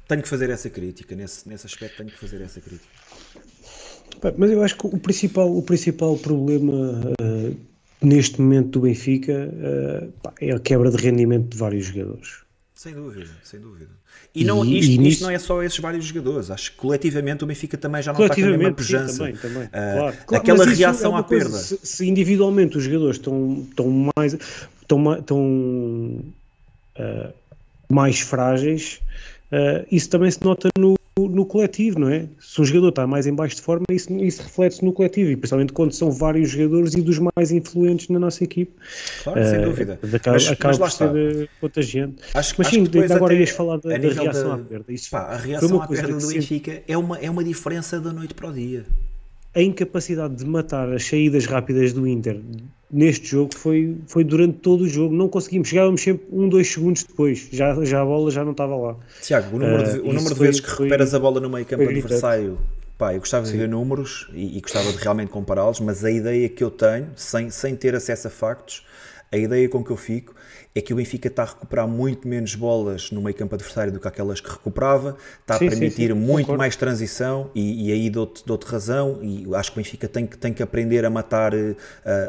Tenho 0.08 0.22
que 0.22 0.30
fazer 0.30 0.50
essa 0.50 0.70
crítica, 0.70 1.16
nesse, 1.16 1.48
nesse 1.48 1.66
aspecto 1.66 1.98
tenho 1.98 2.10
que 2.10 2.20
fazer 2.20 2.42
essa 2.42 2.62
crítica. 2.62 2.88
Mas 4.38 4.52
eu 4.52 4.64
acho 4.64 4.78
que 4.78 4.88
o 4.88 4.98
principal, 4.98 5.56
o 5.56 5.62
principal 5.62 6.18
problema 6.18 7.02
uh, 7.22 7.58
neste 8.02 8.42
momento 8.42 8.70
do 8.70 8.82
Benfica 8.82 9.34
uh, 9.34 10.12
pá, 10.24 10.34
é 10.40 10.52
a 10.52 10.60
quebra 10.60 10.90
de 10.90 10.98
rendimento 10.98 11.50
de 11.50 11.58
vários 11.58 11.88
jogadores. 11.88 12.48
Sem 12.74 12.94
dúvida, 12.94 13.30
sem 13.44 13.60
dúvida. 13.60 13.90
E, 14.34 14.44
não, 14.46 14.64
e, 14.64 14.78
isto, 14.80 14.92
e 14.92 14.98
nisso... 14.98 15.10
isto, 15.10 15.24
não 15.24 15.32
é 15.32 15.40
só 15.40 15.64
esses 15.64 15.80
vários 15.80 16.06
jogadores. 16.06 16.52
Acho 16.52 16.72
que 16.72 16.78
coletivamente 16.78 17.44
o 17.44 17.48
Benfica 17.48 17.76
também 17.76 18.04
já 18.04 18.14
não 18.14 18.22
está 18.22 18.36
com 18.36 18.42
a 18.42 18.46
mesma 18.46 18.72
pujança. 18.72 19.26
Sim, 19.26 19.34
também, 19.34 19.36
também. 19.36 19.64
Uh, 19.64 19.70
claro. 20.28 20.42
Aquela 20.42 20.66
reação 20.66 21.18
é 21.18 21.20
à 21.20 21.24
coisa, 21.24 21.46
perda. 21.46 21.58
Se, 21.58 21.80
se, 21.82 22.08
individualmente 22.08 22.78
os 22.78 22.84
jogadores 22.84 23.18
estão, 23.18 23.66
estão 23.68 24.12
mais 24.16 24.38
estão, 24.82 25.14
estão 25.18 25.42
uh, 27.00 27.34
mais 27.90 28.20
frágeis, 28.20 29.02
uh, 29.52 29.86
isso 29.92 30.10
também 30.10 30.30
se 30.32 30.44
nota 30.44 30.70
no, 30.78 30.96
no 31.18 31.46
coletivo, 31.46 32.00
não 32.00 32.10
é? 32.10 32.28
Se 32.40 32.62
um 32.62 32.66
jogador 32.66 32.90
está 32.90 33.08
mais 33.08 33.28
em 33.28 33.34
baixo 33.34 33.56
de 33.56 33.62
forma, 33.62 33.86
isso, 33.92 34.12
isso 34.14 34.44
reflete-se 34.44 34.86
no 34.86 34.94
coletivo, 34.94 35.32
e 35.32 35.36
principalmente 35.36 35.74
quando 35.74 35.92
são 35.92 36.12
vários 36.12 36.50
jogadores 36.50 36.94
e 36.94 37.02
dos 37.02 37.20
mais 37.20 37.52
influentes 37.52 38.10
na 38.10 38.20
nossa 38.20 38.44
equipe. 38.44 38.72
Claro, 39.24 39.42
uh, 39.42 39.46
sem 39.46 39.62
dúvida. 39.62 40.00
Acaba, 40.14 40.34
mas, 40.36 40.48
acaba 40.48 40.78
mas 40.78 40.96
por 40.96 41.10
ser 41.10 41.50
contagiante. 41.60 42.16
Acho, 42.34 42.56
mas 42.58 42.68
sim, 42.68 42.84
agora 43.14 43.34
ias 43.34 43.50
falar 43.50 43.78
da, 43.78 43.98
da 43.98 44.10
reação 44.10 44.54
à 44.54 44.58
perda. 44.58 44.94
Isso 44.94 45.10
pá, 45.10 45.20
a 45.20 45.38
reação 45.38 45.82
à 45.82 45.88
perda 45.88 46.14
do 46.14 46.28
Benfica 46.28 46.84
é 46.88 46.98
uma, 46.98 47.18
é 47.18 47.30
uma 47.30 47.44
diferença 47.44 48.00
da 48.00 48.12
noite 48.12 48.34
para 48.34 48.50
o 48.50 48.54
dia. 48.54 48.86
A 49.58 49.62
incapacidade 49.64 50.36
de 50.36 50.46
matar 50.46 50.94
as 50.94 51.04
saídas 51.04 51.48
rápidas 51.48 51.92
do 51.92 52.08
Inter 52.08 52.40
neste 52.92 53.26
jogo 53.26 53.56
foi, 53.56 53.98
foi 54.06 54.24
durante 54.24 54.60
todo 54.60 54.82
o 54.82 54.88
jogo. 54.88 55.16
Não 55.16 55.28
conseguimos, 55.28 55.68
chegávamos 55.68 56.00
sempre 56.00 56.28
um, 56.32 56.48
dois 56.48 56.72
segundos 56.72 57.04
depois. 57.04 57.50
Já, 57.52 57.74
já 57.84 58.04
a 58.04 58.06
bola 58.06 58.30
já 58.30 58.46
não 58.46 58.52
estava 58.52 58.76
lá. 58.76 58.96
Tiago, 59.20 59.56
o 59.56 59.60
número 59.60 59.84
de, 59.84 59.98
uh, 59.98 60.04
o 60.04 60.14
número 60.14 60.36
de 60.36 60.40
vezes 60.40 60.60
que 60.60 60.70
recuperas 60.70 61.12
a 61.16 61.20
bola 61.20 61.40
no 61.40 61.50
meio 61.50 61.66
campo 61.66 61.82
adversário. 61.90 62.60
Pá, 63.00 63.16
eu 63.16 63.20
gostava 63.20 63.48
Sim. 63.48 63.54
de 63.54 63.58
ver 63.58 63.68
números 63.68 64.30
e, 64.32 64.60
e 64.60 64.62
gostava 64.62 64.92
de 64.92 64.98
realmente 65.00 65.30
compará-los, 65.30 65.80
mas 65.80 66.06
a 66.06 66.12
ideia 66.12 66.48
que 66.50 66.64
eu 66.64 66.70
tenho, 66.70 67.08
sem, 67.16 67.50
sem 67.50 67.76
ter 67.76 67.96
acesso 67.96 68.28
a 68.28 68.30
factos, 68.30 68.86
a 69.32 69.38
ideia 69.38 69.68
com 69.68 69.84
que 69.84 69.92
eu 69.92 69.98
fico 69.98 70.34
é 70.74 70.82
que 70.82 70.94
o 70.94 70.98
Benfica 70.98 71.28
está 71.28 71.44
a 71.44 71.46
recuperar 71.46 71.88
muito 71.88 72.28
menos 72.28 72.56
bolas 72.56 73.12
no 73.12 73.22
meio 73.22 73.36
campo 73.36 73.56
adversário 73.56 73.92
do 73.92 74.00
que 74.00 74.08
aquelas 74.08 74.40
que 74.40 74.50
recuperava, 74.50 75.18
está 75.42 75.58
sim, 75.58 75.68
a 75.68 75.70
permitir 75.70 76.08
sim, 76.08 76.14
sim. 76.14 76.14
muito 76.14 76.46
Concordo. 76.46 76.60
mais 76.60 76.76
transição 76.76 77.50
e, 77.54 77.90
e 77.90 77.92
aí 77.92 78.10
dou-te 78.10 78.46
dou 78.46 78.60
razão 78.66 79.20
e 79.22 79.48
acho 79.56 79.72
que 79.72 79.80
o 79.80 79.84
Benfica 79.84 80.08
tem 80.08 80.26
que, 80.26 80.38
tem 80.38 80.54
que 80.54 80.62
aprender 80.62 81.04
a 81.04 81.10
matar 81.10 81.54
uh, 81.54 81.76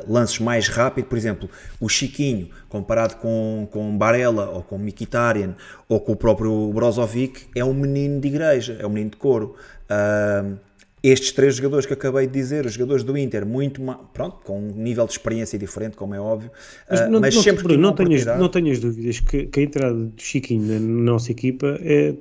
lances 0.09 0.39
mais 0.39 0.69
rápido, 0.69 1.07
por 1.07 1.19
exemplo, 1.19 1.49
o 1.79 1.89
Chiquinho 1.89 2.49
comparado 2.69 3.17
com, 3.17 3.69
com 3.71 3.97
Barella 3.97 4.49
ou 4.51 4.63
com 4.63 4.79
Mkhitaryan 4.79 5.55
ou 5.89 6.01
com 6.01 6.13
o 6.13 6.17
próprio 6.17 6.73
Brozovic 6.73 7.47
é 7.55 7.65
um 7.65 7.75
menino 7.75 8.21
de 8.21 8.29
igreja, 8.29 8.77
é 8.81 8.87
um 8.87 8.91
menino 8.91 9.11
de 9.11 9.17
couro. 9.17 9.57
Uh, 9.91 10.68
estes 11.03 11.33
três 11.33 11.57
jogadores 11.57 11.87
que 11.87 11.93
acabei 11.93 12.27
de 12.27 12.33
dizer, 12.33 12.67
os 12.67 12.73
jogadores 12.73 13.05
do 13.05 13.17
Inter, 13.17 13.47
muito 13.47 13.81
pronto, 14.13 14.39
com 14.45 14.59
um 14.59 14.73
nível 14.73 15.07
de 15.07 15.13
experiência 15.13 15.59
diferente, 15.59 15.97
como 15.97 16.15
é 16.15 16.21
óbvio, 16.21 16.51
mas, 16.89 17.01
uh, 17.01 17.09
não, 17.09 17.21
mas 17.21 17.35
não, 17.35 17.43
sempre 17.43 17.63
Bruno, 17.63 17.83
não, 17.83 17.93
tenhas, 17.95 18.25
não 18.27 18.49
tenhas 18.49 18.79
dúvidas 18.79 19.21
que, 19.21 19.47
que, 19.47 19.61
a 19.61 19.63
entrada 19.63 19.95
do 19.95 20.23
Chiquinho 20.23 20.81
na 20.81 21.13
nossa 21.13 21.31
equipa 21.33 21.79
é, 21.83 22.15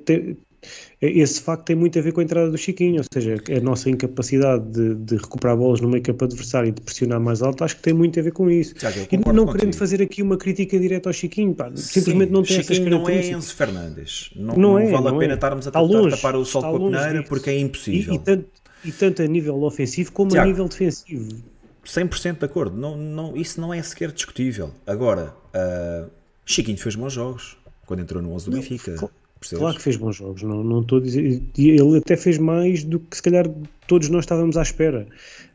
esse 1.00 1.40
facto 1.40 1.66
tem 1.66 1.76
muito 1.76 1.96
a 1.98 2.02
ver 2.02 2.12
com 2.12 2.20
a 2.20 2.24
entrada 2.24 2.50
do 2.50 2.58
Chiquinho, 2.58 2.98
ou 2.98 3.04
seja, 3.12 3.36
a 3.56 3.60
nossa 3.60 3.88
incapacidade 3.88 4.64
de, 4.70 4.94
de 4.96 5.16
recuperar 5.16 5.56
bolas 5.56 5.80
no 5.80 5.88
meio 5.88 6.02
campo 6.02 6.24
adversário 6.24 6.68
e 6.68 6.72
de 6.72 6.80
pressionar 6.80 7.20
mais 7.20 7.40
alto, 7.40 7.62
acho 7.62 7.76
que 7.76 7.82
tem 7.82 7.94
muito 7.94 8.18
a 8.18 8.22
ver 8.22 8.32
com 8.32 8.50
isso. 8.50 8.74
Já, 8.76 8.90
e 8.90 9.32
não 9.32 9.46
querendo 9.46 9.76
fazer 9.76 10.02
aqui 10.02 10.22
uma 10.22 10.36
crítica 10.36 10.78
direta 10.78 11.08
ao 11.08 11.12
Chiquinho, 11.12 11.54
pá, 11.54 11.70
simplesmente 11.76 12.32
não 12.32 12.42
tem 12.42 12.62
Chiquinho 12.62 12.90
não 12.90 13.08
é 13.08 13.30
Enzo 13.30 13.54
Fernandes, 13.54 14.30
não, 14.34 14.56
não, 14.56 14.62
não 14.72 14.78
é, 14.78 14.90
vale 14.90 15.04
não 15.04 15.16
a 15.16 15.18
pena 15.18 15.32
é. 15.32 15.36
estarmos 15.36 15.68
a 15.68 15.70
tentar 15.70 16.10
tapar 16.10 16.36
o 16.36 16.44
sol 16.44 16.62
com 16.62 16.88
a 16.88 16.90
peneira 16.90 17.22
porque 17.28 17.50
é 17.50 17.58
impossível. 17.58 18.14
E, 18.14 18.16
e, 18.16 18.18
tanto, 18.18 18.46
e 18.84 18.92
tanto 18.92 19.22
a 19.22 19.26
nível 19.26 19.62
ofensivo 19.62 20.12
como 20.12 20.30
Tiago, 20.30 20.46
a 20.46 20.48
nível 20.48 20.68
defensivo. 20.68 21.42
100% 21.84 22.38
de 22.38 22.44
acordo, 22.44 22.76
não, 22.76 22.96
não, 22.96 23.36
isso 23.36 23.60
não 23.60 23.72
é 23.72 23.82
sequer 23.82 24.12
discutível. 24.12 24.72
Agora, 24.86 25.34
uh, 25.54 26.10
Chiquinho 26.44 26.78
fez 26.78 26.94
bons 26.94 27.12
jogos 27.12 27.56
quando 27.86 28.00
entrou 28.00 28.22
no 28.22 28.32
11 28.32 28.44
do 28.44 28.50
Benfica. 28.52 29.10
Percebes? 29.40 29.60
Claro 29.60 29.76
que 29.76 29.82
fez 29.82 29.96
bons 29.96 30.16
jogos, 30.16 30.42
não, 30.42 30.64
não 30.64 30.80
estou 30.80 30.98
a 30.98 31.00
dizer. 31.00 31.42
Ele 31.56 31.98
até 31.98 32.16
fez 32.16 32.38
mais 32.38 32.82
do 32.82 32.98
que 32.98 33.16
se 33.16 33.22
calhar 33.22 33.48
todos 33.86 34.08
nós 34.08 34.24
estávamos 34.24 34.56
à 34.56 34.62
espera. 34.62 35.06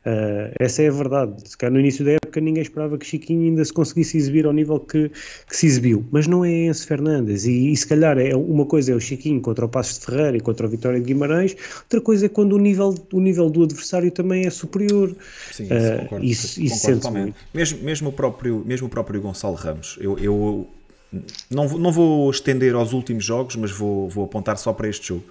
Uh, 0.05 0.51
essa 0.59 0.81
é 0.81 0.89
a 0.89 0.91
verdade. 0.91 1.49
Se 1.49 1.57
calhar 1.57 1.71
no 1.71 1.79
início 1.79 2.03
da 2.03 2.11
época 2.11 2.41
ninguém 2.41 2.61
esperava 2.61 2.97
que 2.97 3.05
Chiquinho 3.05 3.43
ainda 3.43 3.63
se 3.63 3.71
conseguisse 3.71 4.17
exibir 4.17 4.45
ao 4.45 4.51
nível 4.51 4.79
que, 4.79 5.09
que 5.47 5.55
se 5.55 5.67
exibiu. 5.67 6.05
Mas 6.11 6.27
não 6.27 6.43
é 6.43 6.65
Enzo 6.65 6.85
Fernandes. 6.85 7.45
E, 7.45 7.71
e, 7.71 7.77
se 7.77 7.87
calhar 7.87 8.17
é 8.17 8.35
uma 8.35 8.65
coisa 8.65 8.91
é 8.91 8.95
o 8.95 8.99
Chiquinho 8.99 9.39
contra 9.39 9.65
o 9.65 9.69
Passos 9.69 9.99
de 9.99 10.05
Ferreira 10.05 10.37
e 10.37 10.41
contra 10.41 10.65
o 10.65 10.69
Vitória 10.69 10.99
de 10.99 11.05
Guimarães, 11.05 11.55
outra 11.83 12.01
coisa 12.01 12.25
é 12.25 12.29
quando 12.29 12.53
o 12.53 12.59
nível, 12.59 12.95
o 13.13 13.19
nível 13.19 13.49
do 13.49 13.63
adversário 13.63 14.11
também 14.11 14.45
é 14.45 14.49
superior. 14.49 15.15
Sim, 15.51 15.63
isso, 15.63 15.73
uh, 15.73 15.99
concordo, 15.99 16.25
isso, 16.25 16.61
isso 16.61 16.91
concordo 16.93 17.35
Mesmo, 17.53 17.83
mesmo, 17.83 18.09
o 18.09 18.13
próprio, 18.13 18.63
mesmo 18.65 18.87
o 18.87 18.89
próprio 18.89 19.21
Gonçalo 19.21 19.55
Ramos, 19.55 19.97
eu, 20.01 20.17
eu 20.19 20.67
não, 21.49 21.67
não 21.77 21.91
vou 21.91 22.29
estender 22.29 22.73
aos 22.75 22.93
últimos 22.93 23.23
jogos, 23.23 23.55
mas 23.55 23.71
vou, 23.71 24.09
vou 24.09 24.25
apontar 24.25 24.57
só 24.57 24.73
para 24.73 24.87
este 24.87 25.09
jogo. 25.09 25.25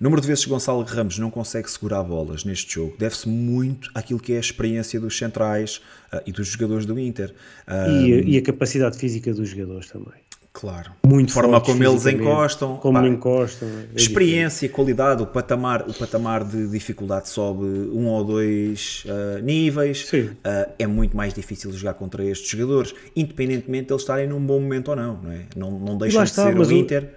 O 0.00 0.04
número 0.04 0.22
de 0.22 0.28
vezes 0.28 0.44
que 0.44 0.50
Gonçalo 0.50 0.82
Ramos 0.84 1.18
não 1.18 1.28
consegue 1.28 1.68
segurar 1.68 2.04
bolas 2.04 2.44
neste 2.44 2.72
jogo 2.72 2.96
deve-se 2.96 3.28
muito 3.28 3.90
àquilo 3.92 4.20
que 4.20 4.32
é 4.32 4.36
a 4.36 4.40
experiência 4.40 5.00
dos 5.00 5.18
centrais 5.18 5.78
uh, 6.12 6.20
e 6.24 6.30
dos 6.30 6.46
jogadores 6.46 6.86
do 6.86 6.98
Inter. 6.98 7.34
e, 7.68 8.14
a, 8.14 8.20
e, 8.20 8.38
a, 8.38 8.42
capacidade 8.42 8.96
física 8.96 9.34
dos 9.34 9.48
jogadores 9.48 9.88
também. 9.88 10.27
Claro. 10.58 10.90
Muito 11.06 11.32
forma 11.32 11.60
como 11.60 11.84
eles 11.84 12.04
encostam. 12.04 12.78
Como 12.78 12.98
pá, 12.98 13.06
encostam. 13.06 13.68
É 13.68 13.96
experiência, 13.96 14.66
diferente. 14.66 14.74
qualidade, 14.74 15.22
o 15.22 15.26
patamar, 15.26 15.88
o 15.88 15.94
patamar 15.94 16.42
de 16.42 16.66
dificuldade 16.66 17.28
sobe 17.28 17.64
um 17.64 18.08
ou 18.08 18.24
dois 18.24 19.04
uh, 19.06 19.40
níveis. 19.40 20.12
Uh, 20.12 20.34
é 20.76 20.84
muito 20.84 21.16
mais 21.16 21.32
difícil 21.32 21.70
jogar 21.72 21.94
contra 21.94 22.24
estes 22.24 22.50
jogadores, 22.50 22.92
independentemente 23.14 23.86
de 23.86 23.92
eles 23.92 24.02
estarem 24.02 24.26
num 24.26 24.44
bom 24.44 24.58
momento 24.58 24.88
ou 24.88 24.96
não. 24.96 25.22
Não, 25.22 25.30
é? 25.30 25.42
não, 25.54 25.78
não 25.78 25.96
deixam 25.96 26.24
de 26.24 26.30
ser 26.30 26.58
o 26.58 26.72
Inter. 26.72 27.08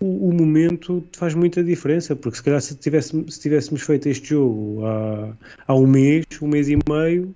O, 0.00 0.30
o, 0.30 0.34
momento 0.34 1.06
faz 1.16 1.32
muita 1.32 1.62
diferença, 1.62 2.16
porque 2.16 2.38
se 2.38 2.42
calhar 2.42 2.60
se 2.60 2.74
tivéssemos, 2.74 3.36
se 3.36 3.40
tivéssemos 3.40 3.82
feito 3.82 4.08
este 4.08 4.30
jogo 4.30 4.84
há, 4.84 5.32
há 5.68 5.74
um 5.76 5.86
mês, 5.86 6.24
um 6.42 6.48
mês 6.48 6.68
e 6.68 6.76
meio, 6.90 7.32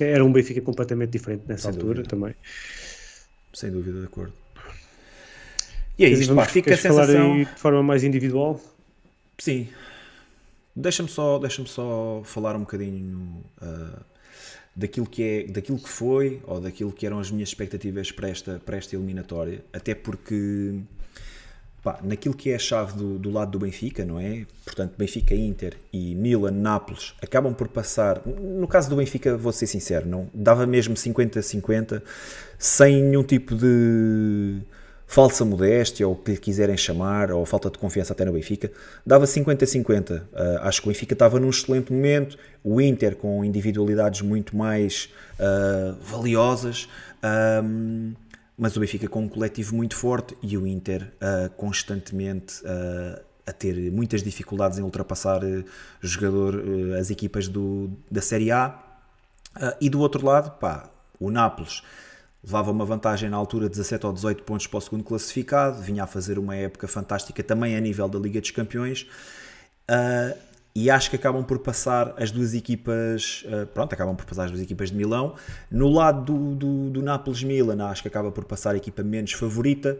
era 0.00 0.24
um 0.24 0.32
Benfica 0.32 0.60
completamente 0.60 1.10
diferente 1.10 1.44
nessa 1.46 1.70
Sem 1.70 1.70
altura 1.70 2.02
dúvida. 2.02 2.10
também 2.10 2.34
sem 3.52 3.70
dúvida 3.70 4.00
de 4.00 4.06
acordo. 4.06 4.32
E 5.98 6.04
é 6.04 6.08
isto, 6.08 6.34
pá, 6.34 6.44
fica 6.44 6.74
a 6.74 6.76
sensação... 6.76 7.38
de 7.38 7.46
forma 7.56 7.82
mais 7.82 8.04
individual? 8.04 8.60
Sim. 9.36 9.68
Deixa-me 10.74 11.08
só, 11.08 11.38
deixa 11.38 11.64
só 11.66 12.22
falar 12.24 12.54
um 12.54 12.60
bocadinho 12.60 13.44
uh, 13.60 14.00
daquilo, 14.76 15.06
que 15.06 15.22
é, 15.22 15.42
daquilo 15.44 15.78
que 15.78 15.88
foi 15.88 16.40
ou 16.46 16.60
daquilo 16.60 16.92
que 16.92 17.04
eram 17.04 17.18
as 17.18 17.32
minhas 17.32 17.48
expectativas 17.48 18.12
para 18.12 18.28
esta, 18.28 18.60
para 18.64 18.76
esta 18.76 18.94
eliminatória. 18.94 19.64
Até 19.72 19.94
porque 19.94 20.80
pá, 21.82 21.98
naquilo 22.02 22.34
que 22.34 22.50
é 22.50 22.56
a 22.56 22.58
chave 22.58 22.92
do, 22.94 23.18
do, 23.18 23.30
lado 23.30 23.52
do 23.52 23.58
Benfica, 23.58 24.04
não 24.04 24.18
é? 24.18 24.46
Portanto, 24.64 24.94
Benfica, 24.96 25.34
Inter 25.34 25.76
e 25.92 26.14
Milan, 26.14 26.50
Nápoles 26.50 27.14
acabam 27.22 27.54
por 27.54 27.68
passar. 27.68 28.20
No 28.26 28.66
caso 28.66 28.90
do 28.90 28.96
Benfica, 28.96 29.36
vou 29.36 29.52
ser 29.52 29.66
sincero, 29.66 30.06
não 30.06 30.28
dava 30.32 30.66
mesmo 30.66 30.94
50-50, 30.94 32.02
sem 32.58 33.02
nenhum 33.02 33.22
tipo 33.22 33.54
de 33.54 34.60
falsa 35.08 35.42
modéstia 35.42 36.06
ou 36.06 36.12
o 36.12 36.16
que 36.16 36.32
lhe 36.32 36.36
quiserem 36.36 36.76
chamar, 36.76 37.32
ou 37.32 37.44
falta 37.46 37.70
de 37.70 37.78
confiança 37.78 38.12
até 38.12 38.26
no 38.26 38.32
Benfica, 38.32 38.70
dava 39.04 39.24
50-50. 39.24 40.10
Uh, 40.10 40.24
ah, 40.34 40.68
acho 40.68 40.82
que 40.82 40.88
o 40.88 40.92
Benfica 40.92 41.14
estava 41.14 41.40
num 41.40 41.48
excelente 41.48 41.90
momento, 41.90 42.36
o 42.62 42.80
Inter 42.80 43.16
com 43.16 43.42
individualidades 43.42 44.20
muito 44.20 44.54
mais 44.54 45.08
uh, 45.40 45.96
valiosas. 46.02 46.88
Um, 47.64 48.12
mas 48.58 48.76
o 48.76 48.80
Benfica 48.80 49.08
com 49.08 49.22
um 49.22 49.28
coletivo 49.28 49.76
muito 49.76 49.94
forte 49.94 50.36
e 50.42 50.58
o 50.58 50.66
Inter 50.66 51.12
uh, 51.22 51.48
constantemente 51.50 52.60
uh, 52.62 53.22
a 53.46 53.52
ter 53.52 53.92
muitas 53.92 54.22
dificuldades 54.22 54.78
em 54.78 54.82
ultrapassar 54.82 55.44
uh, 55.44 55.64
jogador, 56.00 56.60
as 56.98 57.08
equipas 57.08 57.46
do, 57.46 57.88
da 58.10 58.20
Série 58.20 58.50
A. 58.50 58.76
e 59.80 59.88
do 59.88 60.00
outro 60.00 60.26
lado, 60.26 60.58
pá, 60.58 60.90
o 61.20 61.30
Nápoles 61.30 61.82
levava 62.42 62.70
uma 62.70 62.84
vantagem 62.84 63.30
na 63.30 63.36
altura 63.36 63.66
de 63.66 63.76
17 63.76 64.06
ou 64.06 64.12
18 64.12 64.42
pontos 64.42 64.66
para 64.66 64.78
o 64.78 64.80
segundo 64.80 65.04
classificado, 65.04 65.80
vinha 65.80 66.04
a 66.04 66.06
fazer 66.06 66.38
uma 66.38 66.56
época 66.56 66.88
fantástica 66.88 67.42
também 67.42 67.76
a 67.76 67.80
nível 67.80 68.08
da 68.08 68.18
Liga 68.18 68.40
dos 68.40 68.50
Campeões. 68.50 69.06
Uh, 69.88 70.47
e 70.78 70.88
acho 70.90 71.10
que 71.10 71.16
acabam 71.16 71.42
por 71.42 71.58
passar 71.58 72.14
as 72.16 72.30
duas 72.30 72.54
equipas, 72.54 73.44
uh, 73.46 73.66
pronto, 73.66 73.92
acabam 73.92 74.14
por 74.14 74.24
passar 74.24 74.44
as 74.44 74.52
duas 74.52 74.62
equipas 74.62 74.90
de 74.90 74.96
Milão. 74.96 75.34
No 75.68 75.88
lado 75.88 76.24
do, 76.24 76.54
do, 76.54 76.90
do 76.90 77.02
Nápoles-Milan, 77.02 77.84
acho 77.86 78.02
que 78.02 78.06
acaba 78.06 78.30
por 78.30 78.44
passar 78.44 78.74
a 78.74 78.76
equipa 78.76 79.02
menos 79.02 79.32
favorita. 79.32 79.98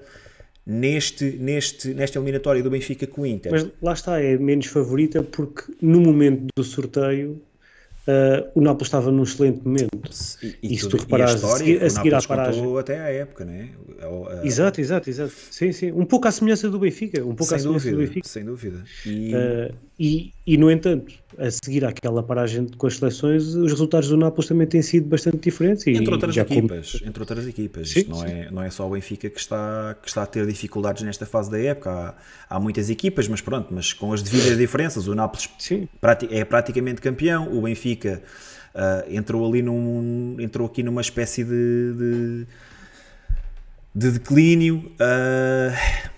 Neste, 0.64 1.32
neste, 1.38 1.94
nesta 1.94 2.18
eliminatória 2.18 2.62
do 2.62 2.68
Benfica 2.68 3.06
com 3.06 3.22
o 3.22 3.26
Inter. 3.26 3.50
Mas 3.50 3.66
lá 3.80 3.94
está, 3.94 4.20
é 4.22 4.36
menos 4.36 4.66
favorita 4.66 5.22
porque 5.22 5.62
no 5.80 5.98
momento 5.98 6.44
do 6.54 6.62
sorteio 6.62 7.40
uh, 8.08 8.50
o 8.54 8.60
Nápoles 8.60 8.88
estava 8.88 9.10
num 9.12 9.22
excelente 9.22 9.60
momento. 9.64 9.90
E, 10.42 10.56
e, 10.62 10.74
e 10.74 10.78
se 10.78 10.88
tu 10.88 10.96
reparares, 10.96 11.44
a, 11.44 11.56
seguir, 11.56 11.84
a 11.84 11.90
seguir 11.90 12.14
à 12.14 12.22
paragem. 12.22 12.78
até 12.78 12.98
à 12.98 13.10
época, 13.10 13.44
né? 13.44 13.68
Uh, 14.02 14.46
exato, 14.46 14.80
exato, 14.80 15.10
exato. 15.10 15.32
Sim, 15.50 15.72
sim. 15.72 15.92
Um 15.92 16.04
pouco 16.04 16.26
à 16.26 16.32
semelhança 16.32 16.70
do 16.70 16.78
Benfica. 16.78 17.20
Um 17.22 17.34
pouco 17.34 17.44
sem 17.44 17.56
à 17.56 17.58
semelhança 17.58 17.90
dúvida, 17.90 18.02
do 18.02 18.08
Benfica. 18.08 18.28
Sem 18.28 18.44
dúvida. 18.44 18.84
E... 19.06 19.34
Uh, 19.34 19.74
e, 20.00 20.32
e, 20.46 20.56
no 20.56 20.70
entanto, 20.70 21.12
a 21.36 21.50
seguir 21.50 21.84
àquela 21.84 22.22
paragem 22.22 22.66
com 22.66 22.86
as 22.86 22.96
seleções, 22.96 23.54
os 23.54 23.70
resultados 23.70 24.08
do 24.08 24.16
Nápoles 24.16 24.48
também 24.48 24.66
têm 24.66 24.80
sido 24.80 25.06
bastante 25.08 25.38
diferentes. 25.38 25.86
E, 25.86 25.90
entre 25.90 26.10
outras 26.10 26.36
equipas, 26.36 26.92
como... 26.92 27.08
entre 27.08 27.22
outras 27.22 27.46
equipas. 27.46 27.90
Sim, 27.90 28.04
não, 28.08 28.24
é, 28.24 28.50
não 28.50 28.62
é 28.62 28.70
só 28.70 28.86
o 28.86 28.90
Benfica 28.90 29.28
que 29.28 29.38
está, 29.38 29.96
que 30.00 30.08
está 30.08 30.22
a 30.22 30.26
ter 30.26 30.46
dificuldades 30.46 31.02
nesta 31.02 31.26
fase 31.26 31.50
da 31.50 31.58
época. 31.60 31.90
Há, 31.90 32.14
há 32.56 32.60
muitas 32.60 32.88
equipas, 32.88 33.28
mas 33.28 33.42
pronto, 33.42 33.68
mas 33.72 33.92
com 33.92 34.12
as 34.12 34.22
devidas 34.22 34.56
diferenças. 34.56 35.06
O 35.06 35.14
Nápoles 35.14 35.48
é 36.30 36.44
praticamente 36.44 37.00
campeão, 37.00 37.52
o 37.52 37.62
Benfica 37.62 38.22
uh, 38.74 39.12
entrou 39.12 39.46
ali 39.46 39.60
num, 39.60 40.36
entrou 40.38 40.66
aqui 40.66 40.82
numa 40.82 41.02
espécie 41.02 41.44
de, 41.44 41.92
de, 41.94 42.46
de 43.94 44.10
declínio. 44.12 44.90
Uh, 44.94 46.17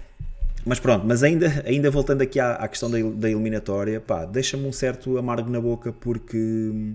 mas 0.64 0.78
pronto, 0.78 1.06
mas 1.06 1.22
ainda, 1.22 1.62
ainda 1.66 1.90
voltando 1.90 2.22
aqui 2.22 2.38
à, 2.38 2.54
à 2.54 2.68
questão 2.68 2.90
da, 2.90 2.98
da 2.98 3.30
eliminatória, 3.30 4.00
pá, 4.00 4.24
deixa-me 4.24 4.66
um 4.66 4.72
certo 4.72 5.16
amargo 5.16 5.50
na 5.50 5.60
boca 5.60 5.92
porque 5.92 6.36
hum, 6.36 6.94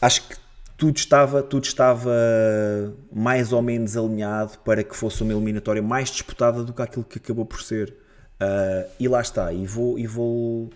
acho 0.00 0.28
que 0.28 0.36
tudo 0.76 0.96
estava, 0.98 1.42
tudo 1.42 1.64
estava 1.64 2.12
mais 3.10 3.52
ou 3.52 3.62
menos 3.62 3.96
alinhado 3.96 4.58
para 4.58 4.84
que 4.84 4.94
fosse 4.94 5.22
uma 5.22 5.32
eliminatória 5.32 5.82
mais 5.82 6.10
disputada 6.10 6.62
do 6.62 6.72
que 6.72 6.82
aquilo 6.82 7.04
que 7.04 7.18
acabou 7.18 7.46
por 7.46 7.62
ser. 7.62 7.94
Uh, 8.38 8.86
e 9.00 9.08
lá 9.08 9.20
está, 9.20 9.52
e 9.52 9.66
vou, 9.66 9.98
e 9.98 10.06
vou. 10.06 10.68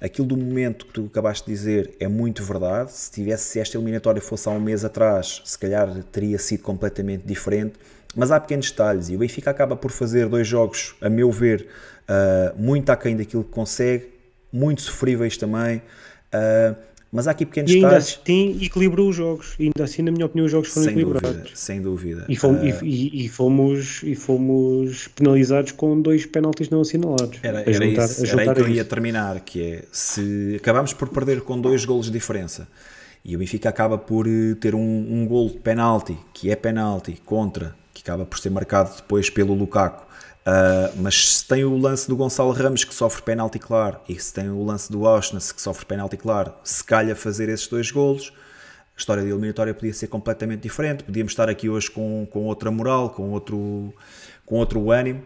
Aquilo 0.00 0.28
do 0.28 0.36
momento 0.36 0.86
que 0.86 0.92
tu 0.92 1.06
acabaste 1.06 1.46
de 1.46 1.52
dizer 1.52 1.96
é 1.98 2.06
muito 2.06 2.44
verdade. 2.44 2.92
Se 2.92 3.10
tivesse 3.10 3.44
se 3.44 3.58
esta 3.58 3.76
eliminatória 3.76 4.20
fosse 4.20 4.48
há 4.48 4.52
um 4.52 4.60
mês 4.60 4.84
atrás, 4.84 5.42
se 5.44 5.58
calhar 5.58 5.88
teria 6.12 6.38
sido 6.38 6.62
completamente 6.62 7.26
diferente 7.26 7.74
mas 8.14 8.30
há 8.30 8.40
pequenos 8.40 8.70
detalhes 8.70 9.08
e 9.08 9.16
o 9.16 9.18
Benfica 9.18 9.50
acaba 9.50 9.76
por 9.76 9.90
fazer 9.90 10.28
dois 10.28 10.46
jogos, 10.46 10.94
a 11.00 11.08
meu 11.08 11.30
ver, 11.30 11.66
uh, 12.08 12.60
muito 12.60 12.90
aquém 12.90 13.16
daquilo 13.16 13.44
que 13.44 13.50
consegue, 13.50 14.08
muito 14.52 14.82
sofríveis 14.82 15.36
também. 15.36 15.78
Uh, 16.32 16.74
mas 17.10 17.28
há 17.28 17.30
aqui 17.30 17.46
pequenos 17.46 17.70
e 17.70 17.76
ainda 17.76 17.90
detalhes. 17.90 18.20
assim 18.20 18.58
equilibrou 18.60 19.08
os 19.08 19.14
jogos. 19.14 19.54
E 19.56 19.64
ainda 19.64 19.84
assim, 19.84 20.02
na 20.02 20.10
minha 20.10 20.26
opinião, 20.26 20.46
os 20.46 20.50
jogos 20.50 20.70
foram 20.70 20.84
sem 20.84 20.92
equilibrados. 20.94 21.30
Dúvida, 21.30 21.50
sem 21.54 21.80
dúvida. 21.80 22.26
E 22.28 22.34
fomos, 22.34 22.60
uh, 22.60 22.84
e, 22.84 23.24
e, 23.24 23.28
fomos, 23.28 24.02
e 24.02 24.14
fomos 24.16 25.08
penalizados 25.08 25.70
com 25.70 26.00
dois 26.00 26.26
penaltis 26.26 26.68
não 26.70 26.80
assinalados. 26.80 27.38
Era, 27.40 27.60
era, 27.60 27.72
juntar, 27.72 28.04
isso, 28.06 28.26
era 28.26 28.50
aí 28.50 28.54
que 28.54 28.60
eu 28.60 28.68
ia 28.68 28.84
terminar, 28.84 29.40
que 29.40 29.62
é, 29.62 29.84
se 29.92 30.56
acabamos 30.56 30.92
por 30.92 31.08
perder 31.08 31.42
com 31.42 31.60
dois 31.60 31.84
golos 31.84 32.06
de 32.06 32.12
diferença, 32.12 32.66
e 33.24 33.36
o 33.36 33.38
Benfica 33.38 33.68
acaba 33.68 33.96
por 33.96 34.26
eh, 34.26 34.54
ter 34.60 34.74
um, 34.74 34.80
um 34.80 35.26
gol 35.26 35.48
de 35.48 35.58
penalti, 35.58 36.18
que 36.34 36.50
é 36.50 36.56
penalti, 36.56 37.18
contra 37.24 37.74
acaba 38.04 38.26
por 38.26 38.38
ser 38.38 38.50
marcado 38.50 38.94
depois 38.96 39.30
pelo 39.30 39.54
Lukaku. 39.54 40.04
Uh, 40.46 40.92
mas 40.96 41.38
se 41.38 41.48
tem 41.48 41.64
o 41.64 41.74
lance 41.78 42.06
do 42.06 42.14
Gonçalo 42.14 42.52
Ramos 42.52 42.84
que 42.84 42.94
sofre 42.94 43.22
penalti 43.22 43.58
claro 43.58 43.98
e 44.06 44.20
se 44.20 44.30
tem 44.30 44.50
o 44.50 44.62
lance 44.62 44.92
do 44.92 45.06
Auschwitz 45.06 45.52
que 45.52 45.62
sofre 45.62 45.86
penalti 45.86 46.18
claro, 46.18 46.52
se 46.62 46.84
calha 46.84 47.16
fazer 47.16 47.48
esses 47.48 47.66
dois 47.66 47.90
golos, 47.90 48.30
a 48.94 48.98
história 48.98 49.22
da 49.22 49.30
eliminatória 49.30 49.72
podia 49.72 49.94
ser 49.94 50.08
completamente 50.08 50.60
diferente. 50.60 51.02
Podíamos 51.02 51.32
estar 51.32 51.48
aqui 51.48 51.70
hoje 51.70 51.90
com, 51.90 52.28
com 52.30 52.44
outra 52.44 52.70
moral, 52.70 53.08
com 53.08 53.30
outro, 53.30 53.92
com 54.44 54.56
outro 54.56 54.90
ânimo. 54.90 55.22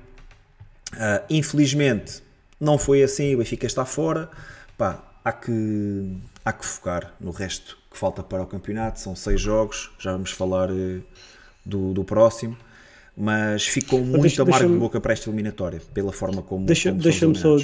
Uh, 0.95 1.25
infelizmente, 1.29 2.23
não 2.59 2.79
foi 2.79 3.03
assim. 3.03 3.35
O 3.35 3.39
Benfica 3.39 3.67
está 3.67 3.85
fora. 3.85 4.31
Pá, 4.79 5.03
há 5.23 5.33
que, 5.33 6.17
há 6.45 6.53
que 6.53 6.65
focar 6.65 7.13
no 7.21 7.31
resto 7.31 7.77
que 7.91 7.99
falta 7.99 8.23
para 8.23 8.43
o 8.43 8.47
campeonato. 8.47 9.01
São 9.01 9.15
seis 9.15 9.41
jogos, 9.41 9.91
já 9.99 10.13
vamos 10.13 10.31
falar. 10.31 10.71
Uh, 10.71 11.03
do, 11.69 11.93
do 11.93 12.03
próximo, 12.03 12.57
mas 13.19 13.67
ficou 13.67 14.01
muito 14.01 14.23
deixa, 14.23 14.43
amargo 14.43 14.73
de 14.73 14.79
boca 14.79 15.01
para 15.01 15.13
esta 15.13 15.29
eliminatória, 15.29 15.81
pela 15.93 16.13
forma 16.13 16.41
como. 16.41 16.65
Deixa, 16.65 16.93
Deixa-me 16.93 17.35
só 17.35 17.57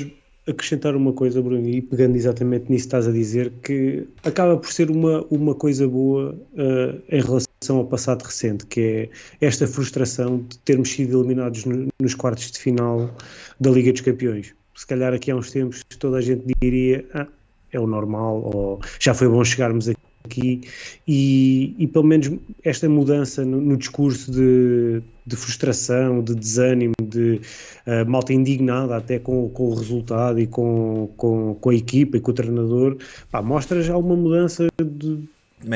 acrescentar 0.46 0.94
uma 0.94 1.12
coisa, 1.12 1.40
Bruno, 1.40 1.66
e 1.66 1.80
pegando 1.80 2.16
exatamente 2.16 2.70
nisso 2.70 2.84
que 2.84 2.88
estás 2.88 3.08
a 3.08 3.12
dizer, 3.12 3.52
que 3.62 4.06
acaba 4.24 4.56
por 4.56 4.70
ser 4.70 4.90
uma, 4.90 5.24
uma 5.30 5.54
coisa 5.54 5.88
boa 5.88 6.34
uh, 6.52 7.02
em 7.08 7.20
relação 7.22 7.78
ao 7.78 7.86
passado 7.86 8.22
recente, 8.22 8.66
que 8.66 9.08
é 9.40 9.46
esta 9.46 9.66
frustração 9.66 10.44
de 10.48 10.58
termos 10.58 10.90
sido 10.90 11.20
eliminados 11.20 11.64
no, 11.64 11.88
nos 11.98 12.14
quartos 12.14 12.50
de 12.50 12.58
final 12.58 13.14
da 13.60 13.70
Liga 13.70 13.92
dos 13.92 14.02
Campeões. 14.02 14.54
Se 14.74 14.86
calhar 14.86 15.14
aqui 15.14 15.30
há 15.30 15.36
uns 15.36 15.50
tempos 15.50 15.82
toda 15.98 16.18
a 16.18 16.20
gente 16.20 16.44
diria 16.60 17.04
ah, 17.14 17.28
é 17.72 17.80
o 17.80 17.86
normal, 17.86 18.50
ou 18.54 18.80
já 19.00 19.14
foi 19.14 19.28
bom 19.28 19.42
chegarmos 19.44 19.88
aqui 19.88 20.03
aqui. 20.24 20.62
E, 21.06 21.74
e, 21.78 21.86
pelo 21.86 22.04
menos 22.04 22.30
esta 22.62 22.88
mudança 22.88 23.44
no, 23.44 23.60
no 23.60 23.76
discurso 23.76 24.30
de, 24.32 25.02
de, 25.26 25.36
frustração, 25.36 26.22
de 26.22 26.34
desânimo, 26.34 26.94
de 27.02 27.40
uh, 27.86 28.08
malta 28.08 28.32
indignada 28.32 28.96
até 28.96 29.18
com, 29.18 29.48
com, 29.50 29.68
o 29.68 29.74
resultado 29.74 30.40
e 30.40 30.46
com, 30.46 31.10
com, 31.16 31.54
com, 31.60 31.70
a 31.70 31.74
equipa 31.74 32.16
e 32.16 32.20
com 32.20 32.30
o 32.30 32.34
treinador, 32.34 32.96
pá, 33.30 33.42
mostra 33.42 33.82
já 33.82 33.96
uma 33.96 34.16
mudança 34.16 34.66
de 34.82 35.18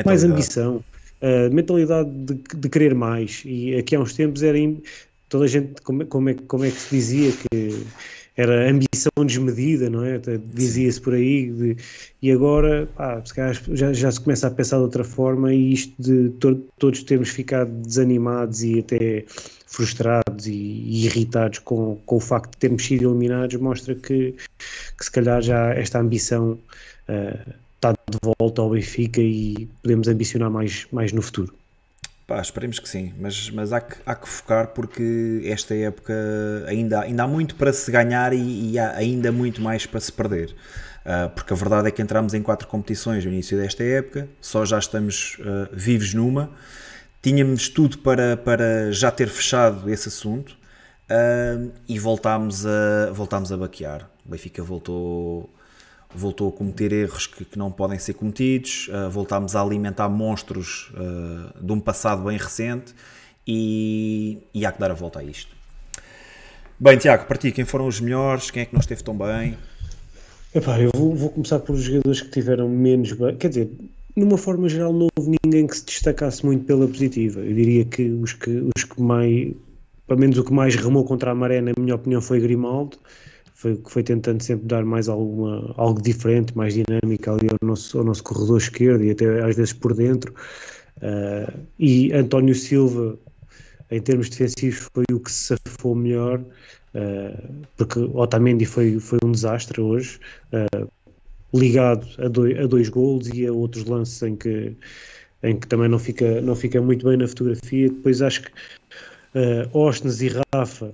mais 0.03 0.23
ambição, 0.23 0.83
uh, 1.21 1.53
mentalidade 1.53 2.09
de, 2.09 2.39
de, 2.57 2.69
querer 2.69 2.95
mais. 2.95 3.43
E 3.45 3.75
aqui 3.75 3.95
há 3.95 3.99
uns 3.99 4.13
tempos 4.13 4.43
era 4.43 4.57
toda 5.29 5.45
a 5.45 5.47
gente, 5.47 5.81
como, 5.81 6.05
como, 6.05 6.29
é, 6.29 6.33
como 6.33 6.65
é 6.65 6.71
que 6.71 6.77
se 6.77 6.95
dizia 6.95 7.31
que 7.31 7.85
era 8.39 8.69
ambição 8.69 9.11
desmedida, 9.25 9.89
não 9.89 10.05
é? 10.05 10.17
Dizia-se 10.53 11.01
por 11.01 11.13
aí, 11.13 11.51
de, 11.51 11.77
e 12.21 12.31
agora 12.31 12.87
pá, 12.95 13.21
já, 13.73 13.91
já 13.91 14.09
se 14.09 14.21
começa 14.21 14.47
a 14.47 14.51
pensar 14.51 14.77
de 14.77 14.83
outra 14.83 15.03
forma 15.03 15.53
e 15.53 15.73
isto 15.73 15.93
de 16.01 16.29
to, 16.39 16.55
todos 16.77 17.03
termos 17.03 17.29
ficado 17.29 17.69
desanimados 17.69 18.63
e 18.63 18.79
até 18.79 19.25
frustrados 19.67 20.47
e, 20.47 20.53
e, 20.53 21.05
irritados 21.05 21.59
com, 21.59 21.97
com 22.05 22.15
o 22.15 22.19
facto 22.21 22.51
de 22.51 22.57
termos 22.59 22.85
sido 22.85 23.09
eliminados 23.09 23.57
mostra 23.57 23.93
que, 23.93 24.33
que 24.97 25.03
se 25.03 25.11
calhar 25.11 25.41
já 25.41 25.73
esta 25.73 25.99
ambição 25.99 26.57
uh, 27.09 27.53
está 27.75 27.91
de 27.91 28.17
volta 28.39 28.61
ao 28.61 28.69
Benfica 28.69 29.19
e 29.19 29.67
podemos 29.83 30.07
ambicionar 30.07 30.49
mais, 30.49 30.87
mais 30.93 31.11
no 31.11 31.21
futuro. 31.21 31.58
Pá, 32.29 32.39
esperemos 32.39 32.77
que 32.77 32.87
sim, 32.87 33.11
mas, 33.17 33.49
mas 33.49 33.73
há, 33.73 33.81
que, 33.81 33.95
há 34.05 34.13
que 34.13 34.29
focar 34.29 34.67
porque 34.67 35.41
esta 35.45 35.73
época 35.73 36.13
ainda, 36.67 37.01
ainda 37.01 37.23
há 37.23 37.27
muito 37.27 37.55
para 37.55 37.73
se 37.73 37.91
ganhar 37.91 38.33
e, 38.33 38.73
e 38.73 38.77
há 38.77 38.91
ainda 38.91 39.31
muito 39.31 39.59
mais 39.59 39.87
para 39.87 39.99
se 39.99 40.11
perder. 40.13 40.55
Uh, 41.03 41.27
porque 41.31 41.51
a 41.51 41.55
verdade 41.55 41.87
é 41.87 41.91
que 41.91 41.99
entramos 42.03 42.35
em 42.35 42.43
quatro 42.43 42.67
competições 42.67 43.25
no 43.25 43.31
início 43.31 43.57
desta 43.57 43.83
época, 43.83 44.29
só 44.39 44.63
já 44.63 44.77
estamos 44.77 45.39
uh, 45.39 45.69
vivos 45.73 46.13
numa. 46.13 46.51
Tínhamos 47.19 47.67
tudo 47.67 47.97
para, 47.97 48.37
para 48.37 48.91
já 48.91 49.09
ter 49.09 49.27
fechado 49.27 49.89
esse 49.89 50.09
assunto 50.09 50.51
uh, 51.09 51.71
e 51.87 51.97
voltámos 51.97 52.63
a, 52.63 53.09
voltámos 53.11 53.51
a 53.51 53.57
baquear. 53.57 54.07
O 54.23 54.29
Benfica 54.29 54.61
voltou 54.61 55.51
voltou 56.13 56.49
a 56.49 56.51
cometer 56.51 56.91
erros 56.91 57.27
que, 57.27 57.45
que 57.45 57.57
não 57.57 57.71
podem 57.71 57.99
ser 57.99 58.13
cometidos, 58.13 58.89
uh, 58.89 59.09
voltámos 59.09 59.55
a 59.55 59.61
alimentar 59.61 60.09
monstros 60.09 60.91
uh, 60.93 61.63
de 61.63 61.71
um 61.71 61.79
passado 61.79 62.23
bem 62.23 62.37
recente 62.37 62.93
e, 63.47 64.39
e 64.53 64.65
há 64.65 64.71
que 64.71 64.79
dar 64.79 64.91
a 64.91 64.93
volta 64.93 65.19
a 65.19 65.23
isto. 65.23 65.55
Bem, 66.79 66.97
Tiago, 66.97 67.25
para 67.25 67.37
ti, 67.37 67.51
quem 67.51 67.65
foram 67.65 67.87
os 67.87 67.99
melhores? 67.99 68.49
Quem 68.49 68.63
é 68.63 68.65
que 68.65 68.73
não 68.73 68.79
esteve 68.79 69.03
tão 69.03 69.15
bem? 69.17 69.57
Epá, 70.55 70.79
eu 70.79 70.89
vou, 70.95 71.15
vou 71.15 71.29
começar 71.29 71.59
pelos 71.59 71.81
jogadores 71.81 72.21
que 72.21 72.29
tiveram 72.29 72.67
menos 72.67 73.11
bem. 73.11 73.35
Quer 73.35 73.49
dizer, 73.49 73.71
numa 74.15 74.37
forma 74.37 74.67
geral, 74.67 74.91
não 74.93 75.07
houve 75.15 75.37
ninguém 75.43 75.67
que 75.67 75.75
se 75.75 75.85
destacasse 75.85 76.43
muito 76.45 76.65
pela 76.65 76.87
positiva. 76.87 77.41
Eu 77.41 77.53
diria 77.53 77.85
que 77.85 78.09
os 78.09 78.33
que, 78.33 78.49
os 78.75 78.83
que 78.83 79.01
mais, 79.01 79.51
pelo 80.07 80.19
menos 80.19 80.37
o 80.37 80.43
que 80.43 80.53
mais 80.53 80.75
remou 80.75 81.03
contra 81.03 81.31
a 81.31 81.35
maré, 81.35 81.61
na 81.61 81.73
minha 81.77 81.95
opinião, 81.95 82.21
foi 82.21 82.39
Grimaldo 82.39 82.97
foi, 83.59 83.75
que 83.75 83.91
foi 83.91 84.03
tentando 84.03 84.41
sempre 84.41 84.65
dar 84.67 84.85
mais 84.85 85.09
alguma, 85.09 85.73
algo 85.75 86.01
diferente, 86.01 86.55
mais 86.57 86.73
dinâmico 86.73 87.29
ali 87.29 87.49
ao 87.49 87.67
nosso, 87.67 87.97
ao 87.99 88.05
nosso 88.05 88.23
corredor 88.23 88.57
esquerdo 88.57 89.03
e 89.03 89.11
até 89.11 89.43
às 89.43 89.55
vezes 89.57 89.73
por 89.73 89.93
dentro. 89.93 90.33
Uh, 90.97 91.59
e 91.77 92.11
António 92.13 92.55
Silva 92.55 93.17
em 93.91 94.01
termos 94.01 94.29
defensivos 94.29 94.87
foi 94.93 95.03
o 95.11 95.19
que 95.19 95.29
se 95.29 95.57
safou 95.57 95.93
melhor, 95.93 96.39
uh, 96.39 97.65
porque 97.75 97.99
Otamendi 97.99 98.65
foi, 98.65 98.97
foi 98.97 99.19
um 99.25 99.31
desastre 99.31 99.81
hoje, 99.81 100.19
uh, 100.53 100.89
ligado 101.53 102.07
a 102.17 102.29
dois, 102.29 102.57
a 102.57 102.65
dois 102.65 102.87
golos 102.87 103.27
e 103.27 103.45
a 103.45 103.51
outros 103.51 103.83
lances 103.83 104.21
em 104.23 104.37
que, 104.37 104.73
em 105.43 105.59
que 105.59 105.67
também 105.67 105.89
não 105.89 105.99
fica, 105.99 106.39
não 106.39 106.55
fica 106.55 106.81
muito 106.81 107.05
bem 107.05 107.17
na 107.17 107.27
fotografia. 107.27 107.89
Depois 107.89 108.21
acho 108.21 108.43
que 108.43 108.51
uh, 109.35 110.21
e 110.21 110.31
Rafa 110.55 110.93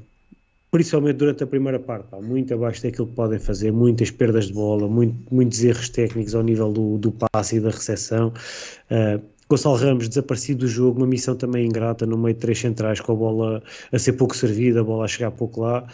principalmente 0.75 1.15
durante 1.15 1.41
a 1.41 1.47
primeira 1.47 1.79
parte, 1.79 2.09
pá, 2.09 2.19
muito 2.19 2.53
abaixo 2.53 2.83
daquilo 2.83 3.07
que 3.07 3.13
podem 3.13 3.39
fazer, 3.39 3.71
muitas 3.71 4.11
perdas 4.11 4.47
de 4.47 4.53
bola, 4.53 4.89
muito, 4.89 5.15
muitos 5.33 5.63
erros 5.63 5.87
técnicos 5.87 6.35
ao 6.35 6.43
nível 6.43 6.73
do, 6.73 6.97
do 6.97 7.13
passe 7.13 7.55
e 7.55 7.59
da 7.61 7.69
recepção. 7.69 8.33
Uh, 8.91 9.23
Gonçalo 9.47 9.77
Ramos 9.77 10.09
desaparecido 10.09 10.65
do 10.65 10.67
jogo, 10.67 10.97
uma 10.97 11.07
missão 11.07 11.33
também 11.33 11.65
ingrata 11.65 12.05
no 12.05 12.17
meio 12.17 12.33
de 12.33 12.41
três 12.41 12.59
centrais, 12.59 12.99
com 12.99 13.13
a 13.13 13.15
bola 13.15 13.63
a 13.89 13.97
ser 13.97 14.13
pouco 14.13 14.35
servida, 14.35 14.81
a 14.81 14.83
bola 14.83 15.05
a 15.05 15.07
chegar 15.07 15.31
pouco 15.31 15.61
lá. 15.61 15.87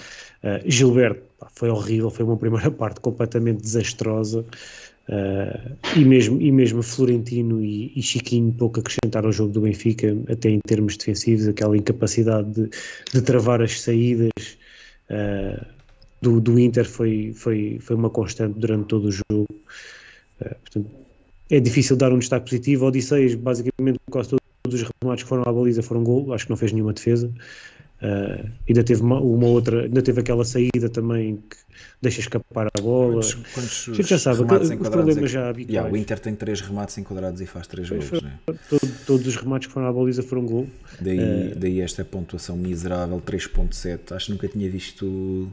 Uh, 0.43 0.59
Gilberto, 0.65 1.21
pá, 1.37 1.47
foi 1.53 1.69
horrível, 1.69 2.09
foi 2.09 2.25
uma 2.25 2.37
primeira 2.37 2.71
parte 2.73 3.01
completamente 3.01 3.61
desastrosa. 3.61 4.43
Uh, 5.07 5.77
e, 5.95 6.03
mesmo, 6.03 6.41
e 6.41 6.51
mesmo 6.51 6.81
Florentino 6.81 7.61
e, 7.61 7.91
e, 7.95 8.01
Chiquinho 8.01 8.51
pouco 8.53 8.79
acrescentaram 8.79 9.27
ao 9.27 9.31
jogo 9.31 9.53
do 9.53 9.61
Benfica, 9.61 10.17
até 10.27 10.49
em 10.49 10.59
termos 10.65 10.97
defensivos, 10.97 11.47
aquela 11.47 11.77
incapacidade 11.77 12.49
de, 12.49 12.69
de 13.13 13.21
travar 13.21 13.61
as 13.61 13.79
saídas 13.79 14.31
uh, 15.09 15.65
do, 16.21 16.39
do 16.39 16.59
Inter 16.59 16.85
foi, 16.85 17.33
foi, 17.33 17.79
foi 17.79 17.95
uma 17.95 18.09
constante 18.09 18.59
durante 18.59 18.87
todo 18.87 19.05
o 19.05 19.11
jogo. 19.11 19.47
Uh, 20.39 20.55
portanto, 20.61 20.89
é 21.49 21.59
difícil 21.59 21.97
dar 21.97 22.13
um 22.13 22.19
destaque 22.19 22.45
positivo. 22.45 22.85
Odisseias, 22.85 23.35
basicamente, 23.35 23.99
quase 24.09 24.29
todos 24.29 24.81
os 24.81 24.89
remates 25.01 25.23
que 25.23 25.29
foram 25.29 25.43
à 25.45 25.51
baliza 25.51 25.83
foram 25.83 26.03
gol, 26.03 26.33
acho 26.33 26.45
que 26.45 26.49
não 26.49 26.57
fez 26.57 26.71
nenhuma 26.71 26.93
defesa. 26.93 27.31
Uh, 28.01 28.49
ainda 28.67 28.83
teve 28.83 28.99
uma, 29.03 29.19
uma, 29.19 29.45
outra, 29.45 29.83
ainda 29.83 30.01
teve 30.01 30.21
aquela 30.21 30.43
saída 30.43 30.89
também 30.89 31.37
que 31.37 31.55
deixa 32.01 32.19
escapar 32.19 32.67
a 32.75 32.81
bola. 32.81 33.21
Quantos, 33.21 33.35
quantos 33.35 33.89
a 33.89 33.93
gente 33.93 34.09
já 34.09 34.17
sabe, 34.17 34.39
remates 34.39 34.71
os 34.71 34.89
problemas 34.89 35.29
já 35.29 35.49
habituais. 35.49 35.69
Yeah, 35.69 35.93
o 35.93 35.95
Inter 35.95 36.17
tem 36.17 36.33
três 36.33 36.61
remates 36.61 36.97
enquadrados 36.97 37.39
e 37.41 37.45
faz 37.45 37.67
três 37.67 37.87
gols. 37.87 38.11
Né? 38.23 38.39
Todo, 38.67 39.05
todos 39.05 39.27
os 39.27 39.35
remates 39.35 39.67
que 39.67 39.73
foram 39.73 39.85
à 39.85 39.93
baliza 39.93 40.23
foram 40.23 40.43
gol. 40.43 40.67
Daí, 40.99 41.19
uh, 41.19 41.55
daí 41.55 41.79
esta 41.79 42.03
pontuação 42.03 42.57
miserável, 42.57 43.21
3.7. 43.21 44.15
Acho 44.15 44.25
que 44.25 44.31
nunca 44.31 44.47
tinha 44.47 44.67
visto 44.67 45.47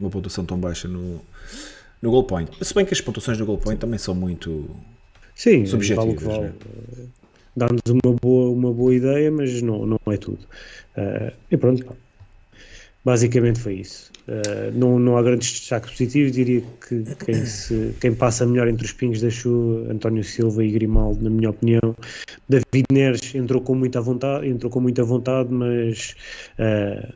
uma 0.00 0.10
pontuação 0.10 0.44
tão 0.44 0.58
baixa 0.58 0.88
no, 0.88 1.20
no 2.02 2.10
goal 2.10 2.24
point. 2.24 2.50
Se 2.60 2.74
bem 2.74 2.84
que 2.84 2.92
as 2.92 3.00
pontuações 3.00 3.38
do 3.38 3.46
goal 3.46 3.58
point 3.58 3.78
também 3.78 4.00
são 4.00 4.16
muito 4.16 4.68
Sim, 5.32 5.64
subjetivas. 5.64 6.24
Vale 6.24 6.38
vale. 6.38 6.54
Né? 6.98 7.06
Dá-nos 7.56 7.82
uma 7.86 8.14
boa, 8.14 8.50
uma 8.50 8.72
boa 8.72 8.94
ideia, 8.94 9.30
mas 9.30 9.60
não, 9.60 9.86
não 9.86 10.00
é 10.08 10.16
tudo. 10.16 10.40
Uh, 10.96 11.32
e 11.50 11.56
pronto, 11.56 11.84
pá. 11.84 11.94
basicamente 13.04 13.58
foi 13.58 13.74
isso. 13.74 14.10
Uh, 14.26 14.70
não, 14.72 14.98
não 14.98 15.18
há 15.18 15.22
grandes 15.22 15.50
destaques 15.50 15.90
positivos, 15.90 16.32
diria 16.32 16.62
que 16.88 17.04
quem, 17.24 17.44
se, 17.44 17.94
quem 18.00 18.14
passa 18.14 18.46
melhor 18.46 18.68
entre 18.68 18.86
os 18.86 18.92
pingos 18.92 19.20
da 19.20 19.28
chuva, 19.28 19.92
António 19.92 20.24
Silva 20.24 20.64
e 20.64 20.70
Grimaldo, 20.70 21.22
na 21.22 21.30
minha 21.30 21.50
opinião. 21.50 21.94
David 22.48 22.86
Neres 22.90 23.34
entrou 23.34 23.60
com 23.60 23.74
muita 23.74 24.00
vontade, 24.00 24.48
entrou 24.48 24.70
com 24.70 24.80
muita 24.80 25.04
vontade, 25.04 25.52
mas 25.52 26.14
uh, 26.58 27.12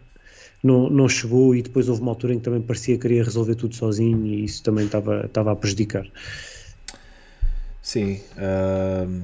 não, 0.62 0.90
não 0.90 1.08
chegou 1.08 1.54
e 1.54 1.62
depois 1.62 1.88
houve 1.88 2.02
uma 2.02 2.10
altura 2.10 2.34
em 2.34 2.38
que 2.38 2.44
também 2.44 2.60
parecia 2.60 2.96
que 2.96 3.02
queria 3.02 3.22
resolver 3.22 3.54
tudo 3.54 3.74
sozinho 3.74 4.26
e 4.26 4.44
isso 4.44 4.62
também 4.62 4.86
estava, 4.86 5.24
estava 5.26 5.52
a 5.52 5.56
prejudicar. 5.56 6.06
Sim, 7.80 8.20
uh, 8.36 9.22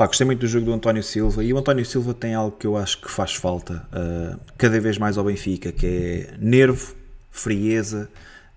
Pá, 0.00 0.06
gostei 0.06 0.24
muito 0.24 0.40
do 0.40 0.46
jogo 0.46 0.64
do 0.64 0.72
António 0.72 1.02
Silva 1.02 1.44
e 1.44 1.52
o 1.52 1.58
António 1.58 1.84
Silva 1.84 2.14
tem 2.14 2.32
algo 2.32 2.56
que 2.56 2.66
eu 2.66 2.74
acho 2.74 3.02
que 3.02 3.10
faz 3.10 3.34
falta 3.34 3.86
uh, 3.92 4.40
cada 4.56 4.80
vez 4.80 4.96
mais 4.96 5.18
ao 5.18 5.24
Benfica, 5.24 5.70
que 5.70 5.86
é 5.86 6.36
nervo, 6.38 6.94
frieza, 7.30 8.08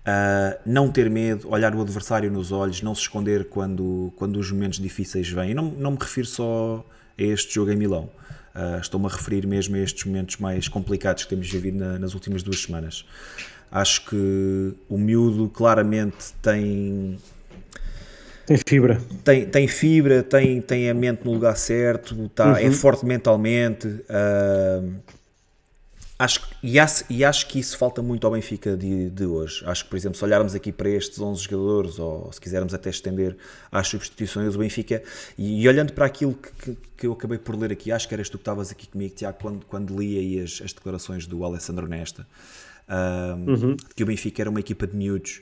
uh, 0.06 0.58
não 0.64 0.90
ter 0.90 1.10
medo, 1.10 1.46
olhar 1.50 1.74
o 1.74 1.82
adversário 1.82 2.32
nos 2.32 2.50
olhos, 2.50 2.80
não 2.80 2.94
se 2.94 3.02
esconder 3.02 3.50
quando, 3.50 4.10
quando 4.16 4.38
os 4.38 4.50
momentos 4.50 4.78
difíceis 4.78 5.28
vêm. 5.28 5.50
E 5.50 5.54
não, 5.54 5.64
não 5.66 5.90
me 5.90 5.98
refiro 6.00 6.26
só 6.26 6.82
a 7.18 7.22
este 7.22 7.56
jogo 7.56 7.70
em 7.70 7.76
Milão. 7.76 8.08
Uh, 8.54 8.80
Estou-me 8.80 9.04
a 9.04 9.10
referir 9.10 9.46
mesmo 9.46 9.76
a 9.76 9.80
estes 9.80 10.02
momentos 10.06 10.38
mais 10.38 10.66
complicados 10.66 11.24
que 11.24 11.28
temos 11.28 11.50
vivido 11.50 11.76
na, 11.76 11.98
nas 11.98 12.14
últimas 12.14 12.42
duas 12.42 12.62
semanas. 12.62 13.04
Acho 13.70 14.06
que 14.06 14.74
o 14.88 14.96
miúdo 14.96 15.50
claramente 15.50 16.32
tem 16.40 17.18
tem 18.46 18.56
fibra. 18.56 19.00
Tem, 19.22 19.46
tem 19.46 19.68
fibra, 19.68 20.22
tem, 20.22 20.60
tem 20.60 20.90
a 20.90 20.94
mente 20.94 21.24
no 21.24 21.32
lugar 21.32 21.56
certo, 21.56 22.28
tá, 22.28 22.60
é 22.60 22.64
uhum. 22.64 22.68
é 22.68 22.72
forte 22.72 23.06
mentalmente. 23.06 23.86
Uh, 23.86 24.94
acho, 26.18 26.40
e, 26.62 26.78
acho, 26.78 27.04
e 27.08 27.24
acho 27.24 27.46
que 27.46 27.58
isso 27.58 27.76
falta 27.78 28.02
muito 28.02 28.26
ao 28.26 28.32
Benfica 28.32 28.76
de, 28.76 29.10
de 29.10 29.24
hoje. 29.26 29.62
Acho 29.66 29.84
que, 29.84 29.90
por 29.90 29.96
exemplo, 29.96 30.18
se 30.18 30.24
olharmos 30.24 30.54
aqui 30.54 30.72
para 30.72 30.88
estes 30.88 31.18
11 31.18 31.42
jogadores, 31.42 31.98
ou 31.98 32.30
se 32.32 32.40
quisermos 32.40 32.74
até 32.74 32.90
estender 32.90 33.36
às 33.72 33.88
substituições, 33.88 34.54
o 34.54 34.58
Benfica, 34.58 35.02
e, 35.38 35.62
e 35.62 35.68
olhando 35.68 35.92
para 35.92 36.06
aquilo 36.06 36.34
que, 36.34 36.50
que, 36.52 36.78
que, 36.98 37.06
eu 37.06 37.12
acabei 37.12 37.38
por 37.38 37.56
ler 37.56 37.72
aqui, 37.72 37.90
acho 37.90 38.06
que 38.06 38.14
eras 38.14 38.28
tu 38.28 38.36
que 38.36 38.42
estavas 38.42 38.70
aqui 38.70 38.86
comigo, 38.86 39.14
Tiago, 39.14 39.38
quando, 39.40 39.64
quando 39.66 39.98
li 39.98 40.18
aí 40.18 40.40
as, 40.40 40.60
as 40.62 40.72
declarações 40.72 41.26
do 41.26 41.44
Alessandro 41.44 41.88
Nesta, 41.88 42.26
uh, 42.88 43.50
uhum. 43.50 43.76
que 43.94 44.02
o 44.02 44.06
Benfica 44.06 44.42
era 44.42 44.50
uma 44.50 44.60
equipa 44.60 44.86
de 44.86 44.96
miúdos. 44.96 45.40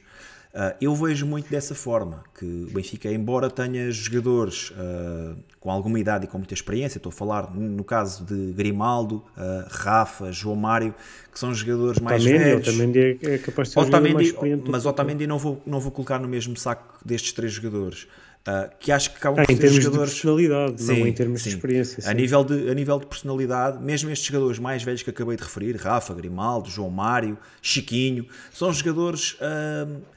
Uh, 0.55 0.77
eu 0.83 0.95
vejo 0.95 1.25
muito 1.25 1.49
dessa 1.51 1.75
forma, 1.75 2.23
que 2.39 2.45
o 2.45 2.75
Benfica, 2.75 3.11
embora 3.11 3.49
tenha 3.49 3.91
jogadores 3.91 4.71
uh, 4.73 5.35
com 5.59 5.71
alguma 5.71 5.99
idade 5.99 6.27
e 6.27 6.29
com 6.29 6.37
muita 6.37 6.53
experiência, 6.53 6.99
estou 6.99 7.09
a 7.09 7.13
falar 7.13 7.55
no 7.55 7.83
caso 7.83 8.23
de 8.27 8.53
Grimaldo, 8.53 9.25
uh, 9.35 9.67
Rafa, 9.69 10.31
João 10.31 10.55
Mário, 10.55 10.95
que 11.33 11.39
são 11.39 11.55
jogadores 11.55 11.99
mais 12.01 12.23
Otamendi, 12.23 12.45
velhos. 12.45 12.69
Otamendi 12.69 13.19
é, 13.23 13.35
é 13.35 13.39
capaz 13.39 13.69
de 13.69 13.75
ser 13.75 13.81
Otamendi, 13.81 14.15
mais 14.15 14.27
experiente. 14.27 14.71
Mas 14.71 14.85
Otamendi 14.85 15.27
não 15.27 15.39
vou, 15.39 15.63
não 15.65 15.81
vou 15.81 15.91
colocar 15.91 16.19
no 16.19 16.29
mesmo 16.29 16.55
saco 16.55 16.99
destes 17.03 17.33
três 17.33 17.51
jogadores. 17.51 18.07
Uh, 18.47 18.69
que 18.79 18.93
acho 18.93 19.11
que 19.13 19.17
acabam 19.17 19.41
ah, 19.41 19.47
por 19.47 19.57
ser 19.57 19.69
jogadores. 19.69 20.11
de 20.11 20.21
personalidade, 20.21 20.83
sim, 20.83 20.99
não 20.99 21.07
em 21.07 21.13
termos 21.15 21.43
sim. 21.43 21.49
de 21.49 21.57
experiência. 21.57 22.03
Sim. 22.03 22.11
A, 22.11 22.13
nível 22.13 22.45
de, 22.45 22.69
a 22.69 22.75
nível 22.75 22.99
de 22.99 23.07
personalidade, 23.07 23.83
mesmo 23.83 24.11
estes 24.11 24.27
jogadores 24.27 24.59
mais 24.59 24.83
velhos 24.83 25.03
que 25.03 25.09
acabei 25.09 25.37
de 25.37 25.45
referir, 25.45 25.77
Rafa, 25.77 26.13
Grimaldo, 26.13 26.69
João 26.69 26.91
Mário, 26.91 27.39
Chiquinho, 27.63 28.27
são 28.53 28.71
jogadores. 28.71 29.39
Uh, 29.41 30.13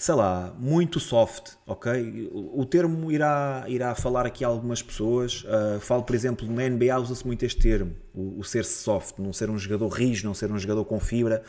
sei 0.00 0.14
lá, 0.14 0.56
muito 0.58 0.98
soft, 0.98 1.56
ok? 1.66 2.30
O 2.32 2.64
termo 2.64 3.12
irá, 3.12 3.66
irá 3.68 3.94
falar 3.94 4.24
aqui 4.24 4.42
a 4.42 4.48
algumas 4.48 4.80
pessoas. 4.80 5.44
Uh, 5.44 5.78
falo, 5.78 6.04
por 6.04 6.14
exemplo, 6.16 6.50
na 6.50 6.66
NBA 6.66 6.98
usa-se 6.98 7.26
muito 7.26 7.44
este 7.44 7.60
termo, 7.60 7.94
o, 8.14 8.38
o, 8.38 8.42
ser 8.42 8.64
soft, 8.64 9.18
não 9.18 9.30
ser 9.30 9.50
um 9.50 9.58
jogador 9.58 9.88
rígido, 9.88 10.24
não 10.28 10.32
ser 10.32 10.50
um 10.50 10.58
jogador 10.58 10.86
com 10.86 10.98
fibra. 10.98 11.42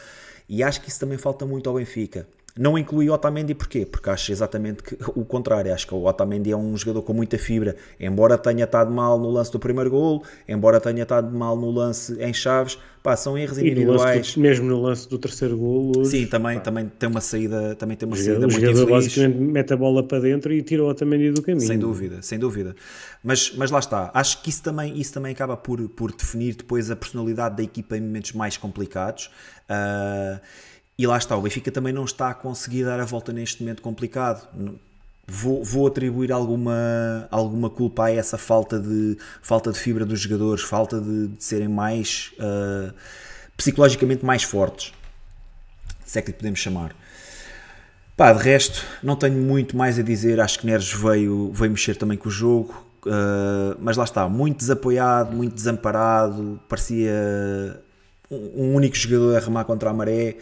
E 0.50 0.62
acho 0.62 0.82
que 0.82 0.90
isso 0.90 1.00
também 1.00 1.18
falta 1.18 1.46
muito 1.46 1.70
ao 1.70 1.78
Benfica. 1.78 2.28
Não 2.58 2.78
inclui 2.78 3.10
Otamendi 3.10 3.56
porquê? 3.56 3.86
Porque 3.86 4.10
acho 4.10 4.32
exatamente 4.32 4.84
que, 4.84 4.98
o 5.16 5.24
contrário. 5.24 5.74
Acho 5.74 5.88
que 5.88 5.94
o 5.94 6.04
Otamendi 6.06 6.52
é 6.52 6.58
um 6.58 6.76
jogador 6.76 7.02
com 7.02 7.14
muita 7.14 7.38
fibra. 7.38 7.76
Embora 8.00 8.38
tenha 8.38 8.66
estado 8.66 8.92
mal 8.92 9.18
no 9.18 9.30
lance 9.30 9.52
do 9.52 9.60
primeiro 9.60 9.90
gol, 9.90 10.24
embora 10.48 10.80
tenha 10.80 11.04
estado 11.04 11.36
mal 11.36 11.56
no 11.56 11.72
lance 11.72 12.22
em 12.22 12.34
Chaves, 12.34 12.78
pá, 13.02 13.16
são 13.16 13.38
erros 13.38 13.58
individuais. 13.58 14.36
No 14.36 14.42
mesmo 14.42 14.68
no 14.68 14.82
lance 14.82 15.08
do 15.08 15.18
terceiro 15.18 15.58
gol. 15.58 15.94
Hoje, 15.98 16.10
Sim, 16.10 16.28
também, 16.28 16.60
também 16.60 16.92
tem 17.00 17.08
uma 17.08 17.22
saída, 17.22 17.74
também 17.76 17.96
tem 17.96 18.08
uma 18.08 18.16
o 18.16 18.20
saída 18.20 18.40
o 18.40 18.42
muito 18.42 18.60
jogador 18.60 18.90
basicamente 18.90 19.38
mete 19.38 19.74
a 19.74 19.78
bola 19.78 20.04
para 20.04 20.20
dentro 20.20 20.52
e 20.52 20.62
tira 20.62 20.84
o 20.84 20.90
Otamendi 20.90 21.32
do 21.32 21.42
caminho. 21.42 21.66
Sem 21.66 21.80
dúvida, 21.80 22.22
sem 22.22 22.38
dúvida. 22.38 22.76
Mas, 23.24 23.54
mas 23.56 23.72
lá 23.72 23.80
está. 23.80 24.12
Acho 24.14 24.42
que 24.42 24.50
isso 24.50 24.62
também, 24.62 25.00
isso 25.00 25.14
também 25.14 25.32
acaba 25.32 25.56
por, 25.56 25.88
por 25.90 26.12
definir 26.12 26.56
depois 26.56 26.92
a 26.92 26.96
personalidade 26.98 27.56
da 27.56 27.64
equipa 27.64 27.96
em 27.96 28.02
momentos 28.02 28.34
mais 28.34 28.58
complicados. 28.58 29.32
Uh, 29.70 30.42
e 31.02 31.08
lá 31.08 31.18
está, 31.18 31.36
o 31.36 31.42
Benfica 31.42 31.72
também 31.72 31.92
não 31.92 32.06
está 32.06 32.30
a 32.30 32.34
conseguir 32.36 32.86
dar 32.86 33.00
a 33.00 33.06
volta 33.06 33.34
neste 33.34 33.64
momento 33.64 33.82
complicado. 33.82 34.48
Vou, 35.28 35.64
vou, 35.64 35.88
atribuir 35.88 36.32
alguma, 36.32 37.28
alguma 37.32 37.72
culpa 37.72 38.06
a 38.06 38.12
essa 38.12 38.38
falta 38.38 38.80
de, 38.80 39.18
falta 39.42 39.72
de 39.72 39.80
fibra 39.80 40.06
dos 40.06 40.20
jogadores, 40.20 40.62
falta 40.62 41.02
de, 41.02 41.30
de 41.30 41.44
serem 41.44 41.68
mais 41.68 42.34
uh, 42.38 42.94
psicologicamente 43.58 44.24
mais 44.24 44.44
fortes, 44.44 44.94
se 46.06 46.20
é 46.20 46.22
que 46.22 46.28
lhe 46.28 46.38
podemos 46.38 46.60
chamar. 46.60 46.96
Pá, 48.16 48.32
de 48.32 48.44
resto, 48.44 48.86
não 49.02 49.16
tenho 49.16 49.42
muito 49.42 49.76
mais 49.76 49.98
a 49.98 50.04
dizer. 50.04 50.40
Acho 50.40 50.60
que 50.60 50.68
Neres 50.68 50.94
veio, 50.94 51.52
veio 51.52 51.72
mexer 51.72 51.96
também 51.96 52.16
com 52.16 52.30
o 52.30 52.32
jogo, 52.32 52.86
uh, 53.08 53.76
mas 53.80 53.98
lá 53.98 54.04
está, 54.04 54.30
muito 54.30 54.60
desapoiado, 54.60 55.36
muito 55.36 55.56
desamparado. 55.56 56.60
Parecia 56.70 57.82
um, 58.30 58.76
único 58.76 58.96
jogador 58.96 59.36
a 59.36 59.40
remar 59.40 59.64
contra 59.66 59.90
a 59.90 59.94
maré 59.94 60.38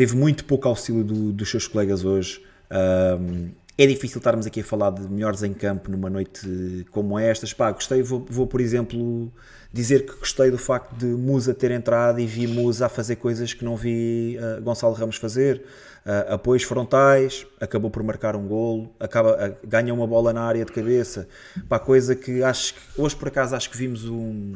teve 0.00 0.16
muito 0.16 0.46
pouco 0.46 0.66
auxílio 0.66 1.04
do, 1.04 1.30
dos 1.30 1.50
seus 1.50 1.68
colegas 1.68 2.06
hoje. 2.06 2.42
Um, 2.70 3.50
é 3.76 3.86
difícil 3.86 4.16
estarmos 4.16 4.46
aqui 4.46 4.60
a 4.60 4.64
falar 4.64 4.88
de 4.92 5.02
melhores 5.02 5.42
em 5.42 5.52
campo 5.52 5.90
numa 5.90 6.08
noite 6.08 6.86
como 6.90 7.18
esta. 7.18 7.46
Pá, 7.54 7.70
gostei, 7.70 8.02
vou, 8.02 8.24
vou, 8.30 8.46
por 8.46 8.62
exemplo 8.62 9.30
dizer 9.70 10.06
que 10.06 10.16
gostei 10.16 10.50
do 10.50 10.56
facto 10.56 10.94
de 10.96 11.04
Musa 11.04 11.52
ter 11.52 11.70
entrado 11.70 12.18
e 12.18 12.26
vi 12.26 12.46
Musa 12.46 12.86
a 12.86 12.88
fazer 12.88 13.16
coisas 13.16 13.52
que 13.52 13.62
não 13.62 13.76
vi 13.76 14.38
uh, 14.38 14.62
Gonçalo 14.62 14.94
Ramos 14.94 15.16
fazer. 15.16 15.64
Uh, 16.06 16.32
apoios 16.32 16.62
frontais, 16.62 17.46
acabou 17.60 17.90
por 17.90 18.02
marcar 18.02 18.34
um 18.34 18.48
golo, 18.48 18.90
acaba, 18.98 19.50
uh, 19.50 19.68
ganha 19.68 19.92
uma 19.92 20.06
bola 20.06 20.32
na 20.32 20.40
área 20.40 20.64
de 20.64 20.72
cabeça. 20.72 21.28
Pá, 21.68 21.78
coisa 21.78 22.16
que 22.16 22.42
acho 22.42 22.72
que 22.72 22.80
hoje 22.96 23.14
por 23.14 23.28
acaso 23.28 23.54
acho 23.54 23.68
que 23.68 23.76
vimos 23.76 24.06
um 24.06 24.54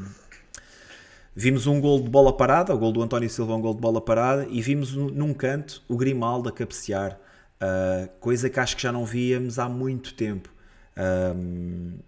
Vimos 1.36 1.66
um 1.66 1.80
gol 1.80 2.00
de 2.00 2.08
bola 2.08 2.36
parada, 2.36 2.72
o 2.72 2.78
gol 2.78 2.92
do 2.92 3.02
António 3.02 3.28
Silva, 3.28 3.54
um 3.54 3.60
gol 3.60 3.74
de 3.74 3.80
bola 3.80 4.00
parada, 4.00 4.46
e 4.50 4.62
vimos 4.62 4.94
num 4.94 5.34
canto 5.34 5.82
o 5.88 5.96
Grimaldo 5.96 6.48
a 6.48 6.52
cabecear, 6.52 7.18
uh, 7.60 8.08
coisa 8.20 8.48
que 8.48 8.60
acho 8.60 8.76
que 8.76 8.82
já 8.82 8.92
não 8.92 9.04
víamos 9.04 9.58
há 9.58 9.68
muito 9.68 10.14
tempo. 10.14 10.48
Um, 10.96 11.98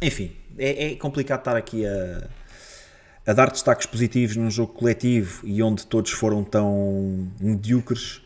enfim, 0.00 0.32
é, 0.56 0.92
é, 0.92 0.96
complicado 0.96 1.40
estar 1.40 1.56
aqui 1.56 1.84
a, 1.84 2.28
a 3.26 3.32
dar 3.34 3.50
destaques 3.50 3.86
positivos 3.86 4.36
num 4.36 4.50
jogo 4.50 4.72
coletivo 4.72 5.46
e 5.46 5.62
onde 5.62 5.86
todos 5.86 6.12
foram 6.12 6.42
tão 6.42 7.28
medíocres. 7.38 8.22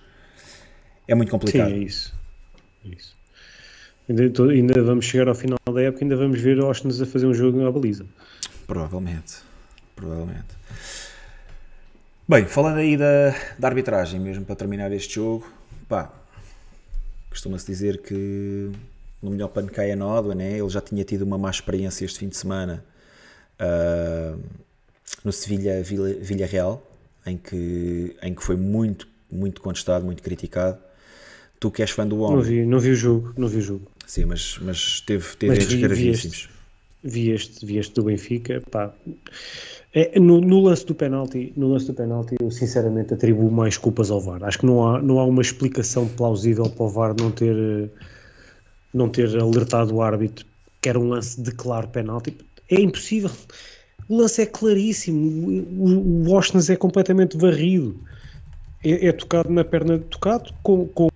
É 1.09 1.15
muito 1.15 1.31
complicado. 1.31 1.71
Sim, 1.71 1.75
é 1.75 1.79
isso. 1.79 2.15
É 2.85 2.89
isso. 2.89 3.17
Ainda, 4.09 4.23
ainda, 4.53 4.83
vamos 4.83 5.05
chegar 5.05 5.29
ao 5.29 5.35
final 5.35 5.59
da 5.73 5.83
época, 5.83 6.05
ainda 6.05 6.17
vamos 6.17 6.41
ver 6.41 6.61
Austin 6.61 6.89
a 6.89 7.07
fazer 7.07 7.27
um 7.27 7.35
jogo 7.35 7.61
na 7.61 7.71
baliza. 7.71 8.07
Provavelmente. 8.67 9.52
Provavelmente. 9.97 10.55
Bem, 12.29 12.47
falando 12.47 12.79
aí 12.79 12.97
da, 12.97 13.35
da 13.59 13.69
arbitragem, 13.69 14.19
mesmo 14.21 14.45
para 14.45 14.55
terminar 14.57 14.93
este 14.93 15.17
jogo, 15.17 15.47
pá, 15.89 16.13
costuma-se 17.29 17.67
dizer 17.67 17.99
que 17.99 18.71
no 19.23 19.31
melhor 19.31 19.49
pano 19.49 19.71
cai 19.71 19.93
a 19.93 19.97
nódoa, 19.97 20.35
né? 20.35 20.59
ele 20.59 20.69
já 20.69 20.81
tinha 20.81 21.05
tido 21.05 21.23
uma 21.23 21.37
má 21.37 21.51
experiência 21.51 22.05
este 22.05 22.19
fim 22.19 22.29
de 22.29 22.37
semana 22.37 22.85
uh, 23.61 24.41
no 25.25 25.33
Sevilha 25.33 25.83
Vila 25.83 26.47
Real, 26.47 26.83
em 27.27 27.37
que, 27.37 28.17
em 28.23 28.35
que 28.35 28.43
foi 28.43 28.57
muito, 28.57 29.07
muito 29.31 29.61
contestado, 29.61 30.05
muito 30.05 30.23
criticado. 30.23 30.79
Tu 31.61 31.71
que 31.71 31.83
és 31.83 31.91
fã 31.91 32.07
do 32.07 32.19
homem. 32.21 32.37
Não 32.37 32.43
vi, 32.43 32.65
não 32.65 32.81
vi 32.81 32.91
o 32.91 32.97
jogo, 32.97 33.33
não 33.37 33.47
vi 33.47 33.59
o 33.59 33.63
jogo. 33.63 33.87
Sim, 34.07 34.25
mas, 34.25 34.59
mas 34.61 35.01
teve, 35.01 35.37
teve 35.37 35.55
mas 35.55 35.65
vi, 35.65 35.81
gravíssimos. 35.81 36.49
Vi 37.05 37.31
este, 37.31 37.67
vi 37.67 37.79
este 37.79 37.95
do 37.95 38.05
Benfica, 38.05 38.63
pá. 38.71 38.93
É, 39.95 40.19
no, 40.19 40.41
no, 40.41 40.61
lance 40.61 40.87
do 40.87 40.95
penalti, 40.95 41.53
no 41.57 41.69
lance 41.69 41.87
do 41.87 41.95
penalti, 41.95 42.37
eu 42.41 42.51
sinceramente 42.51 43.13
atribuo 43.13 43.51
mais 43.51 43.77
culpas 43.77 44.11
ao 44.11 44.21
VAR. 44.21 44.43
Acho 44.45 44.61
que 44.61 44.67
não 44.67 44.87
há, 44.87 45.03
não 45.03 45.19
há 45.19 45.25
uma 45.25 45.43
explicação 45.43 46.09
plausível 46.09 46.71
para 46.71 46.85
o 46.85 46.89
VAR 46.89 47.15
não 47.19 47.31
ter 47.31 47.91
não 48.95 49.09
ter 49.09 49.37
alertado 49.39 49.95
o 49.95 50.03
árbitro 50.03 50.47
que 50.81 50.89
era 50.89 50.99
um 50.99 51.09
lance 51.09 51.41
de 51.41 51.53
claro 51.53 51.89
penalti. 51.89 52.37
É 52.69 52.81
impossível. 52.81 53.31
O 54.09 54.17
lance 54.17 54.43
é 54.43 54.47
claríssimo. 54.47 55.65
O, 55.79 56.29
o 56.29 56.41
é 56.69 56.77
completamente 56.77 57.37
varrido. 57.37 57.99
É, 58.85 59.07
é, 59.07 59.13
tocado 59.13 59.49
na 59.51 59.65
perna, 59.65 59.99
tocado 59.99 60.53
com, 60.63 60.89
com, 60.89 61.09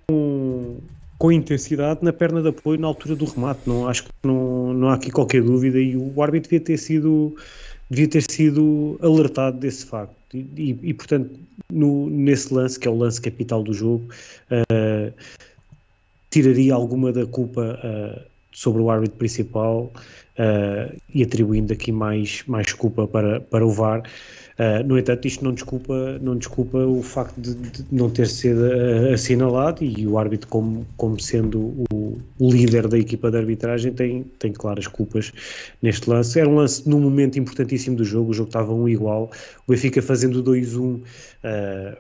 com 1.19 1.33
intensidade 1.33 2.01
na 2.03 2.13
perna 2.13 2.43
de 2.43 2.49
apoio 2.49 2.79
na 2.79 2.87
altura 2.87 3.17
do 3.17 3.25
remate. 3.25 3.61
Não 3.67 3.89
acho 3.89 4.05
que 4.05 4.11
não, 4.23 4.73
não 4.73 4.89
há 4.89 4.95
aqui 4.95 5.11
qualquer 5.11 5.43
dúvida 5.43 5.79
e 5.79 5.97
o 5.97 6.23
árbitro 6.23 6.51
devia 6.51 6.65
ter 6.65 6.77
sido 6.77 7.37
devia 7.89 8.09
ter 8.09 8.25
sido 8.29 8.99
alertado 9.01 9.59
desse 9.59 9.87
facto. 9.87 10.15
E, 10.35 10.47
e, 10.57 10.79
e 10.83 10.95
portanto, 10.95 11.39
no, 11.71 12.11
nesse 12.11 12.53
lance, 12.53 12.79
que 12.79 12.89
é 12.89 12.91
o 12.91 12.97
lance 12.97 13.21
capital 13.21 13.63
do 13.63 13.73
jogo, 13.73 14.09
uh, 14.51 15.13
tiraria 16.31 16.75
alguma 16.75 17.13
da 17.13 17.25
culpa 17.27 17.79
uh, 17.83 18.21
sobre 18.53 18.83
o 18.83 18.91
árbitro 18.91 19.17
principal 19.17 19.93
uh, 20.39 20.97
e 21.15 21.23
atribuindo 21.23 21.73
aqui 21.73 21.93
mais, 21.93 22.43
mais 22.47 22.73
culpa 22.73 23.07
para, 23.07 23.41
para 23.41 23.65
o 23.65 23.71
VAR. 23.71 24.03
Uh, 24.59 24.83
no 24.87 24.99
entanto, 24.99 25.27
isto 25.29 25.45
não 25.45 25.53
desculpa, 25.53 26.19
não 26.23 26.35
desculpa 26.35 26.79
o 26.79 27.03
facto 27.03 27.39
de, 27.39 27.55
de 27.55 27.85
não 27.93 28.09
ter 28.09 28.27
sido 28.27 28.65
assinalado 29.13 29.85
e 29.85 30.07
o 30.07 30.19
árbitro, 30.19 30.49
como, 30.49 30.87
como 30.97 31.21
sendo 31.21 31.85
o, 31.93 32.19
o, 32.39 32.51
líder 32.51 32.89
da 32.89 32.99
equipa 32.99 33.31
de 33.31 33.37
arbitragem, 33.37 33.93
tem, 33.93 34.23
tem 34.39 34.55
claras 34.55 34.87
culpas 34.87 35.31
neste 35.83 36.09
lance. 36.09 36.41
Era 36.41 36.49
um 36.49 36.55
lance 36.55 36.89
num 36.89 36.99
momento 36.99 37.39
importantíssimo 37.39 37.97
do 37.97 38.05
jogo, 38.05 38.31
o 38.31 38.35
jogo 38.35 38.49
estava 38.49 38.73
um 38.73 38.89
igual, 38.89 39.31
o 39.67 39.73
Benfica 39.73 40.01
fazendo 40.01 40.43
2-1, 40.43 40.81
uh, 40.81 41.03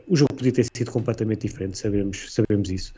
o 0.08 0.16
jogo 0.16 0.32
podia 0.34 0.52
ter 0.52 0.66
sido 0.74 0.90
completamente 0.90 1.46
diferente, 1.46 1.76
sabemos, 1.76 2.32
sabemos 2.32 2.70
isso. 2.70 2.94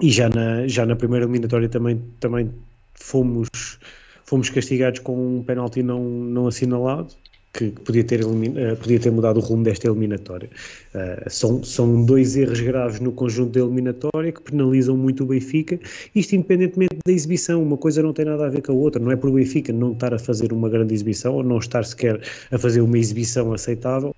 E 0.00 0.08
já 0.08 0.28
na, 0.28 0.68
já 0.68 0.86
na 0.86 0.94
primeira 0.94 1.24
eliminatória 1.24 1.68
também, 1.68 2.00
também 2.20 2.48
fomos, 2.94 3.48
fomos 4.24 4.48
castigados 4.50 5.00
com 5.00 5.38
um 5.38 5.42
penalti 5.42 5.82
não, 5.82 6.00
não 6.00 6.46
assinalado, 6.46 7.12
que 7.52 7.70
podia 7.70 8.04
ter, 8.04 8.24
uh, 8.24 8.76
podia 8.76 8.98
ter 8.98 9.10
mudado 9.10 9.38
o 9.38 9.40
rumo 9.40 9.62
desta 9.62 9.86
eliminatória. 9.86 10.48
Uh, 10.94 11.30
são, 11.30 11.62
são 11.62 12.04
dois 12.04 12.36
erros 12.36 12.60
graves 12.60 13.00
no 13.00 13.12
conjunto 13.12 13.52
da 13.52 13.60
eliminatória 13.60 14.32
que 14.32 14.42
penalizam 14.42 14.96
muito 14.96 15.24
o 15.24 15.26
Benfica, 15.26 15.78
isto 16.14 16.34
independentemente 16.34 16.96
da 17.06 17.12
exibição, 17.12 17.62
uma 17.62 17.76
coisa 17.76 18.02
não 18.02 18.12
tem 18.12 18.24
nada 18.24 18.46
a 18.46 18.48
ver 18.48 18.62
com 18.62 18.72
a 18.72 18.74
outra, 18.74 19.02
não 19.02 19.10
é 19.10 19.16
por 19.16 19.30
o 19.30 19.34
Benfica 19.34 19.72
não 19.72 19.92
estar 19.92 20.14
a 20.14 20.18
fazer 20.18 20.52
uma 20.52 20.68
grande 20.68 20.94
exibição 20.94 21.34
ou 21.34 21.42
não 21.42 21.58
estar 21.58 21.84
sequer 21.84 22.20
a 22.50 22.58
fazer 22.58 22.80
uma 22.80 22.98
exibição 22.98 23.52
aceitável, 23.52 24.14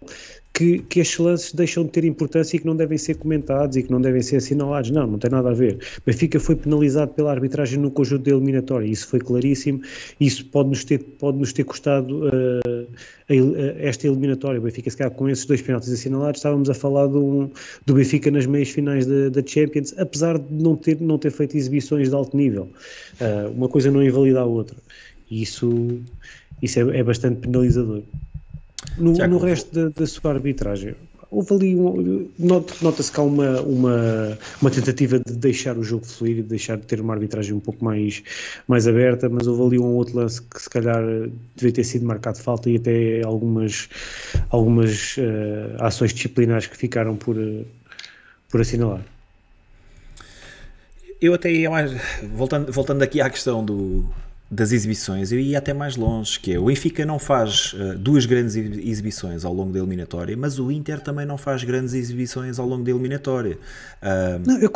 que, 0.54 0.78
que 0.78 1.00
estes 1.00 1.18
lances 1.18 1.52
deixam 1.52 1.84
de 1.84 1.90
ter 1.90 2.04
importância 2.04 2.56
e 2.56 2.60
que 2.60 2.66
não 2.66 2.76
devem 2.76 2.96
ser 2.96 3.16
comentados 3.16 3.76
e 3.76 3.82
que 3.82 3.90
não 3.90 4.00
devem 4.00 4.22
ser 4.22 4.36
assinalados. 4.36 4.90
Não, 4.92 5.04
não 5.04 5.18
tem 5.18 5.28
nada 5.28 5.50
a 5.50 5.52
ver. 5.52 5.78
Benfica 6.06 6.38
foi 6.38 6.54
penalizado 6.54 7.12
pela 7.12 7.32
arbitragem 7.32 7.78
no 7.78 7.90
conjunto 7.90 8.22
da 8.22 8.30
eliminatória, 8.30 8.86
isso 8.86 9.08
foi 9.08 9.18
claríssimo. 9.18 9.82
Isso 10.20 10.46
pode-nos 10.46 10.84
ter, 10.84 10.98
pode 10.98 11.38
-nos 11.38 11.52
ter 11.52 11.64
custado 11.64 12.26
uh, 12.26 12.86
a, 13.28 13.32
a, 13.32 13.88
esta 13.88 14.06
eliminatória. 14.06 14.60
O 14.60 14.62
Benfica, 14.62 14.88
se 14.88 14.96
calhar, 14.96 15.12
com 15.12 15.28
esses 15.28 15.44
dois 15.44 15.60
penaltis 15.60 15.92
assinalados, 15.92 16.38
estávamos 16.38 16.70
a 16.70 16.74
falar 16.74 17.08
do, 17.08 17.50
do 17.84 17.94
Benfica 17.94 18.30
nas 18.30 18.46
meias 18.46 18.70
finais 18.70 19.06
da, 19.06 19.44
Champions, 19.44 19.92
apesar 19.98 20.38
de 20.38 20.54
não 20.54 20.76
ter, 20.76 21.00
não 21.00 21.18
ter 21.18 21.32
feito 21.32 21.56
exibições 21.56 22.08
de 22.10 22.14
alto 22.14 22.36
nível. 22.36 22.68
Uh, 23.20 23.50
uma 23.50 23.68
coisa 23.68 23.90
não 23.90 24.02
invalida 24.02 24.40
a 24.40 24.44
outra. 24.44 24.76
E 25.28 25.42
isso, 25.42 26.00
isso 26.62 26.78
é, 26.78 26.98
é 26.98 27.02
bastante 27.02 27.40
penalizador. 27.40 28.02
No, 28.98 29.12
no 29.12 29.38
resto 29.38 29.74
da, 29.74 29.88
da, 29.88 30.06
sua 30.06 30.32
arbitragem, 30.32 30.94
houve 31.34 31.54
ali, 31.54 31.76
um, 31.76 32.30
nota-se 32.38 33.10
que 33.10 33.18
há 33.18 33.22
uma, 33.22 33.60
uma, 33.62 34.38
uma 34.60 34.70
tentativa 34.70 35.18
de 35.18 35.32
deixar 35.34 35.76
o 35.76 35.82
jogo 35.82 36.06
fluir 36.06 36.38
e 36.38 36.42
de 36.42 36.48
deixar 36.48 36.76
de 36.76 36.84
ter 36.84 37.00
uma 37.00 37.12
arbitragem 37.12 37.54
um 37.54 37.60
pouco 37.60 37.84
mais, 37.84 38.22
mais 38.68 38.86
aberta, 38.86 39.28
mas 39.28 39.46
houve 39.46 39.76
ali 39.76 39.78
um 39.78 39.96
outro 39.96 40.16
lance 40.16 40.40
que 40.40 40.62
se 40.62 40.70
calhar 40.70 41.02
devia 41.56 41.72
ter 41.72 41.84
sido 41.84 42.06
marcado 42.06 42.38
falta 42.38 42.70
e 42.70 42.76
até 42.76 43.22
algumas, 43.24 43.88
algumas 44.48 45.16
uh, 45.16 45.82
ações 45.82 46.14
disciplinares 46.14 46.66
que 46.66 46.76
ficaram 46.76 47.16
por, 47.16 47.36
uh, 47.36 47.66
por 48.48 48.60
assinalar. 48.60 49.04
Eu 51.20 51.34
até 51.34 51.50
ia 51.50 51.70
mais, 51.70 51.92
voltando, 52.22 52.70
voltando 52.70 53.02
aqui 53.02 53.20
à 53.20 53.30
questão 53.30 53.64
do, 53.64 54.04
das 54.54 54.72
exibições, 54.72 55.32
eu 55.32 55.40
ia 55.40 55.58
até 55.58 55.74
mais 55.74 55.96
longe, 55.96 56.38
que 56.38 56.54
é 56.54 56.58
o 56.58 56.66
Benfica 56.66 57.04
não 57.04 57.18
faz 57.18 57.72
uh, 57.74 57.98
duas 57.98 58.24
grandes 58.24 58.56
exibições 58.56 59.44
ao 59.44 59.52
longo 59.52 59.72
da 59.72 59.78
eliminatória, 59.78 60.36
mas 60.36 60.58
o 60.58 60.70
Inter 60.70 61.00
também 61.00 61.26
não 61.26 61.36
faz 61.36 61.64
grandes 61.64 61.92
exibições 61.92 62.58
ao 62.58 62.66
longo 62.66 62.84
da 62.84 62.90
eliminatória. 62.90 63.58
Uh, 64.00 64.40
não, 64.46 64.58
eu 64.58 64.70